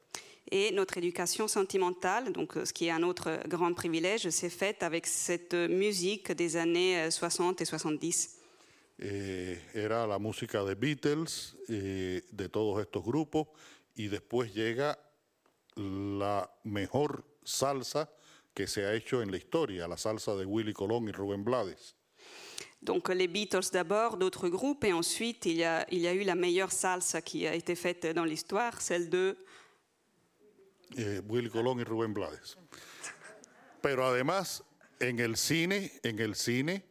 [0.50, 4.82] Et notre éducation sentimentale, donc euh, ce qui est un autre grand privilège, s'est faite
[4.82, 8.38] avec cette musique des années euh, 60 et 70.
[9.00, 13.48] Eh, era la música de Beatles, eh, de todos estos grupos,
[13.98, 14.98] y después llega
[15.76, 18.10] la mejor salsa
[18.54, 21.96] que se ha hecho en la historia, la salsa de Willy Colón y Rubén Blades.
[22.80, 26.24] Donc les Beatles d'abord, d'autres groupes, et ensuite il y, a, il y a eu
[26.24, 29.36] la meilleure salsa qui a été faite dans l'histoire, celle de
[30.96, 32.56] eh, Willy Colón y Rubén Blades.
[33.82, 34.64] Pero además,
[35.00, 36.84] en el cine, en el cine,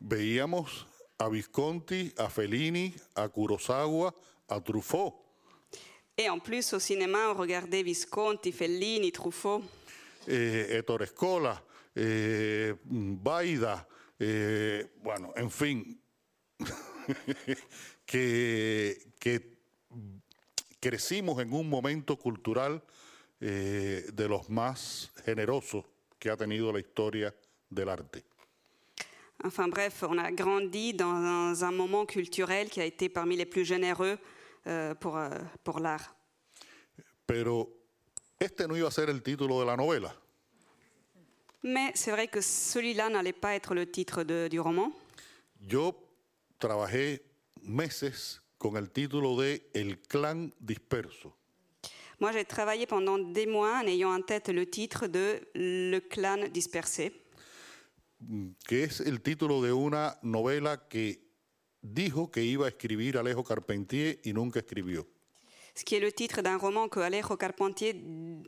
[0.00, 0.86] veíamos
[1.18, 4.14] a Visconti, a Fellini, a Kurosawa,
[4.48, 5.27] a Truffaut.
[6.20, 9.62] Et en plus, au cinéma, on regardait Visconti, Fellini, Truffaut.
[10.26, 11.62] eh, Ettore Scola,
[11.94, 13.86] eh, Baida,
[14.18, 15.84] eh, bueno, en fin,
[18.04, 19.58] que, que
[20.80, 22.82] crecimos en un momento cultural
[23.40, 25.84] eh, de los más generosos
[26.18, 27.32] que ha tenido la historia
[27.70, 28.24] del arte.
[29.44, 33.64] Enfin bref, on a grandi dans un moment culturel qui a été parmi les plus
[33.64, 34.18] généreux
[35.00, 35.30] pour, euh,
[35.62, 36.14] pour l'art.
[37.26, 37.68] Pero
[38.38, 40.14] este no iba a ser el título de la novela.
[41.62, 44.92] Mais c'est vrai que celui-là n'allait pas être le titre de- du roman.
[45.60, 45.92] Yo
[46.58, 47.22] trabajé
[47.62, 51.34] meses con el título de El clan disperso.
[52.20, 56.48] Moi, j'ai travaillé pendant des mois en ayant en tête le titre de Le clan
[56.50, 57.12] dispersé,
[58.66, 61.27] que es el título de una novela que
[61.94, 65.06] dijo que iba a escribir Alejo Carpentier y nunca escribió.
[65.78, 67.94] ce qui est le titre d'un roman que Alejo Carpentier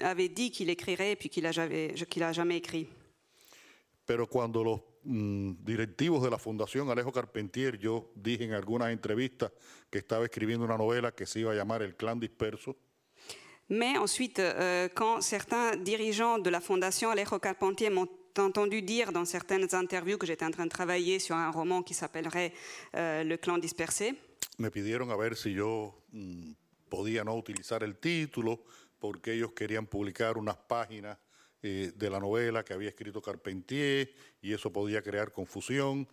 [0.00, 2.88] avait dit qu'il écrirait et puis qu'il n'a jamais écrit.
[4.04, 9.52] Pero cuando los mm, directivos de la Fundación Alejo Carpentier, yo dije en algunas entrevistas
[9.88, 12.76] que estaba escribiendo una novela que se iba a llamar El Clan Disperso,
[13.70, 19.24] Mais ensuite, euh, quand certains dirigeants de la fondation Alejo Carpentier m'ont entendu dire dans
[19.24, 22.52] certaines interviews que j'étais en train de travailler sur un roman qui s'appellerait
[22.96, 24.14] euh, Le clan dispersé,
[24.58, 26.52] me pidieron a ver si yo mm,
[26.88, 28.64] podía no utilizar el título
[28.98, 31.18] porque ellos querían publicar unas páginas
[31.62, 36.08] eh, de la novela que había escrito Carpentier y eso podía crear confusión.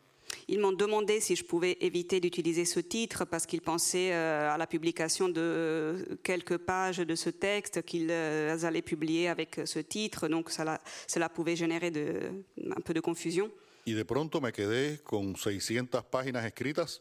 [0.48, 4.58] Ils m'ont demandé si je pouvais éviter d'utiliser ce titre parce qu'ils pensaient euh, à
[4.58, 10.28] la publication de quelques pages de ce texte qu'ils euh, allaient publier avec ce titre,
[10.28, 12.30] donc cela, cela pouvait générer de-
[12.76, 13.50] un peu de confusion.
[13.86, 17.00] Y de pronto me quedé con 600 páginas escritas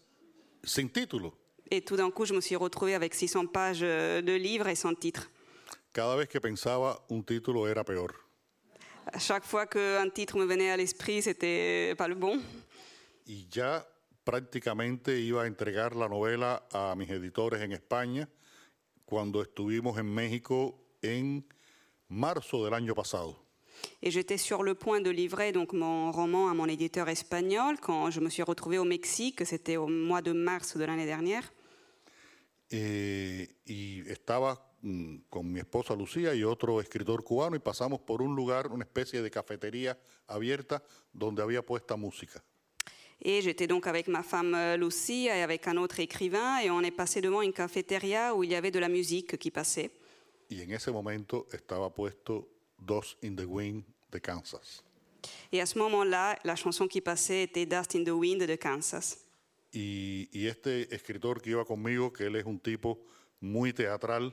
[0.62, 1.34] sin título.
[1.68, 4.76] Et tout d'un coup, je me suis retrouvée avec 600 pages euh, de livres et
[4.76, 5.28] sans titre.
[5.92, 8.12] Cada vez que pensaba un título era peor.
[9.12, 12.40] À chaque fois qu'un titre me venait à l'esprit, c'était pas le bon.
[13.26, 13.86] Y ya
[14.24, 18.28] prácticamente iba a entregar la novela a mis editores en España
[19.04, 21.46] cuando estuvimos en México en
[22.08, 23.46] marzo del año pasado.
[24.00, 28.10] Et j'étais sur le point de livrer donc mon roman à mon éditeur espagnol quand
[28.10, 29.44] je me suis retrouvée au Mexique.
[29.44, 31.52] C'était au mois de mars de l'année dernière.
[32.70, 38.22] Eh, y estaba mm, con mi esposa Lucía y otro escritor cubano y pasamos por
[38.22, 39.96] un lugar, una especie de cafetería
[40.26, 40.82] abierta
[41.12, 42.42] donde había puesta música.
[43.22, 46.82] Et j'étais donc avec ma femme euh, Lucie et avec un autre écrivain et on
[46.82, 49.90] est passé devant une cafétéria où il y avait de la musique qui passait.
[50.48, 52.48] Y en ese momento estaba puesto
[52.78, 53.82] Dos in the Wind
[54.12, 54.84] de Kansas.
[55.50, 59.18] Et à ce moment-là, la chanson qui passait était Dust in the Wind de Kansas.
[59.72, 63.00] Y, y este escritor que iba conmigo, que él es un tipo
[63.40, 64.32] muy teatral,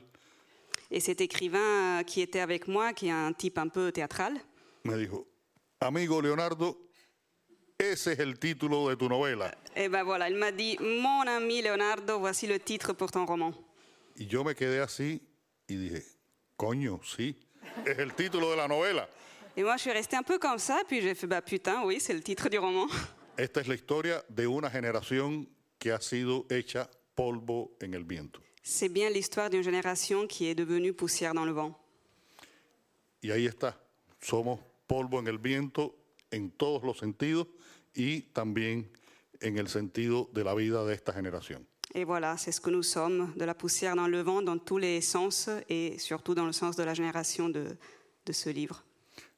[0.90, 4.38] Et cet écrivain euh, qui était avec moi, qui est un type un peu théâtral,
[4.84, 5.26] me dijo,
[5.80, 6.83] amigo Leonardo,
[7.78, 9.52] ese es el título de tu novela.
[9.74, 13.52] et ben voilà, il m'a dit Mon ami Leonardo, voici le titre pour ton roman.
[14.16, 15.20] Y yo me quedé así
[15.66, 16.04] y dije,
[16.56, 17.36] coño, sí,
[17.84, 19.08] es el título de la novela.
[19.56, 22.00] Et moi, je suis restée un peu comme ça, puis j'ai fait Bah putain, oui,
[22.00, 22.86] c'est le titre du roman.
[23.36, 25.48] Esta es la historia de una generación
[25.78, 28.40] que ha sido hecha polvo en el viento.
[28.62, 31.74] C'est bien l'histoire d'une génération qui est devenue poussière dans le vent.
[33.20, 33.76] Y ahí está,
[34.20, 35.96] somos polvo en el viento
[36.30, 37.46] en todos los sentidos
[37.94, 38.90] y también
[39.40, 41.66] en el sentido de la vida de esta generación.
[41.94, 44.78] Et voilà, c'est ce que nous sommes, de la poussière dans le vent, dans tous
[44.78, 47.76] les sens, et surtout dans le sens de la génération de,
[48.26, 48.82] de ce livre.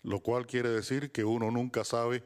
[0.04, 2.22] Lo cual quiere decir que uno nunca sabe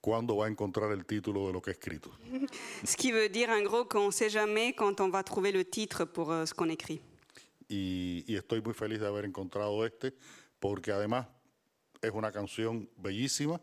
[0.00, 2.10] cuándo va a encontrar el título de lo que ha escrito.
[2.84, 5.64] Ce qui veut dire, en gros, qu'on ne sait jamais quand on va trouver le
[5.64, 7.00] titre pour euh, ce qu'on écrit.
[7.68, 10.14] Y, y estoy muy feliz de haber encontrado este,
[10.60, 11.26] porque además
[12.00, 13.60] es una canción bellísima,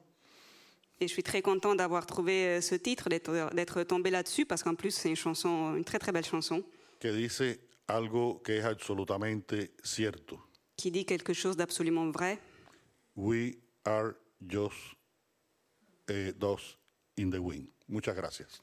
[1.02, 4.76] Et je suis très content d'avoir trouvé euh, ce titre, d'être tombé là-dessus, parce qu'en
[4.76, 6.64] plus, c'est une chanson, une très très belle chanson,
[7.00, 7.42] que dice
[7.88, 10.40] algo que es absolutamente cierto.
[10.82, 12.40] qui dit quelque chose d'absolument vrai.
[13.16, 13.56] We
[13.86, 14.16] are
[14.48, 14.96] just
[16.08, 16.78] eh, dust
[17.20, 17.68] in the wind.
[17.88, 18.62] Muchas gracias.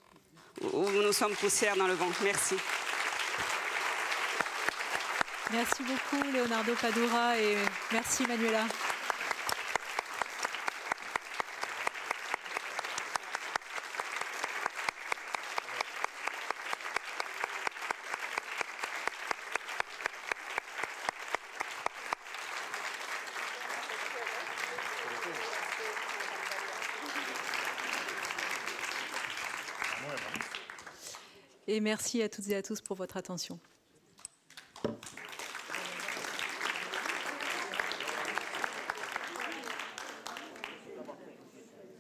[0.61, 2.11] Nous sommes poussière dans le vent.
[2.25, 2.57] Merci.
[5.53, 7.57] Merci beaucoup, Leonardo Padura, et
[7.93, 8.67] merci, Manuela.
[31.81, 33.61] Merci à toutes et à tous pour votre attention.